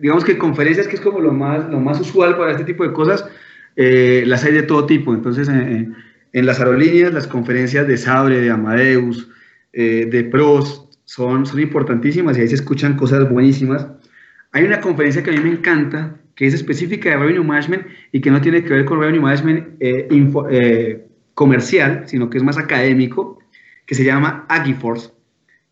digamos 0.00 0.24
que 0.24 0.38
conferencias 0.38 0.88
que 0.88 0.94
es 0.96 1.02
como 1.02 1.20
lo 1.20 1.30
más, 1.30 1.68
lo 1.68 1.78
más 1.78 2.00
usual 2.00 2.38
para 2.38 2.52
este 2.52 2.64
tipo 2.64 2.84
de 2.84 2.94
cosas, 2.94 3.26
eh, 3.76 4.24
las 4.26 4.44
hay 4.44 4.54
de 4.54 4.62
todo 4.62 4.86
tipo. 4.86 5.12
Entonces, 5.12 5.46
en 5.50 6.46
las 6.46 6.58
aerolíneas, 6.58 7.12
las 7.12 7.26
conferencias 7.26 7.86
de 7.86 7.98
Sabre, 7.98 8.40
de 8.40 8.48
Amadeus, 8.48 9.28
eh, 9.74 10.08
de 10.10 10.24
Pros, 10.24 10.88
son, 11.04 11.44
son 11.44 11.60
importantísimas 11.60 12.38
y 12.38 12.40
ahí 12.40 12.48
se 12.48 12.54
escuchan 12.54 12.96
cosas 12.96 13.28
buenísimas. 13.28 13.86
Hay 14.52 14.64
una 14.64 14.80
conferencia 14.80 15.22
que 15.22 15.32
a 15.32 15.34
mí 15.34 15.40
me 15.40 15.50
encanta, 15.50 16.16
que 16.34 16.46
es 16.46 16.54
específica 16.54 17.10
de 17.10 17.18
Revenue 17.18 17.44
Management 17.44 17.88
y 18.10 18.22
que 18.22 18.30
no 18.30 18.40
tiene 18.40 18.64
que 18.64 18.72
ver 18.72 18.86
con 18.86 19.00
Revenue 19.00 19.20
Management 19.20 19.82
comercial, 21.34 22.04
sino 22.06 22.30
que 22.30 22.38
es 22.38 22.44
más 22.44 22.56
académico, 22.56 23.38
que 23.90 23.96
se 23.96 24.04
llama 24.04 24.46
Agiforce. 24.48 25.10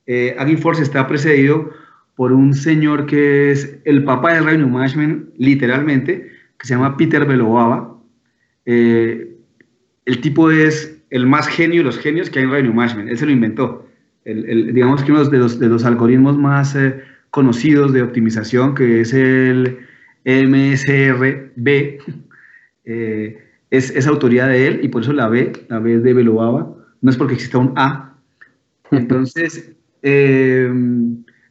Eh, 0.07 0.35
Agiforce 0.41 0.83
está 0.83 1.07
precedido 1.07 1.71
por 2.16 2.33
un 2.33 2.53
señor 2.53 3.07
que 3.07 3.53
es 3.53 3.79
el 3.85 4.03
papá 4.03 4.35
del 4.35 4.45
Revenue 4.45 4.69
Management, 4.69 5.29
literalmente, 5.37 6.29
que 6.59 6.66
se 6.66 6.75
llama 6.75 6.97
Peter 6.97 7.25
Beloava. 7.25 7.97
Eh, 8.66 9.37
el 10.05 10.21
tipo 10.21 10.51
es 10.51 11.01
el 11.11 11.29
más 11.29 11.47
genio 11.47 11.83
de 11.83 11.85
los 11.85 11.99
genios 12.01 12.29
que 12.29 12.41
hay 12.41 12.47
en 12.47 12.51
Revenue 12.51 12.75
Management. 12.75 13.11
Él 13.11 13.19
se 13.19 13.25
lo 13.25 13.31
inventó. 13.31 13.87
digamos 14.25 15.05
que 15.05 15.12
uno 15.12 15.25
de 15.25 15.39
los, 15.39 15.61
de 15.61 15.69
los 15.69 15.85
algoritmos 15.85 16.37
más 16.37 16.75
eh, 16.75 17.01
conocidos 17.31 17.93
de 17.93 18.03
optimización, 18.03 18.75
que 18.75 19.03
es 19.03 19.14
el 19.14 19.79
MSRB, 20.25 22.01
eh, 22.85 23.45
es, 23.71 23.91
es, 23.91 24.07
autoría 24.09 24.49
de 24.49 24.66
él 24.66 24.81
y 24.83 24.89
por 24.89 25.03
eso 25.03 25.12
la 25.12 25.29
B, 25.29 25.53
la 25.69 25.79
B 25.79 25.95
es 25.95 26.03
de 26.03 26.14
Beloava. 26.14 26.75
No 27.01 27.11
es 27.11 27.16
porque 27.16 27.35
exista 27.35 27.59
un 27.59 27.75
A, 27.77 28.07
entonces, 28.91 29.72
eh, 30.03 30.70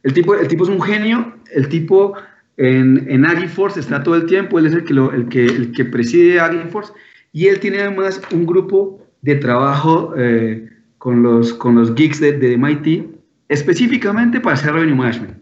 el, 0.02 0.12
tipo, 0.12 0.34
el 0.34 0.48
tipo 0.48 0.64
es 0.64 0.70
un 0.70 0.80
genio, 0.80 1.34
el 1.52 1.68
tipo 1.68 2.14
en, 2.56 3.06
en 3.08 3.24
Agiforce 3.24 3.80
está 3.80 4.02
todo 4.02 4.16
el 4.16 4.26
tiempo, 4.26 4.58
él 4.58 4.66
es 4.66 4.74
el 4.74 4.84
que, 4.84 4.94
el 4.94 5.28
que, 5.28 5.44
el 5.44 5.72
que 5.72 5.84
preside 5.84 6.40
Agiforce 6.40 6.92
y 7.32 7.46
él 7.46 7.60
tiene 7.60 7.80
además 7.80 8.20
un 8.32 8.46
grupo 8.46 9.06
de 9.22 9.36
trabajo 9.36 10.14
eh, 10.16 10.68
con, 10.98 11.22
los, 11.22 11.52
con 11.52 11.74
los 11.74 11.94
geeks 11.94 12.20
de, 12.20 12.32
de, 12.32 12.56
MIT 12.56 13.06
específicamente 13.48 14.40
para 14.40 14.54
hacer 14.54 14.72
revenue 14.72 14.96
management. 14.96 15.38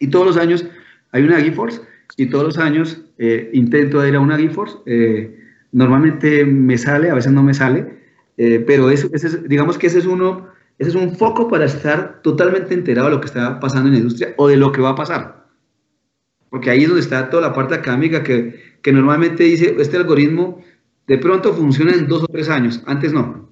Y 0.00 0.08
todos 0.08 0.26
los 0.26 0.36
años 0.36 0.66
hay 1.12 1.22
un 1.24 1.32
Agiforce 1.32 1.80
y 2.16 2.26
todos 2.26 2.44
los 2.44 2.58
años 2.58 3.02
eh, 3.18 3.50
intento 3.52 4.06
ir 4.06 4.14
a 4.14 4.20
un 4.20 4.32
Agiforce. 4.32 4.78
normalmente 5.72 6.44
me 6.44 6.78
sale, 6.78 7.10
a 7.10 7.14
veces 7.14 7.32
no 7.32 7.42
me 7.42 7.54
sale, 7.54 7.98
pero 8.36 8.90
eso, 8.90 9.08
digamos 9.48 9.78
que 9.78 9.88
ese 9.88 9.98
es 9.98 10.06
uno 10.06 10.46
ese 10.78 10.90
es 10.90 10.94
un 10.94 11.16
foco 11.16 11.48
para 11.48 11.64
estar 11.64 12.22
totalmente 12.22 12.72
enterado 12.72 13.08
de 13.08 13.14
lo 13.14 13.20
que 13.20 13.26
está 13.26 13.58
pasando 13.58 13.88
en 13.88 13.94
la 13.94 13.98
industria 13.98 14.34
o 14.36 14.46
de 14.46 14.56
lo 14.56 14.70
que 14.70 14.80
va 14.80 14.90
a 14.90 14.94
pasar. 14.94 15.46
Porque 16.50 16.70
ahí 16.70 16.82
es 16.82 16.88
donde 16.88 17.02
está 17.02 17.28
toda 17.30 17.48
la 17.48 17.52
parte 17.52 17.74
académica 17.74 18.22
que, 18.22 18.78
que 18.80 18.92
normalmente 18.92 19.42
dice, 19.44 19.74
este 19.78 19.96
algoritmo 19.96 20.62
de 21.08 21.18
pronto 21.18 21.52
funciona 21.52 21.92
en 21.92 22.06
dos 22.06 22.22
o 22.22 22.26
tres 22.28 22.48
años, 22.48 22.82
antes 22.86 23.12
no. 23.12 23.48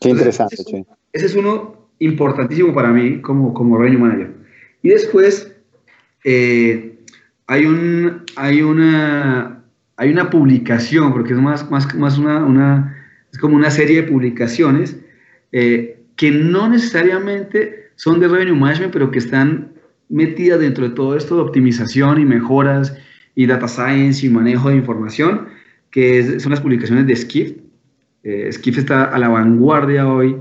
Qué 0.00 0.10
interesante, 0.10 0.56
ese, 0.58 0.86
ese 1.12 1.26
es 1.26 1.34
uno 1.34 1.88
importantísimo 1.98 2.74
para 2.74 2.90
mí 2.90 3.20
como, 3.20 3.52
como 3.52 3.78
revenue 3.78 3.98
manager. 3.98 4.34
Y 4.82 4.88
después 4.88 5.54
eh, 6.24 6.98
hay, 7.46 7.66
un, 7.66 8.24
hay, 8.36 8.62
una, 8.62 9.64
hay 9.96 10.10
una 10.10 10.30
publicación, 10.30 11.12
porque 11.12 11.34
es 11.34 11.38
más, 11.38 11.70
más, 11.70 11.94
más 11.94 12.18
una, 12.18 12.44
una, 12.44 12.96
es 13.32 13.38
como 13.38 13.56
una 13.56 13.70
serie 13.70 14.02
de 14.02 14.08
publicaciones 14.10 14.96
eh, 15.56 16.00
que 16.16 16.32
no 16.32 16.68
necesariamente 16.68 17.90
son 17.94 18.18
de 18.18 18.26
revenue 18.26 18.56
management, 18.56 18.92
pero 18.92 19.12
que 19.12 19.20
están 19.20 19.72
metidas 20.08 20.58
dentro 20.58 20.88
de 20.88 20.96
todo 20.96 21.16
esto 21.16 21.36
de 21.36 21.42
optimización 21.42 22.20
y 22.20 22.24
mejoras 22.24 22.98
y 23.36 23.46
data 23.46 23.68
science 23.68 24.26
y 24.26 24.30
manejo 24.30 24.70
de 24.70 24.74
información, 24.74 25.46
que 25.92 26.40
son 26.40 26.50
las 26.50 26.60
publicaciones 26.60 27.06
de 27.06 27.14
Skift. 27.14 27.58
Eh, 28.24 28.50
Skift 28.50 28.78
está 28.78 29.04
a 29.04 29.18
la 29.20 29.28
vanguardia 29.28 30.08
hoy 30.08 30.36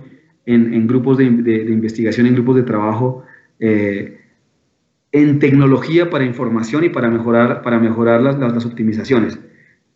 en, 0.48 0.88
grupos 0.88 1.20
de, 1.20 1.26
investigación, 1.26 2.26
en 2.26 2.34
grupos 2.34 2.56
de 2.56 2.64
trabajo, 2.64 3.24
eh, 3.60 4.20
en 5.12 5.38
tecnología 5.38 6.10
para 6.10 6.26
información 6.26 6.86
y 6.86 6.90
para 6.90 7.12
mejorar, 7.12 7.62
para 7.62 7.78
mejorar 7.78 8.20
las, 8.20 8.40
las, 8.40 8.66
optimizaciones. 8.66 9.38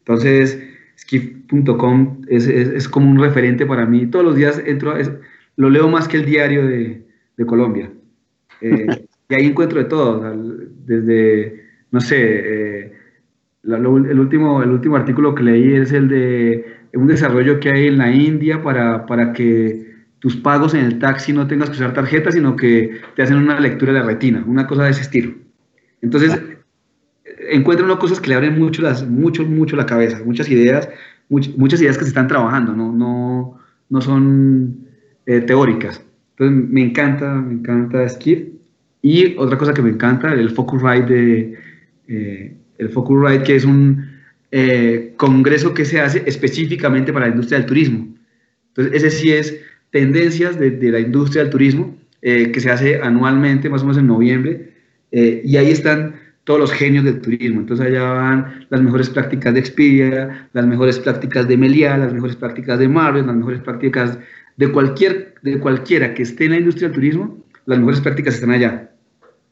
Entonces, 0.01 0.61
skiff.com 0.97 2.21
es, 2.27 2.47
es, 2.47 2.69
es, 2.69 2.89
como 2.89 3.09
un 3.09 3.19
referente 3.19 3.65
para 3.65 3.85
mí. 3.85 4.07
Todos 4.07 4.25
los 4.25 4.35
días 4.35 4.61
entro, 4.65 4.95
lo 5.55 5.69
leo 5.69 5.87
más 5.89 6.07
que 6.07 6.17
el 6.17 6.25
diario 6.25 6.65
de, 6.65 7.05
de 7.37 7.45
Colombia. 7.45 7.91
Eh, 8.61 8.87
y 9.29 9.35
ahí 9.35 9.45
encuentro 9.45 9.79
de 9.79 9.85
todo, 9.85 10.33
desde, 10.85 11.63
no 11.91 12.01
sé, 12.01 12.17
eh, 12.19 12.93
el, 13.63 13.85
último, 14.19 14.63
el 14.63 14.71
último 14.71 14.95
artículo 14.95 15.35
que 15.35 15.43
leí 15.43 15.73
es 15.73 15.91
el 15.91 16.07
de 16.07 16.65
un 16.93 17.07
desarrollo 17.07 17.59
que 17.59 17.69
hay 17.69 17.87
en 17.87 17.97
la 17.97 18.11
India 18.11 18.61
para, 18.61 19.05
para 19.05 19.33
que 19.33 19.87
tus 20.19 20.35
pagos 20.35 20.73
en 20.73 20.85
el 20.85 20.99
taxi 20.99 21.31
no 21.31 21.45
tengas 21.45 21.69
que 21.69 21.75
usar 21.75 21.93
tarjeta, 21.93 22.31
sino 22.31 22.55
que 22.55 23.01
te 23.15 23.21
hacen 23.21 23.37
una 23.37 23.59
lectura 23.59 23.93
de 23.93 23.99
la 23.99 24.05
retina, 24.05 24.43
una 24.47 24.65
cosa 24.65 24.85
de 24.85 24.91
ese 24.91 25.01
estilo. 25.01 25.35
Entonces, 26.01 26.41
encuentro 27.49 27.85
unas 27.85 27.97
cosas 27.97 28.19
que 28.19 28.29
le 28.29 28.35
abren 28.35 28.57
mucho, 28.57 28.81
las, 28.81 29.07
mucho, 29.07 29.43
mucho 29.45 29.75
la 29.75 29.85
cabeza, 29.85 30.21
muchas 30.25 30.49
ideas, 30.49 30.89
muchas 31.29 31.81
ideas 31.81 31.97
que 31.97 32.03
se 32.03 32.09
están 32.09 32.27
trabajando, 32.27 32.73
no, 32.73 32.91
no, 32.91 33.59
no 33.89 34.01
son 34.01 34.87
eh, 35.25 35.41
teóricas. 35.41 36.01
Entonces, 36.37 36.69
me 36.69 36.81
encanta, 36.81 37.33
me 37.33 37.53
encanta 37.53 38.07
Skip. 38.07 38.55
Y 39.01 39.35
otra 39.37 39.57
cosa 39.57 39.73
que 39.73 39.81
me 39.81 39.89
encanta, 39.89 40.33
el 40.33 40.49
Focusrite 40.49 41.13
de... 41.13 41.57
Eh, 42.07 42.57
el 42.77 42.89
Focusrite, 42.89 43.43
que 43.43 43.55
es 43.55 43.65
un 43.65 44.05
eh, 44.51 45.13
congreso 45.17 45.73
que 45.73 45.85
se 45.85 45.99
hace 45.99 46.23
específicamente 46.25 47.11
para 47.11 47.25
la 47.25 47.31
industria 47.31 47.59
del 47.59 47.67
turismo. 47.67 48.07
Entonces, 48.69 49.03
ese 49.03 49.11
sí 49.11 49.31
es 49.31 49.59
tendencias 49.91 50.59
de, 50.59 50.91
la 50.91 50.99
industria 50.99 51.43
del 51.43 51.51
turismo, 51.51 51.97
eh, 52.21 52.51
que 52.51 52.59
se 52.59 52.69
hace 52.69 53.01
anualmente, 53.01 53.69
más 53.69 53.81
o 53.81 53.85
menos 53.85 53.97
en 53.97 54.07
noviembre, 54.07 54.71
eh, 55.11 55.41
y 55.43 55.57
ahí 55.57 55.71
están 55.71 56.15
todos 56.47 56.61
los 56.61 56.71
genios 56.71 57.03
del 57.03 57.19
turismo. 57.19 57.59
Entonces 57.59 57.87
allá 57.87 58.03
van 58.13 58.65
las 58.69 58.81
mejores 58.81 59.09
prácticas 59.09 59.53
de 59.53 59.59
Expedia, 59.59 60.49
las 60.53 60.65
mejores 60.65 60.97
prácticas 60.97 61.45
de 61.45 61.57
Meliá, 61.57 61.97
las 61.97 62.13
mejores 62.13 62.37
prácticas 62.37 62.79
de 62.79 62.87
Marvel, 62.87 63.27
las 63.27 63.35
mejores 63.35 63.59
prácticas 63.59 64.17
de, 64.55 64.71
cualquier, 64.71 65.35
de 65.41 65.59
cualquiera 65.59 66.13
que 66.13 66.23
esté 66.23 66.45
en 66.45 66.51
la 66.51 66.57
industria 66.59 66.87
del 66.87 66.95
turismo, 66.95 67.43
las 67.65 67.77
mejores 67.79 67.99
prácticas 67.99 68.35
están 68.35 68.51
allá. 68.51 68.91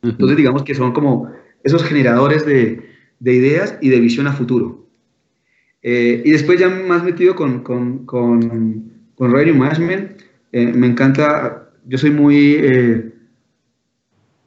Entonces 0.04 0.38
digamos 0.38 0.64
que 0.64 0.74
son 0.74 0.94
como 0.94 1.30
esos 1.66 1.84
generadores 1.84 2.46
de, 2.46 2.90
de 3.20 3.34
ideas 3.34 3.78
y 3.82 3.90
de 3.90 4.00
visión 4.00 4.28
a 4.28 4.32
futuro. 4.32 4.88
Eh, 5.84 6.22
y 6.24 6.32
después 6.32 6.58
ya 6.58 6.70
más 6.70 7.04
metido 7.04 7.36
con, 7.36 7.60
con, 7.62 8.06
con, 8.06 8.90
con 9.16 9.34
Revenue 9.34 9.60
Management, 9.60 10.12
eh, 10.54 10.68
me 10.68 10.88
encanta, 10.88 11.72
yo 11.86 11.98
soy 11.98 12.12
muy, 12.12 12.56
eh, 12.58 13.12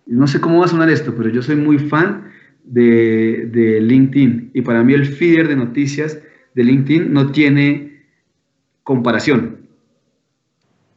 no 0.07 0.27
sé 0.27 0.41
cómo 0.41 0.61
va 0.61 0.65
a 0.65 0.69
sonar 0.69 0.89
esto, 0.89 1.15
pero 1.15 1.29
yo 1.29 1.43
soy 1.43 1.57
muy 1.57 1.79
fan 1.79 2.29
de, 2.69 3.49
de, 3.51 3.81
LinkedIn. 3.81 4.51
Y 4.55 4.63
para 4.63 4.83
mí 4.85 4.95
el 4.95 5.07
feeder 5.07 5.49
de 5.49 5.57
noticias 5.57 6.21
de 6.55 6.65
LinkedIn 6.65 7.13
no 7.13 7.33
tiene 7.33 8.05
comparación. 8.83 9.59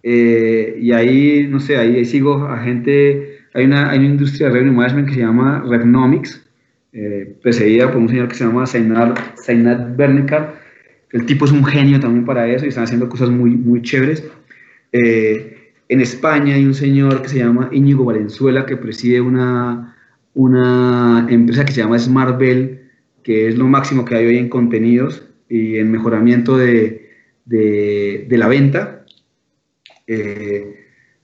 y 0.03 0.91
ahí, 0.93 1.47
no 1.49 1.59
sé, 1.59 1.77
ahí, 1.77 2.03
sigo 2.05 2.45
a 2.45 2.57
gente, 2.59 3.39
hay 3.53 3.65
una, 3.65 3.89
hay 3.91 3.99
una 3.99 4.07
industria 4.07 4.47
de 4.47 4.53
Revenue 4.53 4.73
Management 4.73 5.07
que 5.09 5.15
se 5.15 5.19
llama 5.21 5.63
Revnomics, 5.67 6.41
eh, 6.93 7.35
precedida 7.41 7.89
por 7.91 8.01
un 8.01 8.09
señor 8.09 8.27
que 8.27 8.35
se 8.35 8.43
llama 8.45 8.65
Zainat 8.65 9.95
Bernikar. 9.95 10.59
El 11.11 11.25
tipo 11.25 11.45
es 11.45 11.51
un 11.51 11.63
genio 11.63 11.99
también 11.99 12.25
para 12.25 12.47
eso 12.47 12.65
y 12.65 12.69
están 12.69 12.85
haciendo 12.85 13.09
cosas 13.09 13.29
muy, 13.29 13.51
muy 13.51 13.81
chéveres. 13.81 14.23
Eh, 14.91 15.73
en 15.87 16.01
España 16.01 16.55
hay 16.55 16.65
un 16.65 16.73
señor 16.73 17.21
que 17.21 17.29
se 17.29 17.39
llama 17.39 17.69
Íñigo 17.71 18.05
Valenzuela 18.05 18.65
que 18.65 18.77
preside 18.77 19.21
una, 19.21 19.95
una 20.33 21.27
empresa 21.29 21.65
que 21.65 21.73
se 21.73 21.81
llama 21.81 21.99
Smartbell, 21.99 22.81
que 23.23 23.47
es 23.47 23.57
lo 23.57 23.67
máximo 23.67 24.05
que 24.05 24.15
hay 24.15 24.25
hoy 24.25 24.37
en 24.37 24.49
contenidos 24.49 25.27
y 25.49 25.77
en 25.77 25.91
mejoramiento 25.91 26.57
de, 26.57 27.09
de, 27.45 28.37
la 28.37 28.47
venta. 28.47 29.05
Eh, 30.07 30.75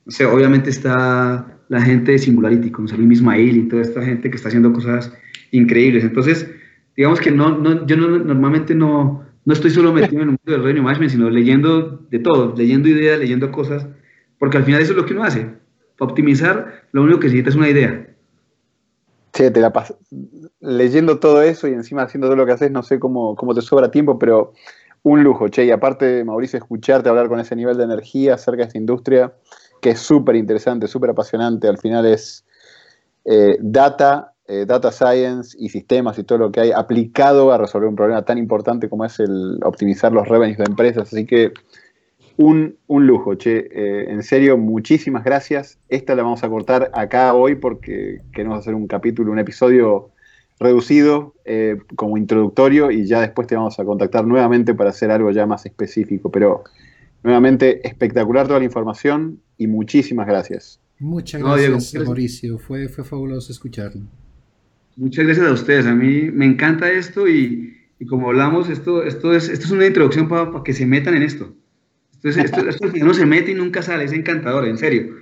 sé, 0.07 0.25
obviamente 0.25 0.69
está 0.69 1.59
la 1.69 1.81
gente 1.81 2.13
de 2.13 2.19
Singularity, 2.19 2.71
como 2.71 2.87
Salim 2.87 3.11
Ismail 3.11 3.57
y 3.57 3.67
toda 3.67 3.81
esta 3.81 4.03
gente 4.03 4.29
que 4.29 4.35
está 4.35 4.49
haciendo 4.49 4.71
cosas 4.73 5.13
increíbles. 5.51 6.03
Entonces, 6.03 6.49
digamos 6.95 7.19
que 7.19 7.31
no, 7.31 7.57
no, 7.57 7.85
yo 7.85 7.97
no, 7.97 8.07
normalmente 8.19 8.75
no, 8.75 9.25
no 9.45 9.53
estoy 9.53 9.71
solo 9.71 9.93
metido 9.93 10.21
en 10.21 10.29
el 10.29 10.35
mundo 10.35 10.41
del 10.45 10.63
revenue 10.63 10.83
management, 10.83 11.11
sino 11.11 11.29
leyendo 11.29 12.05
de 12.09 12.19
todo, 12.19 12.53
leyendo 12.55 12.89
ideas, 12.89 13.19
leyendo 13.19 13.51
cosas, 13.51 13.87
porque 14.39 14.57
al 14.57 14.63
final 14.63 14.81
eso 14.81 14.91
es 14.91 14.97
lo 14.97 15.05
que 15.05 15.13
uno 15.13 15.23
hace. 15.23 15.47
Optimizar, 15.99 16.87
lo 16.91 17.03
único 17.03 17.19
que 17.19 17.27
necesita 17.27 17.49
es 17.49 17.55
una 17.55 17.69
idea. 17.69 18.07
Sí, 19.37 19.51
te 19.51 19.61
la 19.61 19.71
leyendo 20.61 21.19
todo 21.19 21.43
eso 21.43 21.67
y 21.67 21.73
encima 21.73 22.01
haciendo 22.01 22.25
todo 22.25 22.35
lo 22.35 22.47
que 22.47 22.53
haces, 22.53 22.71
no 22.71 22.81
sé 22.81 22.97
cómo, 22.97 23.35
cómo 23.35 23.53
te 23.53 23.61
sobra 23.61 23.91
tiempo, 23.91 24.17
pero 24.17 24.53
un 25.03 25.23
lujo, 25.23 25.47
che. 25.47 25.63
Y 25.63 25.69
aparte, 25.69 26.23
Mauricio, 26.23 26.57
escucharte 26.57 27.07
hablar 27.07 27.27
con 27.27 27.39
ese 27.39 27.55
nivel 27.55 27.77
de 27.77 27.83
energía 27.83 28.33
acerca 28.33 28.63
de 28.63 28.67
esta 28.69 28.79
industria, 28.79 29.31
que 29.79 29.91
es 29.91 29.99
súper 29.99 30.37
interesante, 30.37 30.87
súper 30.87 31.11
apasionante. 31.11 31.67
Al 31.67 31.77
final 31.77 32.07
es 32.07 32.45
eh, 33.25 33.57
data 33.59 34.33
eh, 34.47 34.65
data 34.65 34.91
science 34.91 35.55
y 35.59 35.69
sistemas 35.69 36.17
y 36.17 36.23
todo 36.23 36.39
lo 36.39 36.51
que 36.51 36.61
hay 36.61 36.71
aplicado 36.71 37.51
a 37.51 37.59
resolver 37.59 37.89
un 37.89 37.95
problema 37.95 38.25
tan 38.25 38.39
importante 38.39 38.89
como 38.89 39.05
es 39.05 39.19
el 39.19 39.59
optimizar 39.63 40.11
los 40.13 40.27
revenues 40.27 40.57
de 40.57 40.63
empresas. 40.63 41.13
Así 41.13 41.27
que 41.27 41.51
un, 42.37 42.77
lujo, 42.87 43.35
che. 43.35 43.67
Eh, 43.71 44.11
en 44.11 44.23
serio, 44.23 44.57
muchísimas 44.57 45.23
gracias. 45.23 45.79
Esta 45.89 46.15
la 46.15 46.23
vamos 46.23 46.43
a 46.43 46.49
cortar 46.49 46.91
acá 46.93 47.33
hoy 47.33 47.55
porque 47.55 48.21
queremos 48.31 48.59
hacer 48.59 48.75
un 48.75 48.87
capítulo, 48.87 49.31
un 49.31 49.39
episodio 49.39 50.11
reducido 50.59 51.35
eh, 51.45 51.77
como 51.95 52.17
introductorio 52.17 52.89
y 52.89 53.05
ya 53.05 53.21
después 53.21 53.47
te 53.47 53.55
vamos 53.55 53.79
a 53.79 53.85
contactar 53.85 54.25
nuevamente 54.25 54.73
para 54.73 54.91
hacer 54.91 55.11
algo 55.11 55.31
ya 55.31 55.45
más 55.45 55.65
específico. 55.65 56.31
Pero 56.31 56.63
nuevamente, 57.23 57.85
espectacular 57.87 58.47
toda 58.47 58.59
la 58.59 58.65
información 58.65 59.39
y 59.57 59.67
muchísimas 59.67 60.27
gracias. 60.27 60.79
Muchas 60.99 61.41
gracias, 61.41 61.95
Mauricio. 62.05 62.57
Fue, 62.59 62.87
fue 62.87 63.03
fabuloso 63.03 63.51
escucharlo. 63.51 64.01
Muchas 64.95 65.25
gracias 65.25 65.47
a 65.47 65.51
ustedes. 65.51 65.85
A 65.85 65.93
mí 65.93 66.31
me 66.31 66.45
encanta 66.45 66.91
esto 66.91 67.27
y, 67.27 67.75
como 68.09 68.29
hablamos, 68.29 68.69
esto, 68.69 69.03
esto, 69.03 69.33
es, 69.33 69.49
esto 69.49 69.65
es 69.65 69.71
una 69.71 69.85
introducción 69.85 70.27
para 70.27 70.63
que 70.63 70.73
se 70.73 70.87
metan 70.87 71.15
en 71.15 71.23
esto. 71.23 71.53
Esto, 72.27 72.41
esto, 72.41 72.69
esto 72.69 72.87
uno 73.01 73.13
se 73.13 73.25
mete 73.25 73.51
y 73.51 73.55
nunca 73.55 73.81
sale, 73.81 74.03
es 74.03 74.13
encantador, 74.13 74.67
en 74.67 74.77
serio. 74.77 75.15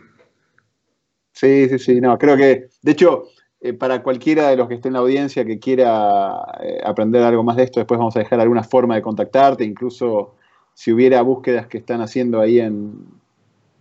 Sí, 1.33 1.67
sí, 1.69 1.79
sí, 1.79 2.01
no, 2.01 2.17
creo 2.17 2.37
que, 2.37 2.67
de 2.81 2.91
hecho, 2.91 3.25
eh, 3.59 3.73
para 3.73 4.01
cualquiera 4.03 4.49
de 4.49 4.57
los 4.57 4.67
que 4.67 4.75
esté 4.75 4.87
en 4.87 4.93
la 4.93 4.99
audiencia 4.99 5.43
que 5.43 5.59
quiera 5.59 6.45
eh, 6.61 6.79
aprender 6.85 7.23
algo 7.23 7.43
más 7.43 7.57
de 7.57 7.63
esto, 7.63 7.79
después 7.79 7.97
vamos 7.97 8.15
a 8.15 8.19
dejar 8.19 8.39
alguna 8.39 8.63
forma 8.63 8.95
de 8.95 9.01
contactarte, 9.01 9.63
incluso 9.63 10.35
si 10.73 10.93
hubiera 10.93 11.21
búsquedas 11.21 11.67
que 11.67 11.79
están 11.79 12.01
haciendo 12.01 12.39
ahí 12.39 12.59
en, 12.59 12.93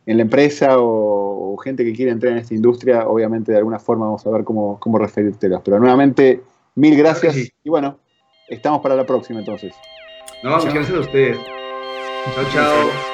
en 0.07 0.17
la 0.17 0.23
empresa 0.23 0.79
o, 0.79 1.57
gente 1.63 1.85
que 1.85 1.93
quiere 1.93 2.11
entrar 2.11 2.33
en 2.33 2.39
esta 2.39 2.53
industria, 2.53 3.07
obviamente 3.07 3.53
de 3.53 3.59
alguna 3.59 3.79
forma 3.79 4.07
vamos 4.07 4.27
a 4.27 4.31
ver 4.31 4.43
cómo, 4.43 4.79
cómo 4.81 4.99
referírtelas. 4.99 5.63
Pero 5.65 5.79
nuevamente, 5.79 6.43
mil 6.75 6.97
gracias 6.97 7.37
y 7.37 7.71
bueno, 7.71 8.01
estamos 8.49 8.81
para 8.81 8.97
la 8.97 9.07
próxima 9.07 9.39
entonces. 9.39 9.73
No, 10.43 10.57
muchas 10.57 10.75
gracias 10.75 10.97
a 10.97 11.01
ustedes. 11.01 11.39
Chao, 12.35 12.45
chao. 12.53 13.14